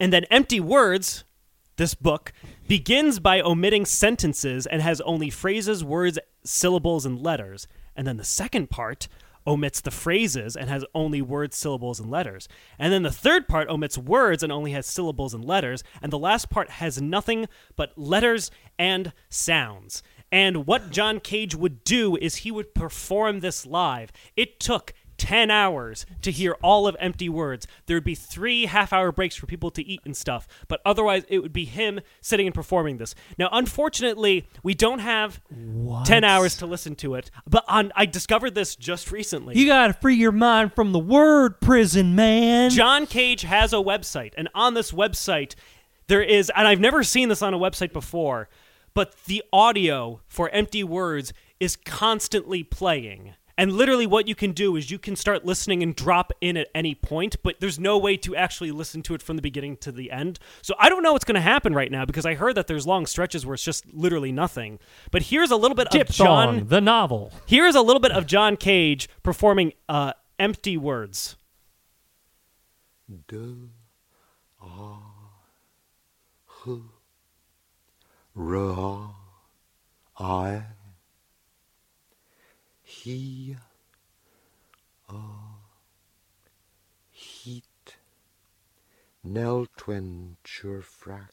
And 0.00 0.12
then 0.12 0.24
empty 0.24 0.58
words, 0.58 1.24
this 1.76 1.94
book, 1.94 2.32
begins 2.66 3.20
by 3.20 3.40
omitting 3.40 3.84
sentences 3.84 4.66
and 4.66 4.82
has 4.82 5.00
only 5.02 5.30
phrases, 5.30 5.84
words, 5.84 6.18
syllables, 6.42 7.06
and 7.06 7.22
letters. 7.22 7.68
And 7.94 8.06
then 8.06 8.16
the 8.16 8.24
second 8.24 8.70
part 8.70 9.06
omits 9.50 9.80
the 9.80 9.90
phrases 9.90 10.54
and 10.54 10.70
has 10.70 10.84
only 10.94 11.20
words, 11.20 11.56
syllables, 11.56 11.98
and 11.98 12.08
letters. 12.08 12.46
And 12.78 12.92
then 12.92 13.02
the 13.02 13.10
third 13.10 13.48
part 13.48 13.68
omits 13.68 13.98
words 13.98 14.44
and 14.44 14.52
only 14.52 14.70
has 14.70 14.86
syllables 14.86 15.34
and 15.34 15.44
letters. 15.44 15.82
And 16.00 16.12
the 16.12 16.18
last 16.18 16.50
part 16.50 16.70
has 16.70 17.02
nothing 17.02 17.48
but 17.74 17.98
letters 17.98 18.52
and 18.78 19.12
sounds. 19.28 20.04
And 20.30 20.68
what 20.68 20.90
John 20.90 21.18
Cage 21.18 21.56
would 21.56 21.82
do 21.82 22.16
is 22.16 22.36
he 22.36 22.52
would 22.52 22.76
perform 22.76 23.40
this 23.40 23.66
live. 23.66 24.12
It 24.36 24.60
took 24.60 24.92
10 25.20 25.50
hours 25.50 26.06
to 26.22 26.30
hear 26.30 26.56
all 26.62 26.86
of 26.86 26.96
empty 26.98 27.28
words. 27.28 27.66
There 27.84 27.94
would 27.94 28.04
be 28.04 28.14
three 28.14 28.64
half 28.64 28.90
hour 28.90 29.12
breaks 29.12 29.36
for 29.36 29.44
people 29.44 29.70
to 29.72 29.86
eat 29.86 30.00
and 30.06 30.16
stuff, 30.16 30.48
but 30.66 30.80
otherwise 30.86 31.24
it 31.28 31.40
would 31.40 31.52
be 31.52 31.66
him 31.66 32.00
sitting 32.22 32.46
and 32.46 32.54
performing 32.54 32.96
this. 32.96 33.14
Now, 33.36 33.50
unfortunately, 33.52 34.48
we 34.62 34.72
don't 34.72 35.00
have 35.00 35.42
10 36.06 36.24
hours 36.24 36.56
to 36.56 36.66
listen 36.66 36.94
to 36.96 37.16
it, 37.16 37.30
but 37.46 37.64
on, 37.68 37.92
I 37.94 38.06
discovered 38.06 38.54
this 38.54 38.74
just 38.74 39.12
recently. 39.12 39.58
you 39.58 39.66
got 39.66 39.88
to 39.88 39.92
free 39.92 40.16
your 40.16 40.32
mind 40.32 40.74
from 40.74 40.92
the 40.92 40.98
word 40.98 41.60
prison, 41.60 42.14
man. 42.14 42.70
John 42.70 43.06
Cage 43.06 43.42
has 43.42 43.74
a 43.74 43.76
website, 43.76 44.32
and 44.38 44.48
on 44.54 44.72
this 44.72 44.90
website, 44.90 45.54
there 46.06 46.22
is, 46.22 46.50
and 46.56 46.66
I've 46.66 46.80
never 46.80 47.04
seen 47.04 47.28
this 47.28 47.42
on 47.42 47.52
a 47.52 47.58
website 47.58 47.92
before, 47.92 48.48
but 48.94 49.14
the 49.26 49.44
audio 49.52 50.22
for 50.28 50.48
empty 50.48 50.82
words 50.82 51.34
is 51.60 51.76
constantly 51.76 52.62
playing. 52.62 53.34
And 53.60 53.74
literally, 53.74 54.06
what 54.06 54.26
you 54.26 54.34
can 54.34 54.52
do 54.52 54.74
is 54.74 54.90
you 54.90 54.98
can 54.98 55.14
start 55.16 55.44
listening 55.44 55.82
and 55.82 55.94
drop 55.94 56.32
in 56.40 56.56
at 56.56 56.68
any 56.74 56.94
point, 56.94 57.36
but 57.42 57.60
there's 57.60 57.78
no 57.78 57.98
way 57.98 58.16
to 58.16 58.34
actually 58.34 58.70
listen 58.70 59.02
to 59.02 59.12
it 59.12 59.20
from 59.20 59.36
the 59.36 59.42
beginning 59.42 59.76
to 59.82 59.92
the 59.92 60.10
end. 60.10 60.38
So 60.62 60.74
I 60.78 60.88
don't 60.88 61.02
know 61.02 61.12
what's 61.12 61.26
going 61.26 61.34
to 61.34 61.42
happen 61.42 61.74
right 61.74 61.92
now 61.92 62.06
because 62.06 62.24
I 62.24 62.32
heard 62.32 62.54
that 62.54 62.68
there's 62.68 62.86
long 62.86 63.04
stretches 63.04 63.44
where 63.44 63.52
it's 63.52 63.62
just 63.62 63.84
literally 63.92 64.32
nothing. 64.32 64.78
But 65.10 65.24
here's 65.24 65.50
a 65.50 65.56
little 65.56 65.74
bit 65.74 65.88
of 65.88 65.92
Diphthong, 65.92 66.60
John. 66.60 66.68
the 66.68 66.80
novel. 66.80 67.34
Here's 67.44 67.74
a 67.74 67.82
little 67.82 68.00
bit 68.00 68.12
of 68.12 68.24
John 68.24 68.56
Cage 68.56 69.10
performing 69.22 69.74
uh, 69.90 70.14
empty 70.38 70.78
words. 70.78 71.36
De, 73.28 73.56
ah, 74.62 75.02
he, 76.64 76.80
Ra 78.34 79.10
I 80.18 80.62
He 83.02 83.56
A 85.08 85.14
Heat 87.10 87.96
Nel 89.24 89.66
Twenture 89.74 90.84
Frack 90.84 91.30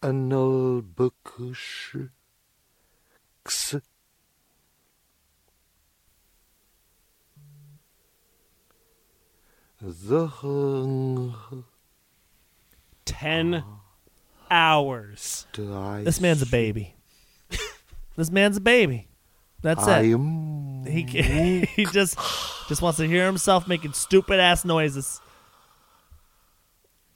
Anul 0.00 0.82
Bukush 0.82 2.10
X 3.44 3.74
The 9.80 10.26
hung 10.28 11.64
Ten 13.04 13.54
ah. 13.54 13.80
hours. 14.48 15.48
This 16.04 16.20
man's 16.20 16.42
a 16.42 16.46
baby. 16.46 16.94
this 18.16 18.30
man's 18.30 18.58
a 18.58 18.60
baby. 18.60 19.07
That's 19.68 19.86
I 19.86 20.00
it. 20.00 20.14
am 20.14 20.86
He 20.86 21.02
he 21.76 21.84
just 21.84 22.18
just 22.68 22.80
wants 22.80 22.96
to 22.96 23.06
hear 23.06 23.26
himself 23.26 23.68
making 23.68 23.92
stupid 23.92 24.40
ass 24.40 24.64
noises. 24.64 25.20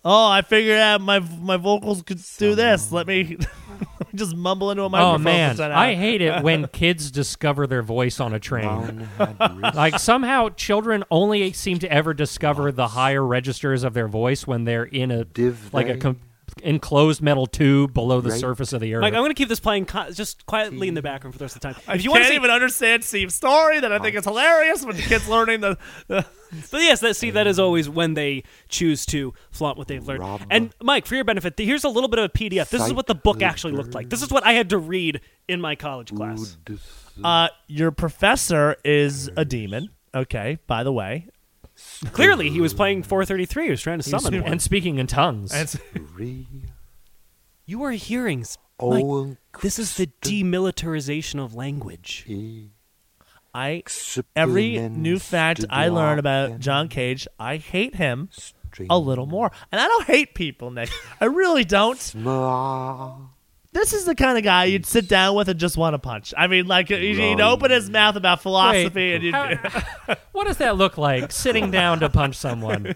Oh, 0.05 0.29
I 0.29 0.43
figured 0.43 0.79
out 0.79 1.01
my 1.01 1.21
my 1.21 1.57
vocals 1.57 2.03
could 2.03 2.21
do 2.37 2.55
this. 2.55 2.93
Let 2.93 3.07
me 3.07 3.39
just 4.15 4.37
mumble 4.37 4.71
into 4.71 4.83
a 4.83 4.87
oh, 4.87 4.91
microphone. 4.91 5.15
Oh 5.15 5.19
man, 5.19 5.57
10 5.57 5.73
I 5.73 5.95
hate 5.95 6.21
it 6.21 6.43
when 6.43 6.67
kids 6.73 7.11
discover 7.11 7.67
their 7.67 7.83
voice 7.83 8.21
on 8.21 8.35
a 8.35 8.39
train. 8.39 8.67
Brown 8.67 9.09
had 9.17 9.57
wrist 9.57 9.75
Like 9.75 9.99
somehow 9.99 10.51
children 10.51 11.05
only 11.11 11.55
seem 11.55 11.79
to 11.79 11.91
ever 11.91 12.13
discover 12.13 12.71
the 12.71 12.89
higher 12.89 13.25
registers 13.25 13.83
of 13.83 13.95
their 13.95 14.09
voice 14.09 14.47
when 14.47 14.65
they're 14.65 14.85
in 14.85 15.11
a 15.11 15.25
Div 15.25 15.73
like 15.73 15.89
a 15.89 15.97
com- 15.97 16.21
enclosed 16.63 17.21
metal 17.23 17.47
tube 17.47 17.93
below 17.95 18.21
the 18.21 18.31
Right. 18.31 18.41
surface 18.41 18.73
of 18.73 18.81
the 18.81 18.95
earth. 18.95 19.01
Mike, 19.03 19.15
I'm 19.15 19.21
going 19.21 19.31
to 19.31 19.35
keep 19.35 19.49
this 19.49 19.61
playing 19.61 19.87
co- 19.87 20.11
just 20.11 20.45
quietly 20.47 20.89
in 20.89 20.95
the 20.95 21.03
background 21.03 21.35
for 21.35 21.39
the 21.39 21.45
rest 21.45 21.57
of 21.57 21.63
the 21.63 21.73
time. 21.73 21.83
If 21.97 22.05
you 22.05 22.11
want 22.11 22.21
can't 22.23 22.29
to 22.31 22.33
see, 22.33 22.37
even 22.37 22.51
understand 22.51 23.05
Steve's 23.05 23.35
story 23.35 23.81
that 23.81 23.93
I 23.93 23.99
think 23.99 24.17
is 24.17 24.25
hilarious 24.25 24.85
when 24.85 24.97
the 24.97 25.03
kids 25.03 25.29
learning 25.29 25.61
the, 25.61 25.79
the 26.09 26.27
But 26.71 26.83
yes, 26.83 27.01
that, 27.01 27.17
see, 27.17 27.31
that 27.31 27.47
is 27.47 27.59
always 27.59 27.89
when 27.89 28.15
they 28.15 28.43
choose 28.69 29.07
to 29.07 29.33
flaunt 29.51 29.79
what 29.79 29.89
they've 29.89 30.07
learned. 30.07 30.21
Rob- 30.21 30.43
And 30.51 30.75
Mike, 30.83 31.07
for 31.07 31.15
your 31.15 31.25
benefit, 31.25 31.57
th- 31.57 31.67
here's 31.67 31.85
a 31.85 31.89
little 31.89 32.09
bit 32.09 32.19
of 32.19 32.27
a 32.27 32.29
PDF. 32.29 32.69
This 32.69 32.85
is 32.87 32.93
what 32.93 33.07
the 33.07 33.15
book 33.15 33.43
actually 33.43 33.73
looked 33.73 33.95
like. 33.95 34.11
This 34.11 34.21
is 34.23 34.31
what 34.31 34.45
I 34.45 34.53
had 34.53 34.69
to 34.71 34.79
read 34.79 35.21
in 35.49 35.61
my 35.61 35.75
college 35.75 36.15
class. 36.15 36.57
Uh 37.23 37.49
your 37.69 37.91
professor 37.91 38.77
is 38.85 39.29
a 39.37 39.45
demon. 39.45 39.91
Okay, 40.15 40.59
by 40.67 40.83
the 40.85 40.93
way. 40.93 41.27
Clearly, 42.13 42.51
he 42.51 42.61
was 42.61 42.75
playing 42.75 43.03
433. 43.05 43.65
He 43.65 43.71
was 43.71 43.81
trying 43.83 43.99
to 44.01 44.03
summon 44.09 44.43
one. 44.43 44.53
and 44.53 44.61
speaking 44.63 44.99
in 44.99 45.07
tongues. 45.07 45.53
Re 46.15 46.47
You 47.67 47.83
are 47.85 47.93
hearing. 47.93 48.41
s- 48.41 48.59
Mike, 48.81 49.05
Owen 49.05 49.39
this 49.61 49.79
is 49.79 49.97
the 49.97 50.09
demilitarization 50.23 51.39
of 51.43 51.55
language. 51.55 52.27
I 53.55 53.83
every 54.35 54.79
new 54.89 55.19
fact 55.21 55.65
I 55.71 55.89
learn 55.89 56.19
about 56.19 56.59
John 56.59 56.89
Cage, 56.89 57.29
I 57.39 57.59
hate 57.59 57.95
him 57.95 58.31
a 58.91 58.99
little 58.99 59.27
more. 59.27 59.53
And 59.71 59.81
I 59.81 59.87
don't 59.87 60.07
hate 60.07 60.35
people, 60.35 60.71
Nick. 60.73 60.91
I 61.21 61.27
really 61.27 61.65
don't. 61.65 62.15
This 63.75 63.95
is 63.95 64.05
the 64.05 64.15
kind 64.15 64.37
of 64.37 64.45
guy 64.45 64.65
you'd 64.67 64.85
sit 64.85 65.09
down 65.09 65.35
with 65.35 65.49
and 65.49 65.59
just 65.59 65.79
want 65.79 65.95
to 65.95 65.99
punch. 65.99 66.35
I 66.37 66.47
mean, 66.47 66.67
like 66.67 66.89
he'd 66.89 67.17
he'd 67.17 67.41
open 67.41 67.71
his 67.71 67.89
mouth 67.89 68.17
about 68.17 68.43
philosophy, 68.43 68.95
Wait, 68.95 69.15
and 69.15 69.25
you'd, 69.25 69.35
how- 69.35 70.15
what 70.33 70.47
does 70.47 70.59
that 70.59 70.77
look 70.77 70.99
like? 70.99 71.33
Sitting 71.33 71.71
down 71.71 72.01
to 72.01 72.11
punch 72.11 72.37
someone. 72.37 72.95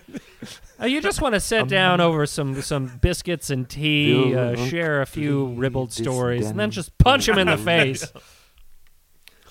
Uh, 0.80 0.84
you 0.84 1.00
just 1.00 1.22
want 1.22 1.34
to 1.34 1.40
sit 1.40 1.68
down 1.68 2.00
over 2.02 2.26
some 2.26 2.60
some 2.60 2.98
biscuits 3.00 3.48
and 3.48 3.66
tea, 3.68 4.34
uh, 4.34 4.54
share 4.66 5.00
a 5.00 5.06
few 5.06 5.46
ribald 5.54 5.92
stories, 5.92 6.46
and 6.50 6.60
then 6.60 6.70
just 6.70 6.96
punch 6.98 7.26
him 7.26 7.38
in 7.38 7.46
the 7.46 7.56
face. 7.72 8.12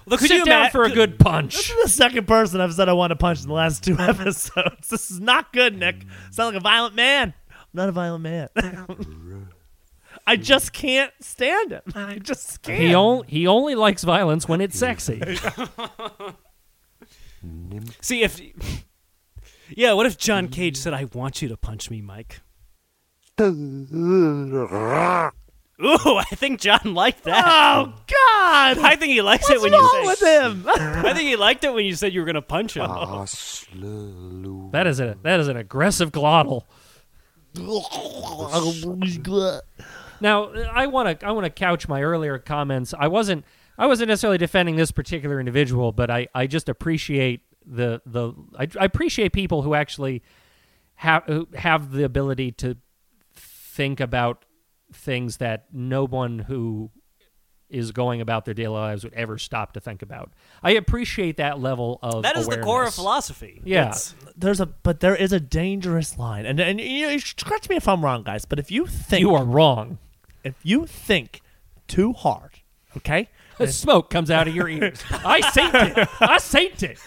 Look, 0.05 0.19
could 0.19 0.30
Sit 0.30 0.38
you 0.38 0.45
down 0.45 0.61
ima- 0.65 0.69
for 0.69 0.84
a 0.84 0.91
good 0.91 1.17
punch. 1.17 1.55
This 1.55 1.69
is 1.71 1.84
the 1.86 1.89
second 1.89 2.28
person 2.28 2.61
I've 2.61 2.76
said 2.76 2.88
I 2.88 2.93
want 2.93 3.09
to 3.09 3.15
punch 3.15 3.41
in 3.41 3.47
the 3.47 3.55
last 3.55 3.84
two 3.84 3.97
episodes. 3.97 4.89
This 4.89 5.09
is 5.09 5.19
not 5.19 5.51
good, 5.51 5.76
Nick. 5.76 6.03
Sound 6.30 6.53
like 6.53 6.61
a 6.61 6.63
violent 6.63 6.93
man. 6.93 7.34
I'm 7.49 7.65
not 7.73 7.89
a 7.89 7.91
violent 7.91 8.21
man. 8.21 8.49
I 10.28 10.36
just 10.38 10.73
can't 10.73 11.11
stand 11.19 11.71
him. 11.71 11.82
I 11.95 12.17
just 12.17 12.61
can't. 12.61 12.80
He 12.82 12.95
only 12.95 13.28
he 13.28 13.47
only 13.47 13.76
likes 13.76 14.03
violence 14.03 14.47
when 14.47 14.61
it's 14.61 14.78
sexy. 14.78 15.21
See 18.01 18.23
if. 18.23 18.41
Yeah, 19.69 19.93
what 19.93 20.05
if 20.05 20.17
John 20.17 20.47
Cage 20.47 20.78
said, 20.78 20.93
"I 20.93 21.05
want 21.05 21.41
you 21.41 21.47
to 21.49 21.57
punch 21.57 21.89
me, 21.89 22.01
Mike"? 22.01 22.41
Ooh, 23.41 23.49
I 25.82 26.23
think 26.36 26.61
John 26.61 26.93
liked 26.93 27.23
that. 27.26 27.43
oh 27.45 27.93
God! 28.07 28.78
I 28.80 28.95
think 28.95 29.11
he 29.11 29.21
likes 29.21 29.49
What's 29.49 29.61
it 29.61 29.63
when 29.63 29.73
you 29.73 29.80
wrong 29.82 30.01
you 30.03 30.07
with 30.07 30.19
say. 30.19 30.41
him? 30.41 30.63
I 30.67 31.13
think 31.13 31.28
he 31.28 31.36
liked 31.36 31.63
it 31.65 31.73
when 31.73 31.86
you 31.86 31.95
said 31.95 32.13
you 32.13 32.21
were 32.21 32.26
going 32.26 32.36
to 32.36 32.41
punch 32.41 32.78
him. 32.78 32.88
That 34.71 34.88
is 34.88 34.99
a 35.01 35.17
that 35.23 35.39
is 35.39 35.47
an 35.49 35.57
aggressive 35.57 36.11
glottal. 36.11 36.63
Oh, 37.57 38.97
Now, 40.22 40.49
I 40.53 40.88
want 40.88 41.20
to 41.20 41.26
I 41.26 41.32
want 41.32 41.45
to 41.45 41.49
couch 41.49 41.88
my 41.88 42.01
earlier 42.03 42.38
comments. 42.39 42.93
I 42.97 43.07
wasn't 43.07 43.45
I 43.78 43.88
wasn't 43.88 44.07
necessarily 44.09 44.38
defending 44.38 44.76
this 44.76 44.91
particular 44.91 45.39
individual, 45.39 45.91
but 45.91 46.09
I, 46.09 46.28
I 46.34 46.47
just 46.47 46.70
appreciate 46.70 47.41
the 47.66 48.01
the 48.05 48.34
I, 48.57 48.68
I 48.80 48.86
appreciate 48.86 49.34
people 49.34 49.61
who 49.63 49.74
actually 49.74 50.22
have 50.95 51.24
who 51.26 51.47
have 51.55 51.91
the 51.91 52.03
ability 52.03 52.51
to 52.53 52.78
think 53.36 53.99
about 53.99 54.45
things 54.93 55.38
that 55.38 55.66
no 55.74 56.05
one 56.05 56.39
who 56.39 56.91
is 57.68 57.91
going 57.91 58.22
about 58.22 58.45
their 58.45 58.53
daily 58.53 58.70
lives 58.78 59.03
would 59.03 59.13
ever 59.16 59.38
stop 59.39 59.74
to 59.74 59.80
think 59.80 60.01
about. 60.03 60.32
I 60.61 60.72
appreciate 60.72 61.38
that 61.38 61.59
level 61.59 61.99
of 62.03 62.22
that 62.24 62.38
is 62.38 62.47
the 62.47 62.59
core 62.59 62.86
of 62.86 62.93
philosophy. 62.93 63.59
Yeah. 63.66 63.86
It's- 63.88 64.13
There's 64.38 64.61
a 64.61 64.68
but 64.68 64.99
there 64.99 65.16
is 65.16 65.34
a 65.34 65.39
dangerous 65.39 66.18
line, 66.18 66.45
and 66.45 66.59
and 66.59 66.80
you, 66.80 67.07
you 67.07 67.20
correct 67.43 67.68
me 67.70 67.76
if 67.76 67.88
I'm 67.88 68.05
wrong, 68.05 68.24
guys. 68.24 68.45
But 68.45 68.59
if 68.59 68.70
you 68.72 68.86
think 68.86 69.22
You 69.22 69.34
are 69.36 69.43
wrong. 69.43 69.97
If 70.45 70.55
you 70.63 70.85
think 70.85 71.41
too 71.87 72.13
hard, 72.13 72.51
okay, 72.97 73.29
The 73.57 73.67
Smoke 73.67 74.09
comes 74.09 74.29
out 74.31 74.47
of 74.47 74.55
your 74.55 74.69
ears. 74.79 75.01
I 75.11 75.41
saint 75.51 75.73
it. 75.75 76.07
I 76.21 76.37
saint 76.37 76.83
it. 76.83 76.99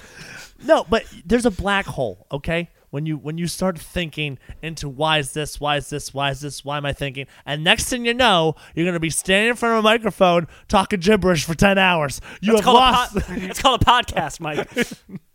No, 0.65 0.85
but 0.89 1.05
there's 1.25 1.47
a 1.47 1.51
black 1.51 1.87
hole, 1.87 2.27
okay? 2.33 2.69
When 2.91 3.05
you 3.05 3.19
when 3.19 3.37
you 3.37 3.47
start 3.47 3.79
thinking 3.79 4.39
into 4.63 4.89
why 4.89 5.19
is 5.19 5.33
this, 5.35 5.61
why 5.61 5.77
is 5.77 5.91
this, 5.91 6.15
why 6.15 6.31
is 6.31 6.41
this, 6.41 6.65
why 6.65 6.79
am 6.79 6.87
I 6.87 6.95
thinking? 6.95 7.27
And 7.45 7.63
next 7.63 7.85
thing 7.91 8.07
you 8.07 8.15
know, 8.15 8.55
you're 8.75 8.87
gonna 8.87 8.99
be 8.99 9.11
standing 9.11 9.51
in 9.51 9.57
front 9.57 9.75
of 9.75 9.81
a 9.81 9.83
microphone 9.83 10.47
talking 10.69 11.01
gibberish 11.01 11.45
for 11.45 11.55
ten 11.55 11.77
hours. 11.77 12.21
You 12.41 12.53
It's 12.55 12.61
have 12.61 12.65
called, 12.65 12.77
a 12.77 12.81
lost. 12.81 13.15
pod- 13.15 13.39
it's 13.43 13.61
called 13.61 13.83
a 13.83 13.85
podcast, 13.85 14.41
Mike. 14.41 14.69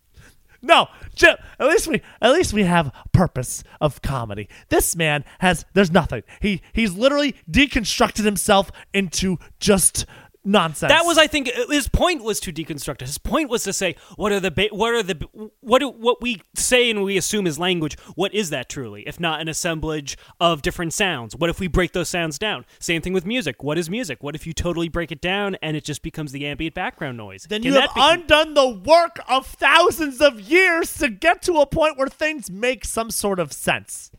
no, 0.64 0.88
Jim. 1.14 1.36
At 1.60 1.68
least 1.68 1.88
we 1.88 2.02
at 2.22 2.32
least 2.32 2.54
we 2.54 2.64
have 2.64 2.92
purpose 3.12 3.64
of 3.82 4.02
comedy. 4.02 4.48
This 4.70 4.96
man 4.96 5.26
has 5.40 5.66
there's 5.74 5.92
nothing. 5.92 6.24
He 6.42 6.62
he's 6.72 6.94
literally 6.94 7.36
deconstructed 7.52 8.24
himself 8.24 8.72
into 8.94 9.38
just 9.60 10.06
nonsense. 10.44 10.92
That 10.92 11.06
was, 11.06 11.18
I 11.18 11.28
think, 11.28 11.50
his 11.70 11.88
point 11.88 12.24
was 12.24 12.40
to 12.42 12.54
deconstruct 12.54 13.02
it. 13.02 13.08
His 13.08 13.18
point 13.18 13.50
was 13.50 13.64
to 13.64 13.74
say, 13.74 13.96
what 14.16 14.32
are 14.32 14.40
the, 14.40 14.52
ba- 14.52 14.70
what 14.72 14.94
are 14.94 15.04
the, 15.04 15.28
what 15.62 15.80
do, 15.80 15.90
what 15.90 16.22
we 16.22 16.42
say 16.56 16.90
and 16.90 17.04
we 17.04 17.18
assume 17.18 17.48
is 17.48 17.60
language. 17.60 17.98
What 18.16 18.34
is 18.34 18.50
that 18.50 18.70
truly, 18.70 19.04
if 19.08 19.20
not 19.20 19.42
an 19.42 19.48
assemblage 19.48 20.18
of 20.40 20.62
different 20.62 20.94
sounds? 20.94 21.36
What 21.36 21.50
if 21.50 21.60
we 21.60 21.68
break 21.68 21.94
those 21.94 22.10
sounds 22.10 22.38
down? 22.38 22.66
Same 22.80 23.02
thing 23.02 23.14
with 23.14 23.26
music. 23.26 23.64
What 23.64 23.78
is 23.78 23.90
music? 23.90 24.24
What 24.24 24.36
if 24.36 24.46
you 24.46 24.54
totally 24.54 24.90
break 24.90 25.12
it 25.12 25.22
down 25.22 25.56
and 25.62 25.78
it 25.78 25.84
just 25.84 26.02
becomes 26.02 26.32
the 26.32 26.46
ambient 26.46 26.76
background 26.76 27.18
noise? 27.18 27.46
then 27.50 27.62
Can 27.62 27.74
you 27.74 27.80
have 27.80 27.92
undone 27.96 28.54
the 28.54 28.70
work 28.70 29.20
of 29.28 29.46
thousands 29.46 30.22
of 30.22 30.40
years 30.40 30.94
to 30.96 31.10
get 31.10 31.42
to 31.44 31.56
a 31.56 31.66
point 31.66 31.98
where 31.98 32.08
things 32.08 32.50
make 32.50 32.86
some 32.86 33.10
sort 33.10 33.40
of 33.40 33.54
sense. 33.54 34.12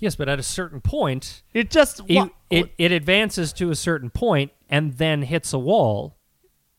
Yes, 0.00 0.16
but 0.16 0.28
at 0.28 0.38
a 0.38 0.42
certain 0.42 0.80
point, 0.80 1.42
It 1.54 1.70
just 1.70 2.00
it, 2.08 2.16
wa- 2.16 2.28
it, 2.50 2.72
it 2.78 2.90
advances 2.90 3.52
to 3.54 3.70
a 3.70 3.74
certain 3.76 4.10
point 4.10 4.50
and 4.68 4.94
then 4.94 5.22
hits 5.22 5.52
a 5.52 5.58
wall. 5.58 6.16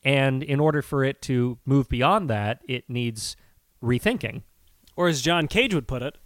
And 0.03 0.41
in 0.41 0.59
order 0.59 0.81
for 0.81 1.03
it 1.03 1.21
to 1.23 1.59
move 1.65 1.87
beyond 1.87 2.29
that, 2.31 2.61
it 2.67 2.89
needs 2.89 3.35
rethinking. 3.83 4.41
or 4.95 5.07
as 5.07 5.21
John 5.21 5.47
Cage 5.47 5.73
would 5.75 5.87
put 5.87 6.01
it, 6.01 6.17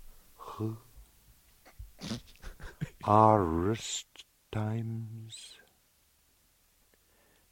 Our 3.04 3.44
rest 3.44 4.08
times. 4.52 5.52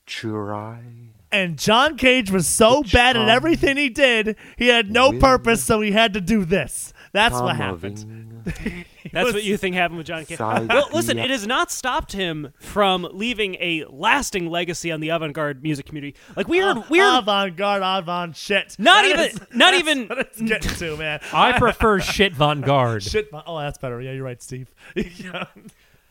Churai. 0.08 1.10
and 1.32 1.58
John 1.58 1.98
Cage 1.98 2.30
was 2.30 2.46
so 2.46 2.82
Which 2.82 2.92
bad 2.94 3.16
at 3.18 3.30
everything 3.30 3.78
he 3.78 3.90
did, 3.90 4.36
he 4.58 4.68
had 4.68 4.92
no 4.92 5.12
Will- 5.12 5.20
purpose, 5.20 5.64
so 5.64 5.82
he 5.82 5.92
had 5.92 6.14
to 6.14 6.22
do 6.22 6.44
this. 6.46 6.94
That's 7.14 7.36
what 7.40 7.56
happened. 7.56 8.33
Tomoving. 8.44 8.86
That's 9.12 9.34
what 9.34 9.44
you 9.44 9.58
think 9.58 9.76
happened 9.76 9.98
with 9.98 10.08
John 10.08 10.26
Cage. 10.26 10.40
Well, 10.40 10.90
listen, 10.94 11.20
it 11.20 11.30
has 11.30 11.46
not 11.48 11.72
stopped 11.72 12.14
him 12.14 12.54
from 12.60 13.08
leaving 13.12 13.56
a 13.56 13.86
lasting 13.90 14.50
legacy 14.50 14.92
on 14.92 15.00
the 15.00 15.10
avant-garde 15.10 15.62
music 15.64 15.86
community. 15.86 16.16
Like 16.36 16.48
we 16.48 16.60
heard, 16.60 16.90
we 16.90 17.00
heard 17.00 17.20
avant-garde, 17.20 17.82
avant 17.84 18.36
shit. 18.36 18.76
Not 18.80 19.04
That 19.04 19.10
even- 19.10 19.26
is- 19.26 19.40
not 19.54 19.72
that's 19.72 19.80
even- 19.80 20.08
what 20.08 20.20
it's 20.20 20.42
getting 20.42 20.72
to, 20.76 20.98
man. 20.98 21.20
I 21.34 21.58
prefer 21.60 22.00
shit 22.00 22.34
Von 22.36 22.62
Guard. 22.62 23.04
Shit. 23.04 23.30
Oh, 23.34 23.60
that's 23.60 23.78
better. 23.78 24.02
Yeah, 24.02 24.12
you're 24.14 24.24
right, 24.26 24.42
Steve. 24.42 24.74
Yeah. 24.96 25.46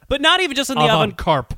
But 0.08 0.20
not 0.20 0.40
even 0.40 0.54
just 0.56 0.70
on 0.70 0.76
the 0.76 0.84
Avant 0.84 0.94
avant 1.04 1.16
carp. 1.16 1.54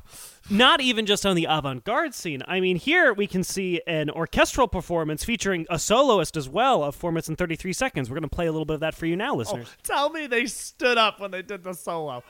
Not 0.49 0.81
even 0.81 1.05
just 1.05 1.25
on 1.25 1.35
the 1.35 1.45
avant-garde 1.49 2.13
scene. 2.13 2.43
I 2.47 2.59
mean, 2.59 2.77
here 2.77 3.13
we 3.13 3.27
can 3.27 3.43
see 3.43 3.81
an 3.87 4.09
orchestral 4.09 4.67
performance 4.67 5.23
featuring 5.23 5.65
a 5.69 5.79
soloist 5.79 6.37
as 6.37 6.47
well 6.47 6.83
of 6.83 6.95
4 6.95 7.11
minutes 7.11 7.27
and 7.27 7.37
33 7.37 7.73
seconds. 7.73 8.09
We're 8.09 8.15
going 8.15 8.29
to 8.29 8.35
play 8.35 8.47
a 8.47 8.51
little 8.51 8.65
bit 8.65 8.75
of 8.75 8.79
that 8.81 8.95
for 8.95 9.05
you 9.05 9.15
now, 9.15 9.33
oh, 9.33 9.37
listeners. 9.37 9.67
Tell 9.83 10.09
me 10.09 10.27
they 10.27 10.45
stood 10.45 10.97
up 10.97 11.19
when 11.19 11.31
they 11.31 11.41
did 11.41 11.63
the 11.63 11.73
solo. 11.73 12.23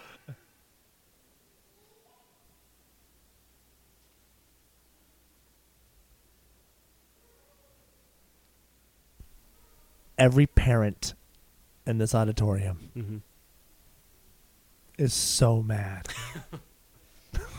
Every 10.18 10.47
parent 10.47 11.13
in 11.86 11.97
this 11.97 12.16
auditorium 12.16 12.89
mm-hmm. 12.95 13.18
is 14.97 15.13
so 15.13 15.61
mad. 15.61 16.07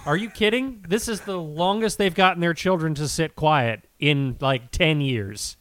Are 0.07 0.17
you 0.17 0.31
kidding? 0.31 0.85
This 0.89 1.09
is 1.09 1.23
the 1.23 1.37
longest 1.37 1.99
they've 1.99 2.15
gotten 2.15 2.41
their 2.41 2.55
children 2.55 2.95
to 2.95 3.09
sit 3.09 3.35
quiet 3.35 3.85
in 3.99 4.37
like 4.41 4.71
10 4.71 5.01
years. 5.01 5.57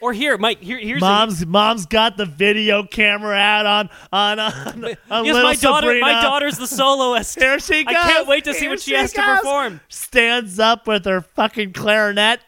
Or 0.00 0.12
here, 0.12 0.36
Mike, 0.38 0.60
here, 0.60 0.78
here's 0.78 1.00
a- 1.02 1.04
Mom's 1.04 1.46
mom's 1.46 1.86
got 1.86 2.16
the 2.16 2.26
video 2.26 2.84
camera 2.84 3.34
out 3.36 3.64
on 3.66 3.88
on 4.12 4.38
on, 4.38 4.84
on 5.10 5.24
yes, 5.24 5.34
little 5.34 5.42
my 5.42 5.54
daughter, 5.54 5.86
Sabrina. 5.86 6.00
my 6.06 6.22
daughter's 6.22 6.58
the 6.58 6.66
soloist. 6.66 7.34
Here 7.40 7.58
she 7.58 7.82
goes. 7.82 7.94
I 7.96 8.12
can't 8.12 8.28
wait 8.28 8.44
to 8.44 8.52
see 8.52 8.68
what 8.68 8.80
she 8.80 8.94
has 8.94 9.12
to 9.14 9.22
perform. 9.22 9.80
Stands 9.88 10.58
up 10.58 10.86
with 10.86 11.06
her 11.06 11.22
fucking 11.22 11.72
clarinet. 11.72 12.40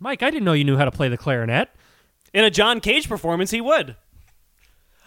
Mike, 0.00 0.24
I 0.24 0.30
didn't 0.30 0.44
know 0.44 0.54
you 0.54 0.64
knew 0.64 0.76
how 0.76 0.84
to 0.84 0.90
play 0.90 1.08
the 1.08 1.16
clarinet. 1.16 1.70
In 2.34 2.44
a 2.44 2.50
John 2.50 2.80
Cage 2.80 3.08
performance, 3.08 3.52
he 3.52 3.60
would. 3.60 3.94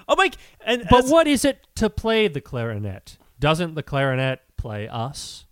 Oh, 0.07 0.15
Mike, 0.15 0.37
and 0.65 0.85
But 0.89 1.05
as- 1.05 1.11
what 1.11 1.27
is 1.27 1.43
it 1.43 1.67
to 1.75 1.89
play 1.89 2.29
the 2.29 2.39
clarinet? 2.41 3.17
Doesn't 3.39 3.75
the 3.75 3.83
clarinet 3.83 4.39
play 4.55 4.87
us? 4.87 5.44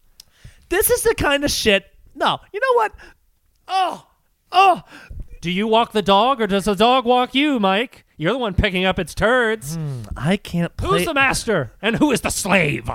This 0.74 0.89
is 0.89 1.03
the 1.03 1.13
kind 1.13 1.45
of 1.45 1.51
shit. 1.51 1.86
No, 2.15 2.39
you 2.51 2.59
know 2.59 2.74
what? 2.74 2.93
Oh, 3.67 4.07
oh. 4.51 4.82
Do 5.39 5.51
you 5.51 5.67
walk 5.67 5.91
the 5.91 6.01
dog 6.01 6.41
or 6.41 6.47
does 6.47 6.65
the 6.65 6.74
dog 6.74 7.05
walk 7.05 7.36
you, 7.36 7.59
Mike? 7.59 8.05
You're 8.17 8.32
the 8.32 8.39
one 8.39 8.55
picking 8.55 8.84
up 8.84 8.97
its 8.97 9.13
turds. 9.13 9.78
I 10.17 10.36
can't 10.36 10.76
play. 10.76 10.89
Who's 10.89 11.05
the 11.05 11.13
master 11.13 11.74
and 11.80 11.97
who 11.97 12.11
is 12.11 12.21
the 12.21 12.32
slave? 12.32 12.89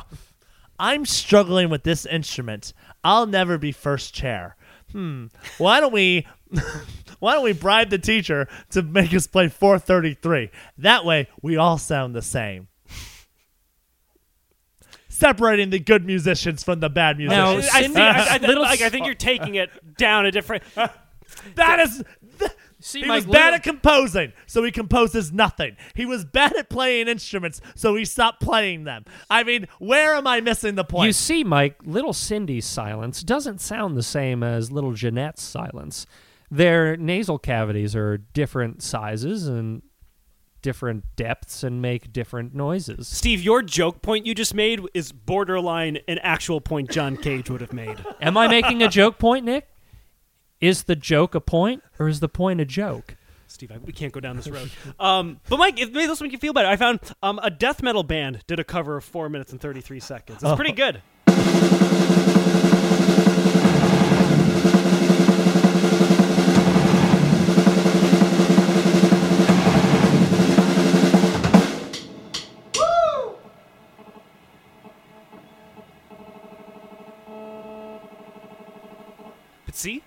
I'm 0.81 1.07
struggling 1.07 1.71
with 1.71 1.85
this 1.85 2.05
instrument. 2.05 2.73
I'll 3.05 3.27
never 3.27 3.59
be 3.59 3.71
first 3.71 4.13
chair. 4.13 4.57
Hmm. 4.91 5.27
Why 5.59 5.79
don't 5.79 5.93
we? 5.93 6.27
why 7.21 7.35
don't 7.35 7.45
we 7.45 7.53
bribe 7.53 7.91
the 7.91 7.99
teacher 7.99 8.49
to 8.71 8.83
make 8.83 9.15
us 9.15 9.29
play 9.29 9.47
433? 9.47 10.51
That 10.79 11.05
way, 11.05 11.29
we 11.43 11.57
all 11.57 11.79
sound 11.79 12.13
the 12.13 12.23
same. 12.23 12.67
Separating 15.19 15.71
the 15.71 15.81
good 15.81 16.05
musicians 16.07 16.63
from 16.63 16.81
the 16.81 16.89
bad 16.89 17.19
Now, 17.19 17.53
musicians. 17.55 17.75
I, 17.75 17.83
think, 17.83 17.97
I, 17.97 18.35
I, 18.37 18.39
Little 18.39 18.63
like, 18.63 18.81
I 18.81 18.89
think 18.89 19.07
you're 19.07 19.15
taking 19.15 19.57
it 19.57 19.71
down 19.97 20.27
a 20.27 20.31
different. 20.31 20.63
that 21.57 21.81
is. 21.81 22.05
See, 22.81 23.01
He 23.01 23.07
Mike, 23.09 23.17
was 23.17 23.27
bad 23.27 23.45
little- 23.47 23.55
at 23.57 23.63
composing, 23.65 24.33
so 24.47 24.63
he 24.63 24.71
composes 24.71 25.33
nothing. 25.33 25.77
He 25.95 26.07
was 26.07 26.25
bad 26.25 26.55
at 26.57 26.71
playing 26.71 27.09
instruments, 27.09 27.61
so 27.75 27.97
he 27.97 28.05
stopped 28.05 28.41
playing 28.41 28.85
them. 28.85 29.05
I 29.29 29.43
mean, 29.43 29.67
where 29.81 30.15
am 30.15 30.29
I 30.29 30.41
missing 30.41 30.77
the 30.77 30.85
point? 30.85 31.07
You 31.09 31.13
see, 31.13 31.43
Mike, 31.43 31.75
little 31.85 32.13
Cindy's 32.13 32.67
silence 32.67 33.25
doesn't 33.25 33.61
sound 33.61 33.97
the 33.97 34.03
same 34.05 34.45
as 34.45 34.71
little 34.71 34.93
Jeanette's 34.93 35.43
silence. 35.43 36.07
Their 36.53 36.97
nasal 36.97 37.41
cavities 37.41 37.97
are 37.97 38.17
different 38.19 38.81
sizes 38.83 39.49
and 39.49 39.83
different 40.63 41.05
depths 41.17 41.63
and 41.63 41.81
make 41.83 42.13
different 42.13 42.55
noises. 42.55 43.09
Steve, 43.09 43.43
your 43.43 43.63
joke 43.63 44.03
point 44.03 44.27
you 44.27 44.35
just 44.35 44.55
made 44.55 44.81
is 44.95 45.13
borderline 45.13 45.99
an 46.09 46.19
actual 46.19 46.61
point 46.61 46.91
John 46.91 47.17
Cage 47.17 47.51
would 47.51 47.61
have 47.61 47.73
made. 47.73 48.05
Am 48.21 48.37
I 48.37 48.49
making 48.49 48.83
a 48.83 48.89
joke 48.89 49.19
point, 49.19 49.45
Nick? 49.45 49.69
Is 50.61 50.85
the 50.85 50.97
joke 50.97 51.35
a 51.35 51.41
point 51.41 51.83
or 51.99 52.09
is 52.09 52.21
the 52.21 52.29
point 52.29 52.61
a 52.61 52.65
joke? 52.65 53.17
Steve, 53.47 53.73
I, 53.73 53.79
we 53.79 53.93
can't 53.93 54.13
go 54.13 54.21
down 54.21 54.37
this 54.37 54.49
road. 54.49 54.71
Um, 55.01 55.41
but 55.49 55.57
Mike, 55.59 55.81
if 55.81 55.91
maybe 55.91 56.07
this 56.07 56.21
will 56.21 56.27
make 56.27 56.33
you 56.33 56.39
feel 56.39 56.53
better. 56.53 56.69
I 56.69 56.77
found 56.77 57.01
um, 57.23 57.41
a 57.43 57.51
death 57.51 57.83
metal 57.83 58.03
band 58.03 58.45
did 58.47 58.61
a 58.61 58.65
cover 58.65 58.97
of 58.97 59.05
four 59.05 59.29
minutes 59.29 59.53
and 59.53 59.61
thirty 59.61 59.81
three 59.81 60.01
seconds. 60.01 60.43
It's 60.43 60.55
pretty 60.55 60.73
good. 60.73 61.03
See, 79.79 80.03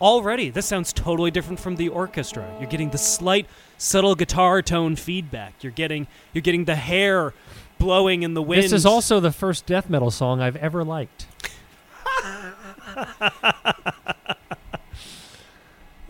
already 0.00 0.50
this 0.50 0.66
sounds 0.66 0.92
totally 0.92 1.30
different 1.30 1.60
from 1.60 1.76
the 1.76 1.88
orchestra. 1.88 2.48
You're 2.58 2.68
getting 2.70 2.90
the 2.90 2.98
slight, 2.98 3.46
subtle 3.78 4.14
guitar 4.14 4.62
tone 4.62 4.96
feedback. 4.96 5.54
You're 5.62 5.72
getting 5.72 6.06
you're 6.32 6.42
getting 6.42 6.64
the 6.64 6.76
hair 6.76 7.34
blowing 7.78 8.22
in 8.22 8.34
the 8.34 8.42
wind. 8.42 8.62
This 8.62 8.72
is 8.72 8.86
also 8.86 9.20
the 9.20 9.32
first 9.32 9.66
death 9.66 9.90
metal 9.90 10.10
song 10.10 10.40
I've 10.40 10.56
ever 10.56 10.84
liked. 10.84 11.26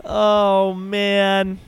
Oh 0.05 0.73
man. 0.73 1.59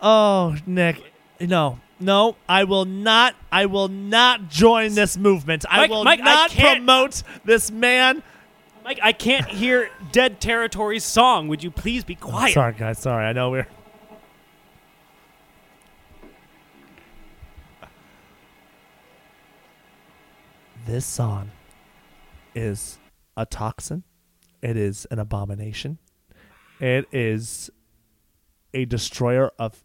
Oh, 0.00 0.56
Nick. 0.66 1.02
No. 1.40 1.80
No, 2.00 2.36
I 2.48 2.64
will 2.64 2.84
not 2.84 3.34
I 3.50 3.66
will 3.66 3.88
not 3.88 4.50
join 4.50 4.94
this 4.94 5.16
movement. 5.16 5.64
I 5.70 5.86
will 5.86 6.04
Mike, 6.04 6.20
not 6.20 6.50
can't- 6.50 6.78
promote 6.78 7.22
this 7.44 7.70
man. 7.70 8.22
Mike. 8.84 9.00
I 9.02 9.12
can't 9.12 9.48
hear 9.48 9.88
Dead 10.12 10.42
Territory's 10.42 11.04
song. 11.04 11.48
Would 11.48 11.64
you 11.64 11.70
please 11.70 12.04
be 12.04 12.14
quiet? 12.14 12.52
Sorry 12.52 12.74
guys, 12.74 12.98
sorry. 12.98 13.24
I 13.24 13.32
know 13.32 13.50
we're 13.50 13.66
This 20.86 21.06
song 21.06 21.50
is 22.54 22.98
a 23.38 23.46
toxin. 23.46 24.02
It 24.60 24.76
is 24.76 25.06
an 25.10 25.18
abomination. 25.18 25.98
It 26.78 27.06
is 27.10 27.70
a 28.74 28.84
destroyer 28.84 29.50
of 29.58 29.82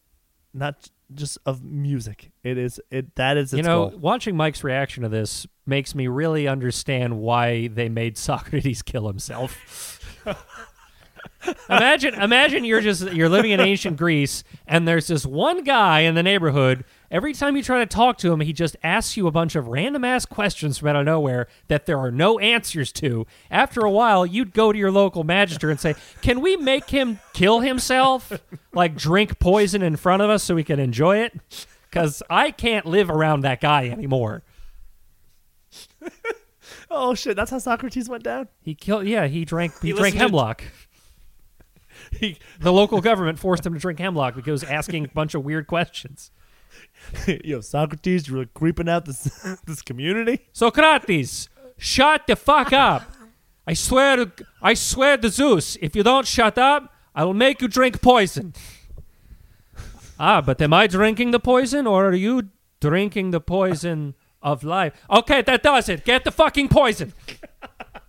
not 0.53 0.89
just 1.13 1.37
of 1.45 1.63
music. 1.63 2.31
It 2.43 2.57
is 2.57 2.79
it 2.91 3.15
that 3.15 3.37
is 3.37 3.53
you 3.53 3.63
know, 3.63 3.89
goal. 3.89 3.99
watching 3.99 4.35
Mike's 4.35 4.63
reaction 4.63 5.03
to 5.03 5.09
this 5.09 5.47
makes 5.65 5.95
me 5.95 6.07
really 6.07 6.47
understand 6.47 7.19
why 7.19 7.67
they 7.67 7.89
made 7.89 8.17
Socrates 8.17 8.81
kill 8.81 9.07
himself. 9.07 9.99
imagine 11.69 12.13
imagine 12.15 12.65
you're 12.65 12.81
just 12.81 13.11
you're 13.13 13.29
living 13.29 13.51
in 13.51 13.59
ancient 13.59 13.97
Greece 13.97 14.43
and 14.67 14.87
there's 14.87 15.07
this 15.07 15.25
one 15.25 15.63
guy 15.63 16.01
in 16.01 16.15
the 16.15 16.23
neighborhood 16.23 16.83
every 17.11 17.33
time 17.33 17.55
you 17.57 17.63
try 17.63 17.79
to 17.79 17.85
talk 17.85 18.17
to 18.19 18.31
him 18.31 18.39
he 18.41 18.53
just 18.53 18.75
asks 18.83 19.17
you 19.17 19.27
a 19.27 19.31
bunch 19.31 19.55
of 19.55 19.67
random 19.67 20.03
ass 20.03 20.25
questions 20.25 20.77
from 20.77 20.89
out 20.89 20.95
of 20.97 21.05
nowhere 21.05 21.47
that 21.67 21.85
there 21.85 21.97
are 21.97 22.11
no 22.11 22.37
answers 22.39 22.91
to. 22.93 23.25
After 23.49 23.81
a 23.81 23.91
while 23.91 24.25
you'd 24.25 24.53
go 24.53 24.71
to 24.71 24.77
your 24.77 24.91
local 24.91 25.23
magistrate 25.23 25.71
and 25.71 25.79
say 25.79 25.95
can 26.21 26.41
we 26.41 26.57
make 26.57 26.89
him 26.89 27.19
kill 27.33 27.59
himself? 27.61 28.31
Like 28.73 28.95
drink 28.95 29.39
poison 29.39 29.81
in 29.81 29.95
front 29.95 30.21
of 30.21 30.29
us 30.29 30.43
so 30.43 30.55
we 30.55 30.63
can 30.63 30.79
enjoy 30.79 31.17
it? 31.17 31.33
Cuz 31.91 32.21
I 32.29 32.51
can't 32.51 32.85
live 32.85 33.09
around 33.09 33.41
that 33.41 33.61
guy 33.61 33.87
anymore. 33.89 34.43
Oh 36.91 37.13
shit, 37.13 37.35
that's 37.35 37.51
how 37.51 37.59
Socrates 37.59 38.09
went 38.09 38.23
down? 38.23 38.47
he 38.63 38.73
killed 38.73 39.05
yeah 39.05 39.27
he 39.27 39.45
drank 39.45 39.73
he, 39.81 39.89
He 39.89 39.93
drank 39.93 40.15
listened 40.15 40.19
to- 40.19 40.25
hemlock. 40.25 40.63
He, 42.11 42.37
the 42.59 42.71
local 42.73 43.01
government 43.01 43.37
forced 43.37 43.63
him 43.65 43.73
to 43.73 43.79
drink 43.79 43.99
hemlock 43.99 44.33
because 44.33 44.45
he 44.45 44.51
was 44.51 44.63
asking 44.63 45.05
a 45.05 45.07
bunch 45.09 45.35
of 45.35 45.43
weird 45.43 45.67
questions 45.67 46.31
yo, 47.43 47.61
Socrates, 47.61 48.27
you're 48.27 48.35
really 48.35 48.49
creeping 48.53 48.89
out 48.89 49.05
this 49.05 49.23
this 49.65 49.81
community? 49.81 50.47
Socrates, 50.53 51.49
shut 51.77 52.27
the 52.27 52.35
fuck 52.35 52.73
up. 52.73 53.03
I 53.67 53.73
swear 53.73 54.15
to 54.17 54.31
I 54.61 54.73
swear 54.73 55.17
to 55.17 55.29
Zeus, 55.29 55.77
if 55.81 55.95
you 55.95 56.03
don't 56.03 56.27
shut 56.27 56.57
up, 56.57 56.93
I 57.13 57.23
will 57.23 57.33
make 57.33 57.61
you 57.61 57.67
drink 57.67 58.01
poison. 58.01 58.53
ah, 60.19 60.41
but 60.41 60.61
am 60.61 60.73
I 60.73 60.87
drinking 60.87 61.31
the 61.31 61.39
poison 61.39 61.87
or 61.87 62.07
are 62.07 62.15
you 62.15 62.49
drinking 62.79 63.31
the 63.31 63.41
poison 63.41 64.15
of 64.41 64.63
life? 64.63 64.93
Okay, 65.09 65.41
that 65.41 65.63
does 65.63 65.89
it. 65.89 66.05
Get 66.05 66.23
the 66.23 66.31
fucking 66.31 66.69
poison. 66.69 67.13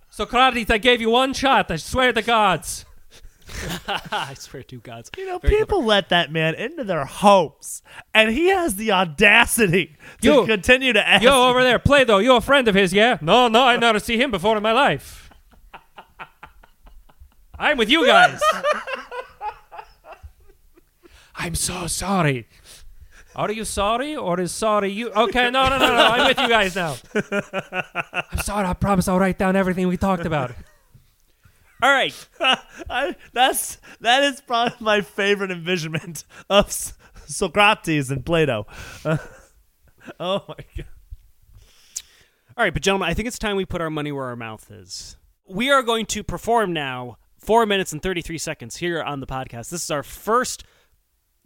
Socrates, 0.09 0.69
I 0.69 0.77
gave 0.77 0.99
you 1.01 1.09
one 1.09 1.33
shot. 1.33 1.71
I 1.71 1.77
swear 1.77 2.11
to 2.11 2.21
gods. 2.21 2.85
I 4.11 4.33
swear 4.37 4.63
to 4.63 4.79
gods. 4.79 5.11
You 5.17 5.25
know, 5.27 5.39
Very 5.39 5.55
people 5.55 5.83
let 5.83 6.09
that 6.09 6.31
man 6.31 6.55
into 6.55 6.83
their 6.83 7.05
homes, 7.05 7.81
and 8.13 8.31
he 8.31 8.49
has 8.49 8.75
the 8.75 8.91
audacity 8.91 9.95
to 10.21 10.27
Yo- 10.27 10.45
continue 10.45 10.93
to 10.93 11.07
ask. 11.07 11.23
Yo, 11.23 11.49
over 11.49 11.63
there, 11.63 11.79
play 11.79 12.03
though. 12.03 12.19
You're 12.19 12.37
a 12.37 12.41
friend 12.41 12.67
of 12.67 12.75
his, 12.75 12.93
yeah? 12.93 13.17
No, 13.21 13.47
no, 13.47 13.63
I 13.63 13.77
never 13.77 13.99
see 13.99 14.17
him 14.17 14.31
before 14.31 14.57
in 14.57 14.63
my 14.63 14.71
life. 14.71 15.29
I'm 17.57 17.77
with 17.77 17.89
you 17.89 18.07
guys. 18.07 18.41
I'm 21.35 21.55
so 21.55 21.87
sorry. 21.87 22.47
Are 23.35 23.51
you 23.51 23.63
sorry 23.65 24.15
or 24.15 24.39
is 24.39 24.51
sorry 24.51 24.91
you? 24.91 25.09
Okay, 25.11 25.49
no, 25.49 25.69
no, 25.69 25.77
no, 25.77 25.87
no. 25.95 26.05
I'm 26.07 26.27
with 26.27 26.39
you 26.39 26.49
guys 26.49 26.75
now. 26.75 26.97
I'm 28.31 28.39
sorry. 28.39 28.67
I 28.67 28.73
promise 28.73 29.07
I'll 29.07 29.19
write 29.19 29.37
down 29.37 29.55
everything 29.55 29.87
we 29.87 29.95
talked 29.97 30.25
about. 30.25 30.51
All 31.81 31.89
right. 31.91 32.27
I, 32.89 33.15
that's 33.33 33.79
that 34.01 34.23
is 34.23 34.41
probably 34.41 34.75
my 34.79 35.01
favorite 35.01 35.51
envisionment 35.51 36.23
of 36.49 36.71
Socrates 37.25 38.11
and 38.11 38.25
Plato. 38.25 38.67
oh 39.05 40.43
my 40.47 40.65
god! 40.77 40.85
All 42.57 42.65
right, 42.65 42.73
but 42.73 42.83
gentlemen, 42.83 43.09
I 43.09 43.13
think 43.13 43.27
it's 43.27 43.39
time 43.39 43.55
we 43.55 43.65
put 43.65 43.81
our 43.81 43.89
money 43.89 44.11
where 44.11 44.25
our 44.25 44.35
mouth 44.35 44.69
is. 44.69 45.17
We 45.47 45.71
are 45.71 45.81
going 45.81 46.05
to 46.07 46.23
perform 46.23 46.73
now 46.73 47.17
4 47.37 47.65
minutes 47.65 47.91
and 47.91 48.01
33 48.01 48.37
seconds 48.37 48.77
here 48.77 49.01
on 49.01 49.19
the 49.19 49.27
podcast. 49.27 49.69
This 49.69 49.83
is 49.83 49.91
our 49.91 50.03
first 50.03 50.63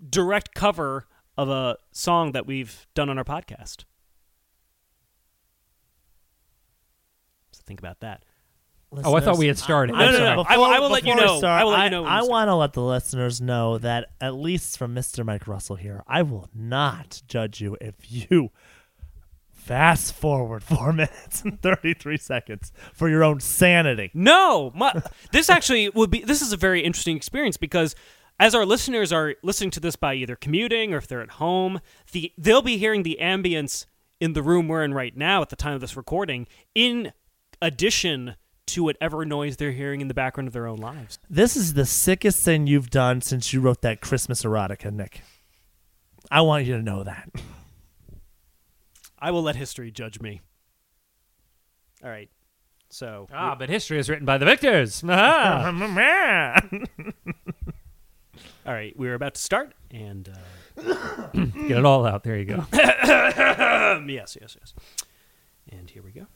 direct 0.10 0.54
cover 0.54 1.08
of 1.38 1.50
a 1.50 1.78
song 1.92 2.32
that 2.34 2.46
we've 2.46 2.86
done 2.96 3.10
on 3.10 3.18
our 3.18 3.24
podcast. 3.24 3.86
So 7.52 7.62
think 7.66 7.80
about 7.80 8.02
that. 8.02 8.24
Oh, 9.04 9.14
I 9.16 9.20
thought 9.20 9.38
we 9.38 9.48
had 9.48 9.58
started. 9.58 9.94
No, 9.94 10.12
no, 10.12 10.18
no, 10.18 10.36
no. 10.36 10.42
I- 10.48 10.54
Before- 10.56 10.68
I 10.68 10.80
will 10.80 10.90
let 10.90 11.06
you 11.06 11.16
know. 11.16 11.38
start, 11.38 11.62
I 11.62 11.64
will 11.66 11.72
let 11.72 11.84
you 11.86 11.90
know 11.90 12.04
when 12.04 12.12
I 12.12 12.22
want 12.24 12.48
to 12.48 12.56
let 12.56 12.74
the 12.74 12.82
listeners 12.82 13.42
know 13.42 13.78
that 13.80 14.10
at 14.22 14.36
least 14.36 14.78
from 14.78 14.96
Mr. 14.96 15.26
Mike 15.26 15.48
Russell 15.48 15.76
here, 15.76 16.02
I 16.08 16.22
will 16.22 16.50
not 16.54 17.22
judge 17.28 17.60
you 17.60 17.76
if 17.82 17.96
you 18.10 18.52
fast 19.52 20.14
forward 20.14 20.64
four 20.64 20.94
minutes 21.02 21.42
and 21.44 21.62
thirty 21.62 21.94
three 21.94 22.18
seconds 22.18 22.72
for 22.94 23.10
your 23.10 23.24
own 23.24 23.40
sanity. 23.40 24.12
No, 24.14 24.72
my, 24.76 24.94
this 25.32 25.50
actually 25.50 25.90
would 25.90 26.12
be. 26.12 26.20
This 26.22 26.42
is 26.42 26.54
a 26.54 26.58
very 26.58 26.82
interesting 26.82 27.18
experience 27.18 27.58
because 27.58 27.96
as 28.40 28.54
our 28.54 28.66
listeners 28.66 29.12
are 29.12 29.36
listening 29.44 29.72
to 29.72 29.80
this 29.80 29.96
by 29.96 30.14
either 30.14 30.36
commuting 30.36 30.94
or 30.94 30.98
if 30.98 31.08
they're 31.08 31.22
at 31.22 31.32
home, 31.32 31.80
the 32.12 32.32
they'll 32.38 32.62
be 32.62 32.78
hearing 32.78 33.04
the 33.04 33.18
ambience 33.22 33.86
in 34.20 34.34
the 34.34 34.44
room 34.44 34.68
we're 34.70 34.84
in 34.84 34.94
right 34.94 35.16
now 35.18 35.42
at 35.42 35.50
the 35.50 35.56
time 35.58 35.74
of 35.74 35.82
this 35.82 35.98
recording, 35.98 36.48
in 36.74 37.12
addition 37.62 38.36
to 38.68 38.84
whatever 38.84 39.26
noise 39.26 39.58
they're 39.58 39.72
hearing 39.72 40.02
in 40.02 40.08
the 40.08 40.14
background 40.14 40.48
of 40.48 40.54
their 40.54 40.68
own 40.68 40.78
lives. 40.78 41.20
This 41.30 41.56
is 41.56 41.74
the 41.74 41.86
sickest 41.86 42.44
thing 42.44 42.68
you've 42.68 42.90
done 42.90 43.22
since 43.22 43.54
you 43.54 43.62
wrote 43.62 43.82
that 43.82 44.02
Christmas 44.02 44.44
erotica, 44.44 44.92
Nick. 44.92 45.22
I 46.32 46.42
want 46.42 46.66
you 46.66 46.76
to 46.76 46.82
know 46.82 47.04
that. 47.04 47.30
I 49.20 49.32
will 49.32 49.44
let 49.44 49.56
history 49.56 49.92
judge 49.92 50.20
me. 50.20 50.42
All 52.04 52.10
right, 52.10 52.30
so 52.90 53.28
Ah, 53.34 53.56
but 53.56 53.70
history 53.70 53.98
is 53.98 54.10
written 54.10 54.26
by 54.26 54.38
the 54.38 54.46
victors. 54.46 55.04
Ah. 55.10 55.72
all 58.66 58.74
right, 58.74 58.98
we're 58.98 59.14
about 59.14 59.36
to 59.36 59.42
start, 59.42 59.74
and 59.92 60.30
uh, 60.30 60.34
Get 61.34 61.78
it 61.80 61.86
all 61.86 62.06
out. 62.06 62.24
There 62.24 62.38
you 62.38 62.46
go. 62.46 62.66
yes, 62.74 64.38
yes, 64.40 64.58
yes, 64.60 64.74
and 65.72 65.90
here 65.90 66.04
we 66.04 66.12
go. 66.12 66.28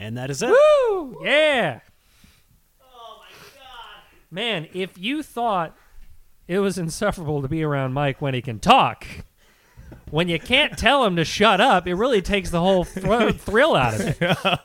And 0.00 0.16
that 0.16 0.30
is 0.30 0.40
it. 0.42 0.48
Woo! 0.48 1.20
Yeah. 1.22 1.80
Oh 2.82 3.18
my 3.18 3.28
god. 3.54 4.02
Man, 4.30 4.66
if 4.72 4.96
you 4.96 5.22
thought 5.22 5.76
it 6.48 6.58
was 6.60 6.78
insufferable 6.78 7.42
to 7.42 7.48
be 7.48 7.62
around 7.62 7.92
Mike 7.92 8.22
when 8.22 8.32
he 8.32 8.40
can 8.40 8.58
talk, 8.60 9.06
when 10.10 10.28
you 10.30 10.40
can't 10.40 10.78
tell 10.78 11.04
him 11.04 11.16
to 11.16 11.24
shut 11.26 11.60
up, 11.60 11.86
it 11.86 11.94
really 11.96 12.22
takes 12.22 12.48
the 12.48 12.60
whole 12.60 12.84
thr- 12.84 13.30
thrill 13.32 13.76
out 13.76 13.92
of 14.00 14.00
it. 14.22 14.58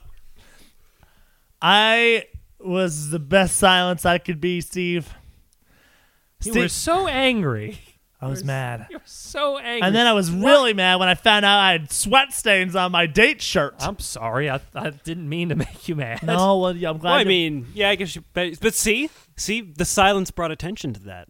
I 1.61 2.23
was 2.59 3.09
the 3.09 3.19
best 3.19 3.57
silence 3.57 4.05
I 4.05 4.17
could 4.19 4.39
be, 4.39 4.61
Steve. 4.61 5.13
You 6.43 6.51
Steve- 6.51 6.63
were 6.63 6.69
so 6.69 7.07
angry. 7.07 7.77
I 8.26 8.30
was 8.30 8.43
mad. 8.43 8.88
You 8.89 8.97
were 8.97 9.01
so 9.05 9.57
angry. 9.57 9.82
And 9.82 9.95
then 9.95 10.07
I 10.07 10.13
was 10.13 10.32
really 10.32 10.73
mad 10.73 10.95
when 10.99 11.07
I 11.07 11.15
found 11.15 11.45
out 11.45 11.59
I 11.59 11.71
had 11.73 11.91
sweat 11.91 12.34
stains 12.34 12.76
on 12.76 12.91
my 12.91 13.05
date 13.05 13.41
shirt. 13.41 13.76
I'm 13.80 13.99
sorry. 13.99 14.49
I, 14.49 14.59
I 14.73 14.89
didn't 14.89 15.30
mean 15.30 15.49
to 15.49 15.55
make 15.65 15.88
you 15.88 15.95
mad. 15.95 16.23
no, 16.23 16.57
well, 16.59 16.76
yeah, 16.76 16.89
I'm 16.89 16.97
glad. 16.97 17.09
Well, 17.11 17.19
I 17.19 17.21
you- 17.21 17.28
mean, 17.28 17.67
yeah, 17.73 17.89
I 17.89 17.95
guess 17.95 18.15
you. 18.15 18.23
But, 18.34 18.59
but 18.59 18.73
see, 18.73 19.09
see, 19.38 19.61
the 19.61 19.86
silence 19.86 20.32
brought 20.32 20.51
attention 20.51 20.93
to 20.93 20.99
that. 21.01 21.28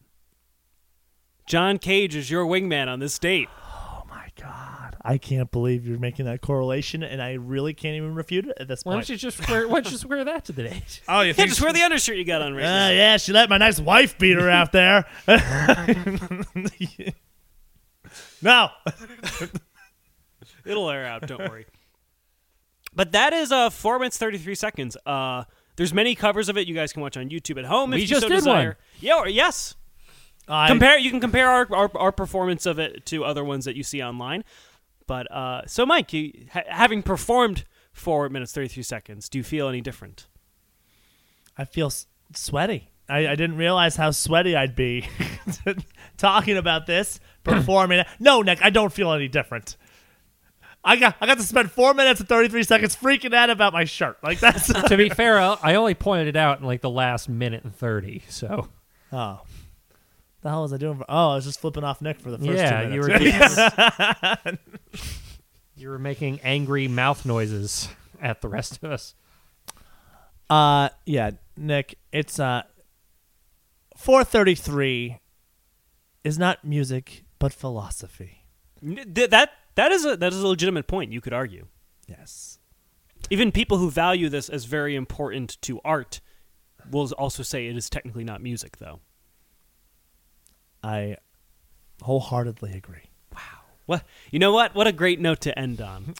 John 1.47 1.77
Cage 1.77 2.15
is 2.15 2.31
your 2.31 2.45
wingman 2.45 2.87
on 2.87 2.99
this 2.99 3.19
date. 3.19 3.49
oh 3.61 4.03
my 4.09 4.29
god, 4.39 4.74
I 5.07 5.17
can't 5.19 5.51
believe 5.51 5.87
you're 5.87 5.99
making 5.99 6.25
that 6.25 6.41
correlation, 6.41 7.03
and 7.03 7.21
I 7.21 7.33
really 7.33 7.73
can't 7.73 7.95
even 7.95 8.15
refute 8.15 8.47
it 8.47 8.57
at 8.59 8.67
this 8.67 8.83
Why 8.83 8.93
point. 8.95 9.07
don't 9.07 9.13
you 9.13 9.17
just 9.17 9.47
wear, 9.49 9.67
why 9.67 9.75
don't 9.75 9.85
you 9.85 9.91
just 9.91 10.05
wear 10.05 10.23
that 10.25 10.45
to 10.45 10.51
the 10.51 10.63
date? 10.63 11.01
oh, 11.07 11.21
you 11.21 11.33
Yeah, 11.37 11.45
just 11.45 11.61
wear 11.61 11.71
the 11.71 11.83
undershirt 11.83 12.17
you 12.17 12.25
got 12.25 12.41
on 12.41 12.53
right 12.55 12.63
Uh, 12.65 12.67
now. 12.67 12.89
yeah, 12.89 13.17
she 13.17 13.31
let 13.31 13.49
my 13.49 13.57
nice 13.57 13.79
wife 13.79 14.17
beat 14.17 14.35
her 14.35 14.49
out 14.49 14.71
there. 14.71 15.05
no, 18.41 18.69
It'll 20.65 20.89
air 20.89 21.05
out. 21.05 21.27
Don't 21.27 21.39
worry. 21.49 21.65
But 22.95 23.11
that 23.11 23.33
is 23.33 23.51
uh 23.51 23.69
four 23.69 23.99
minutes 23.99 24.17
thirty 24.17 24.37
three 24.37 24.55
seconds. 24.55 24.95
Uh, 25.05 25.43
there's 25.75 25.93
many 25.93 26.15
covers 26.15 26.49
of 26.49 26.57
it. 26.57 26.67
You 26.67 26.73
guys 26.73 26.93
can 26.93 27.01
watch 27.01 27.17
on 27.17 27.29
YouTube 27.29 27.57
at 27.59 27.65
home 27.65 27.93
if 27.93 27.97
We 27.97 28.01
you 28.01 28.07
just 28.07 28.21
so 28.21 28.29
did 28.29 28.35
desire. 28.35 28.65
one. 28.67 28.75
Yeah, 28.99 29.15
or, 29.17 29.27
yes. 29.27 29.75
I, 30.47 30.67
compare 30.67 30.97
you 30.97 31.09
can 31.09 31.19
compare 31.19 31.49
our, 31.49 31.67
our 31.73 31.91
our 31.97 32.11
performance 32.11 32.65
of 32.65 32.79
it 32.79 33.05
to 33.07 33.25
other 33.25 33.43
ones 33.43 33.65
that 33.65 33.75
you 33.75 33.83
see 33.83 34.01
online. 34.01 34.43
But 35.07 35.31
uh, 35.31 35.61
so 35.67 35.85
Mike, 35.85 36.13
you 36.13 36.31
ha- 36.51 36.63
having 36.67 37.03
performed 37.03 37.63
four 37.93 38.29
minutes 38.29 38.51
thirty 38.51 38.67
three 38.67 38.83
seconds, 38.83 39.29
do 39.29 39.37
you 39.37 39.43
feel 39.43 39.67
any 39.67 39.81
different? 39.81 40.27
I 41.57 41.65
feel 41.65 41.87
s- 41.87 42.07
sweaty. 42.33 42.89
I, 43.07 43.27
I 43.27 43.35
didn't 43.35 43.57
realize 43.57 43.95
how 43.95 44.11
sweaty 44.11 44.55
I'd 44.55 44.75
be 44.75 45.07
talking 46.17 46.57
about 46.57 46.87
this, 46.87 47.19
performing. 47.43 47.99
it. 47.99 48.07
No, 48.19 48.41
Nick, 48.41 48.59
I 48.63 48.71
don't 48.71 48.91
feel 48.91 49.11
any 49.13 49.27
different. 49.27 49.77
I 50.83 50.97
got 50.97 51.15
I 51.19 51.25
got 51.25 51.37
to 51.37 51.43
spend 51.43 51.71
four 51.71 51.93
minutes 51.93 52.19
and 52.19 52.29
thirty 52.29 52.47
three 52.49 52.63
seconds 52.63 52.95
freaking 52.95 53.33
out 53.33 53.49
about 53.49 53.73
my 53.73 53.85
shirt. 53.85 54.17
Like 54.23 54.39
that's 54.39 54.67
to 54.89 54.97
be 54.97 55.09
fair, 55.09 55.39
I 55.39 55.57
I 55.61 55.75
only 55.75 55.93
pointed 55.95 56.27
it 56.27 56.35
out 56.35 56.59
in 56.59 56.65
like 56.65 56.81
the 56.81 56.89
last 56.89 57.27
minute 57.29 57.63
and 57.63 57.75
30. 57.75 58.23
So, 58.29 58.69
oh. 59.11 59.41
The 60.45 60.51
hell 60.51 60.61
was 60.61 60.73
I 60.73 60.77
doing? 60.77 60.99
For, 60.99 61.05
oh, 61.09 61.31
I 61.31 61.35
was 61.37 61.45
just 61.45 61.59
flipping 61.59 61.83
off 61.83 62.03
Nick 62.03 62.19
for 62.19 62.29
the 62.29 62.37
first 62.37 62.51
yeah, 62.51 62.83
two 62.83 62.93
you 62.93 63.01
minutes. 63.01 63.57
were 63.57 64.57
You 65.75 65.89
were 65.89 65.97
making 65.97 66.39
angry 66.43 66.87
mouth 66.87 67.25
noises 67.25 67.89
at 68.21 68.41
the 68.41 68.47
rest 68.47 68.77
of 68.77 68.83
us. 68.91 69.15
Uh, 70.47 70.89
yeah, 71.03 71.31
Nick, 71.57 71.97
it's 72.11 72.39
uh, 72.39 72.61
four 73.97 74.23
thirty 74.23 74.53
three 74.53 75.19
is 76.23 76.37
not 76.37 76.63
music 76.63 77.23
but 77.39 77.51
philosophy. 77.51 78.45
That 78.83 79.49
that 79.73 79.91
is 79.91 80.05
a 80.05 80.15
that 80.15 80.31
is 80.31 80.43
a 80.43 80.47
legitimate 80.47 80.85
point. 80.85 81.11
You 81.11 81.21
could 81.21 81.33
argue. 81.33 81.65
Yes. 82.07 82.59
Even 83.31 83.51
people 83.51 83.79
who 83.79 83.89
value 83.89 84.29
this 84.29 84.49
as 84.49 84.65
very 84.65 84.95
important 84.95 85.59
to 85.63 85.81
art 85.83 86.21
will 86.91 87.11
also 87.13 87.41
say 87.41 87.65
it 87.65 87.75
is 87.75 87.89
technically 87.89 88.23
not 88.23 88.43
music, 88.43 88.77
though. 88.77 88.99
I 90.85 91.17
wholeheartedly 92.03 92.73
agree. 92.73 93.09
Wow. 93.33 93.39
What 93.87 94.03
you 94.31 94.37
know? 94.39 94.53
What 94.53 94.75
what 94.75 94.85
a 94.85 94.91
great 94.91 95.19
note 95.19 95.41
to 95.41 95.57
end 95.57 95.81
on. 95.81 96.13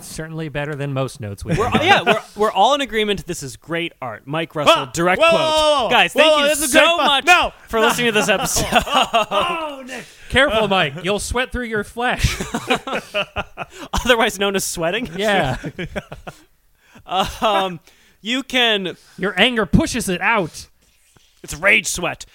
Certainly 0.00 0.48
better 0.50 0.74
than 0.76 0.92
most 0.92 1.20
notes 1.20 1.44
we 1.44 1.54
We're, 1.58 1.68
yeah, 1.82 2.02
we're, 2.02 2.22
we're 2.36 2.52
all 2.52 2.74
in 2.74 2.80
agreement. 2.80 3.26
This 3.26 3.42
is 3.42 3.56
great 3.56 3.92
art. 4.00 4.26
Mike 4.26 4.54
Russell, 4.54 4.86
Whoa, 4.86 4.92
direct 4.92 5.20
whoa, 5.20 5.28
quote. 5.28 5.40
whoa, 5.40 5.82
whoa. 5.82 5.90
Guys, 5.90 6.12
thank 6.12 6.32
whoa, 6.32 6.42
you 6.42 6.48
this 6.48 6.62
is 6.62 6.72
great 6.72 6.84
so 6.84 6.96
much 6.98 7.24
No, 7.24 7.52
for 7.68 7.80
listening 7.80 8.06
to 8.06 8.12
this 8.12 8.28
episode. 8.28 8.66
Oh, 8.70 9.82
Nick. 9.86 10.04
Careful, 10.28 10.68
Mike. 10.68 10.94
You'll 11.02 11.18
sweat 11.18 11.50
through 11.52 11.64
your 11.64 11.84
flesh. 11.84 12.40
Otherwise 13.92 14.38
known 14.38 14.54
as 14.56 14.64
sweating. 14.64 15.08
Yeah. 15.16 15.58
Um, 17.04 17.80
you 18.20 18.42
can 18.42 18.96
Your 19.18 19.38
anger 19.38 19.66
pushes 19.66 20.08
it 20.08 20.20
out. 20.20 20.68
It's 21.46 21.54
rage 21.54 21.86
sweat. 21.86 22.26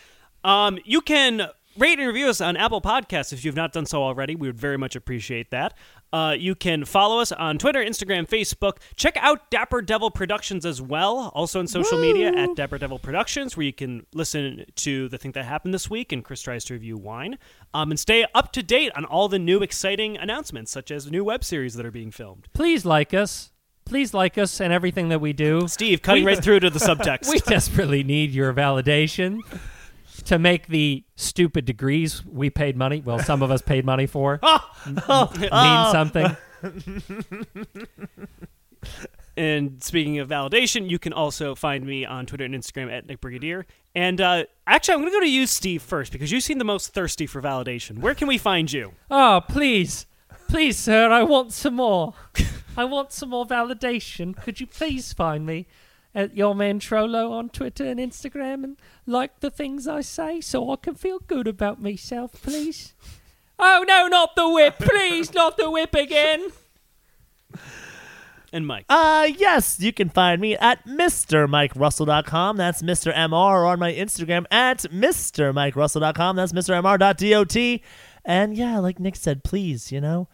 Um, 0.45 0.79
you 0.85 1.01
can 1.01 1.49
rate 1.77 1.99
and 1.99 2.07
review 2.07 2.29
us 2.29 2.39
on 2.39 2.55
Apple 2.55 2.79
Podcasts 2.79 3.33
if 3.33 3.43
you've 3.43 3.57
not 3.57 3.73
done 3.73 3.85
so 3.85 4.01
already. 4.01 4.35
We 4.35 4.47
would 4.47 4.57
very 4.57 4.77
much 4.77 4.95
appreciate 4.95 5.51
that. 5.51 5.73
Uh, 6.13 6.33
you 6.39 6.55
can 6.55 6.85
follow 6.85 7.19
us 7.19 7.33
on 7.33 7.57
Twitter, 7.57 7.83
Instagram, 7.83 8.25
Facebook. 8.25 8.77
Check 8.95 9.17
out 9.17 9.51
Dapper 9.51 9.81
Devil 9.81 10.11
Productions 10.11 10.65
as 10.65 10.81
well, 10.81 11.29
also 11.35 11.59
on 11.59 11.67
social 11.67 11.99
media 11.99 12.29
at 12.33 12.55
Dapper 12.55 12.77
Devil 12.77 12.99
Productions, 12.99 13.57
where 13.57 13.65
you 13.65 13.73
can 13.73 14.05
listen 14.13 14.63
to 14.75 15.09
the 15.09 15.17
thing 15.17 15.33
that 15.33 15.43
happened 15.43 15.73
this 15.73 15.89
week 15.89 16.13
and 16.13 16.23
Chris 16.23 16.41
tries 16.41 16.63
to 16.65 16.73
review 16.73 16.97
wine. 16.97 17.37
Um, 17.73 17.91
and 17.91 17.99
stay 17.99 18.25
up 18.33 18.53
to 18.53 18.63
date 18.63 18.93
on 18.95 19.03
all 19.03 19.27
the 19.27 19.39
new 19.39 19.59
exciting 19.61 20.17
announcements, 20.17 20.71
such 20.71 20.89
as 20.89 21.11
new 21.11 21.25
web 21.25 21.43
series 21.43 21.73
that 21.73 21.85
are 21.85 21.91
being 21.91 22.11
filmed. 22.11 22.47
Please 22.53 22.85
like 22.85 23.13
us. 23.13 23.50
Please 23.91 24.13
like 24.13 24.37
us 24.37 24.61
and 24.61 24.71
everything 24.71 25.09
that 25.09 25.19
we 25.19 25.33
do. 25.33 25.67
Steve, 25.67 26.01
cutting 26.01 26.23
We- 26.23 26.31
right 26.31 26.41
through 26.41 26.61
to 26.61 26.69
the 26.69 26.79
subtext. 26.87 27.27
We 27.29 27.39
desperately 27.39 28.05
need 28.05 28.31
your 28.31 28.53
validation 28.53 29.41
to 30.27 30.39
make 30.39 30.67
the 30.67 31.03
stupid 31.17 31.65
degrees 31.65 32.25
we 32.25 32.49
paid 32.49 32.77
money. 32.77 33.01
Well, 33.05 33.19
some 33.19 33.43
of 33.43 33.51
us 33.51 33.61
paid 33.61 33.83
money 33.83 34.05
for. 34.07 34.39
mean 34.87 35.91
something. 35.91 36.37
And 39.37 39.81
speaking 39.81 40.19
of 40.19 40.27
validation, 40.29 40.89
you 40.89 40.99
can 40.99 41.13
also 41.13 41.55
find 41.55 41.85
me 41.85 42.05
on 42.05 42.25
Twitter 42.25 42.43
and 42.43 42.53
Instagram 42.53 42.91
at 42.91 43.07
Nick 43.07 43.21
Brigadier. 43.21 43.65
And 43.95 44.19
uh, 44.19 44.43
actually, 44.67 44.95
I'm 44.95 44.99
going 45.01 45.11
to 45.11 45.15
go 45.15 45.21
to 45.21 45.29
you, 45.29 45.47
Steve, 45.47 45.81
first 45.81 46.11
because 46.11 46.31
you 46.31 46.41
seem 46.41 46.57
the 46.57 46.65
most 46.65 46.93
thirsty 46.93 47.25
for 47.25 47.41
validation. 47.41 47.99
Where 47.99 48.13
can 48.13 48.27
we 48.27 48.37
find 48.37 48.71
you? 48.71 48.93
Oh, 49.09 49.41
please. 49.47 50.05
Please, 50.51 50.77
sir, 50.77 51.09
I 51.09 51.23
want 51.23 51.53
some 51.53 51.75
more. 51.75 52.13
I 52.75 52.83
want 52.83 53.13
some 53.13 53.29
more 53.29 53.45
validation. 53.45 54.35
Could 54.35 54.59
you 54.59 54.67
please 54.67 55.13
find 55.13 55.45
me 55.45 55.65
at 56.13 56.35
your 56.35 56.53
man 56.53 56.81
Trollo 56.81 57.31
on 57.31 57.47
Twitter 57.47 57.85
and 57.85 58.01
Instagram 58.01 58.65
and 58.65 58.77
like 59.05 59.39
the 59.39 59.49
things 59.49 59.87
I 59.87 60.01
say 60.01 60.41
so 60.41 60.69
I 60.69 60.75
can 60.75 60.95
feel 60.95 61.19
good 61.19 61.47
about 61.47 61.81
myself, 61.81 62.33
please? 62.43 62.93
Oh, 63.57 63.85
no, 63.87 64.07
not 64.07 64.35
the 64.35 64.49
whip. 64.49 64.77
Please, 64.77 65.33
not 65.33 65.55
the 65.55 65.71
whip 65.71 65.95
again. 65.95 66.49
And 68.51 68.67
Mike. 68.67 68.83
Uh, 68.89 69.29
yes, 69.37 69.79
you 69.79 69.93
can 69.93 70.09
find 70.09 70.41
me 70.41 70.57
at 70.57 70.85
MrMikeRussell.com. 70.85 72.57
That's 72.57 72.81
Mr. 72.81 73.15
MR, 73.15 73.31
or 73.31 73.65
on 73.67 73.79
my 73.79 73.93
Instagram 73.93 74.43
at 74.51 74.79
MrMikeRussell.com. 74.79 76.35
That's 76.35 76.51
MrMR.dot. 76.51 77.81
And 78.23 78.55
yeah, 78.55 78.77
like 78.79 78.99
Nick 78.99 79.15
said, 79.15 79.43
please, 79.43 79.91
you 79.91 79.99
know. 80.01 80.27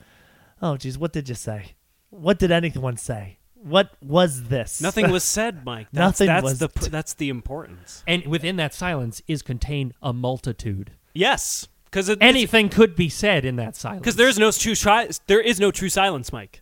Oh, 0.61 0.77
geez, 0.77 0.97
what 0.97 1.13
did 1.13 1.29
you 1.29 1.35
say? 1.35 1.73
What 2.09 2.39
did 2.39 2.51
anyone 2.51 2.97
say? 2.97 3.38
What 3.53 3.91
was 4.01 4.43
this? 4.45 4.81
Nothing 4.81 5.09
was 5.11 5.23
said, 5.38 5.65
Mike. 5.65 5.88
That's, 5.91 6.19
Nothing 6.19 6.27
that's 6.27 6.43
was 6.43 6.59
the 6.59 6.67
t- 6.67 6.89
that's 6.89 7.13
the 7.13 7.29
importance. 7.29 8.03
And 8.07 8.25
within 8.27 8.55
that 8.57 8.73
silence 8.73 9.21
is 9.27 9.41
contained 9.41 9.93
a 10.01 10.13
multitude. 10.13 10.91
Yes, 11.13 11.67
because 11.85 12.09
Anything 12.21 12.69
could 12.69 12.95
be 12.95 13.09
said 13.09 13.45
in 13.45 13.55
that 13.57 13.75
silence. 13.75 14.01
because 14.01 14.15
there 14.15 14.27
is 14.27 14.38
no 14.38 14.51
true 14.51 14.75
tri- 14.75 15.09
there 15.27 15.41
is 15.41 15.59
no 15.59 15.71
true 15.71 15.89
silence, 15.89 16.31
Mike. 16.31 16.61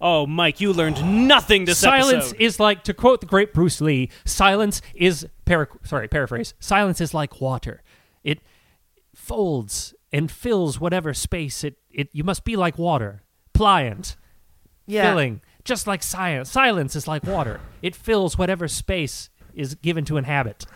Oh, 0.00 0.26
Mike, 0.26 0.60
you 0.60 0.72
learned 0.72 1.26
nothing 1.28 1.64
this 1.64 1.78
silence 1.78 2.26
episode. 2.30 2.40
is 2.40 2.60
like 2.60 2.84
to 2.84 2.92
quote 2.94 3.20
the 3.20 3.26
great 3.26 3.54
Bruce 3.54 3.80
Lee. 3.80 4.10
Silence 4.24 4.82
is 4.94 5.26
para- 5.44 5.68
sorry 5.84 6.08
paraphrase. 6.08 6.52
Silence 6.60 7.00
is 7.00 7.14
like 7.14 7.40
water. 7.40 7.82
It 8.22 8.40
folds 9.24 9.94
and 10.12 10.30
fills 10.30 10.78
whatever 10.78 11.14
space 11.14 11.64
it. 11.64 11.76
It 11.90 12.08
you 12.12 12.24
must 12.24 12.44
be 12.44 12.56
like 12.56 12.78
water, 12.78 13.22
pliant, 13.52 14.16
yeah. 14.86 15.10
filling, 15.10 15.40
just 15.64 15.86
like 15.86 16.02
silence. 16.02 16.50
Silence 16.50 16.94
is 16.94 17.08
like 17.08 17.24
water. 17.24 17.60
It 17.82 17.96
fills 17.96 18.36
whatever 18.36 18.68
space 18.68 19.30
is 19.54 19.74
given 19.76 20.04
to 20.06 20.16
inhabit. 20.16 20.66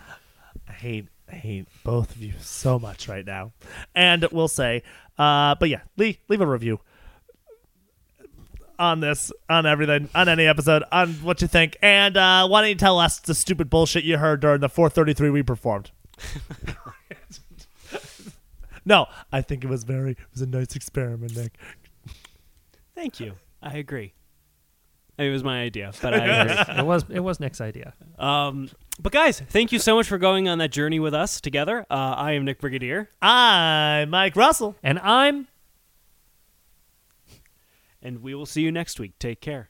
I 0.67 0.73
hate 0.73 1.07
I 1.31 1.35
hate 1.35 1.67
both 1.83 2.15
of 2.15 2.21
you 2.21 2.33
so 2.39 2.79
much 2.79 3.07
right 3.07 3.25
now. 3.25 3.51
And 3.93 4.27
we'll 4.31 4.47
say, 4.47 4.83
uh, 5.17 5.55
but 5.55 5.69
yeah, 5.69 5.81
leave 5.97 6.17
leave 6.27 6.41
a 6.41 6.47
review 6.47 6.79
on 8.79 9.01
this, 9.01 9.31
on 9.49 9.65
everything, 9.65 10.09
on 10.15 10.29
any 10.29 10.47
episode, 10.47 10.83
on 10.91 11.13
what 11.15 11.41
you 11.41 11.47
think, 11.47 11.77
and 11.81 12.15
uh, 12.15 12.47
why 12.47 12.61
don't 12.61 12.69
you 12.69 12.75
tell 12.75 12.97
us 12.97 13.19
the 13.19 13.35
stupid 13.35 13.69
bullshit 13.69 14.05
you 14.05 14.17
heard 14.17 14.39
during 14.39 14.61
the 14.61 14.69
433 14.69 15.29
we 15.29 15.43
performed? 15.43 15.91
no, 18.89 19.05
I 19.31 19.41
think 19.41 19.63
it 19.63 19.67
was 19.67 19.83
very, 19.85 20.11
it 20.11 20.17
was 20.33 20.41
a 20.41 20.47
nice 20.47 20.75
experiment, 20.75 21.37
Nick. 21.37 21.55
Thank 22.95 23.19
you. 23.21 23.35
I 23.61 23.77
agree. 23.77 24.13
It 25.17 25.29
was 25.29 25.43
my 25.43 25.61
idea, 25.61 25.91
but 26.01 26.13
I 26.13 26.17
agree. 26.25 26.75
it 26.79 26.85
was 26.85 27.05
it 27.09 27.19
was 27.19 27.39
Nick's 27.39 27.61
idea. 27.61 27.93
Um, 28.17 28.69
but 29.01 29.11
guys, 29.11 29.41
thank 29.49 29.71
you 29.71 29.79
so 29.79 29.95
much 29.95 30.07
for 30.07 30.17
going 30.17 30.47
on 30.47 30.57
that 30.59 30.71
journey 30.71 30.99
with 30.99 31.13
us 31.13 31.39
together. 31.41 31.85
Uh, 31.89 31.93
I 32.17 32.31
am 32.33 32.45
Nick 32.45 32.59
Brigadier, 32.59 33.09
I'm 33.21 34.09
Mike 34.09 34.35
Russell. 34.35 34.75
And 34.81 34.97
I'm 34.99 35.47
and 38.01 38.21
we 38.21 38.33
will 38.33 38.45
see 38.45 38.61
you 38.61 38.71
next 38.71 38.99
week. 38.99 39.19
Take 39.19 39.41
care. 39.41 39.69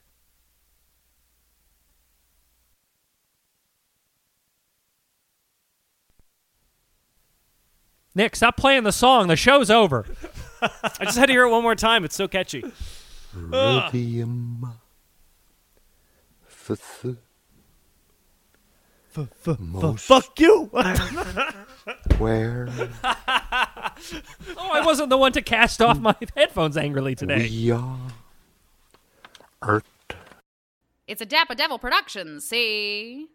Nick. 8.14 8.36
Stop 8.36 8.56
playing 8.56 8.84
the 8.84 8.92
song. 8.92 9.28
The 9.28 9.36
show's 9.36 9.70
over. 9.70 10.06
I 10.62 11.04
just 11.04 11.18
had 11.18 11.26
to 11.26 11.32
hear 11.32 11.44
it 11.44 11.50
one 11.50 11.62
more 11.62 11.74
time. 11.74 12.04
It's 12.04 12.16
so 12.16 12.28
catchy. 12.28 12.64
Rhythm. 13.34 14.70
F- 16.68 17.04
Most 19.58 20.04
Fuck 20.06 20.38
you. 20.38 20.66
where 22.18 22.68
Oh, 23.02 24.70
I 24.72 24.82
wasn't 24.84 25.10
the 25.10 25.16
one 25.18 25.32
to 25.32 25.42
cast 25.42 25.82
off 25.82 25.98
my 25.98 26.14
headphones 26.36 26.76
angrily 26.76 27.16
today. 27.16 27.48
we 27.48 27.70
are. 27.72 27.98
Earth. 29.62 29.84
It's 31.08 31.20
a 31.20 31.26
Dapper 31.26 31.56
Devil 31.56 31.80
production, 31.80 32.40
see? 32.40 33.26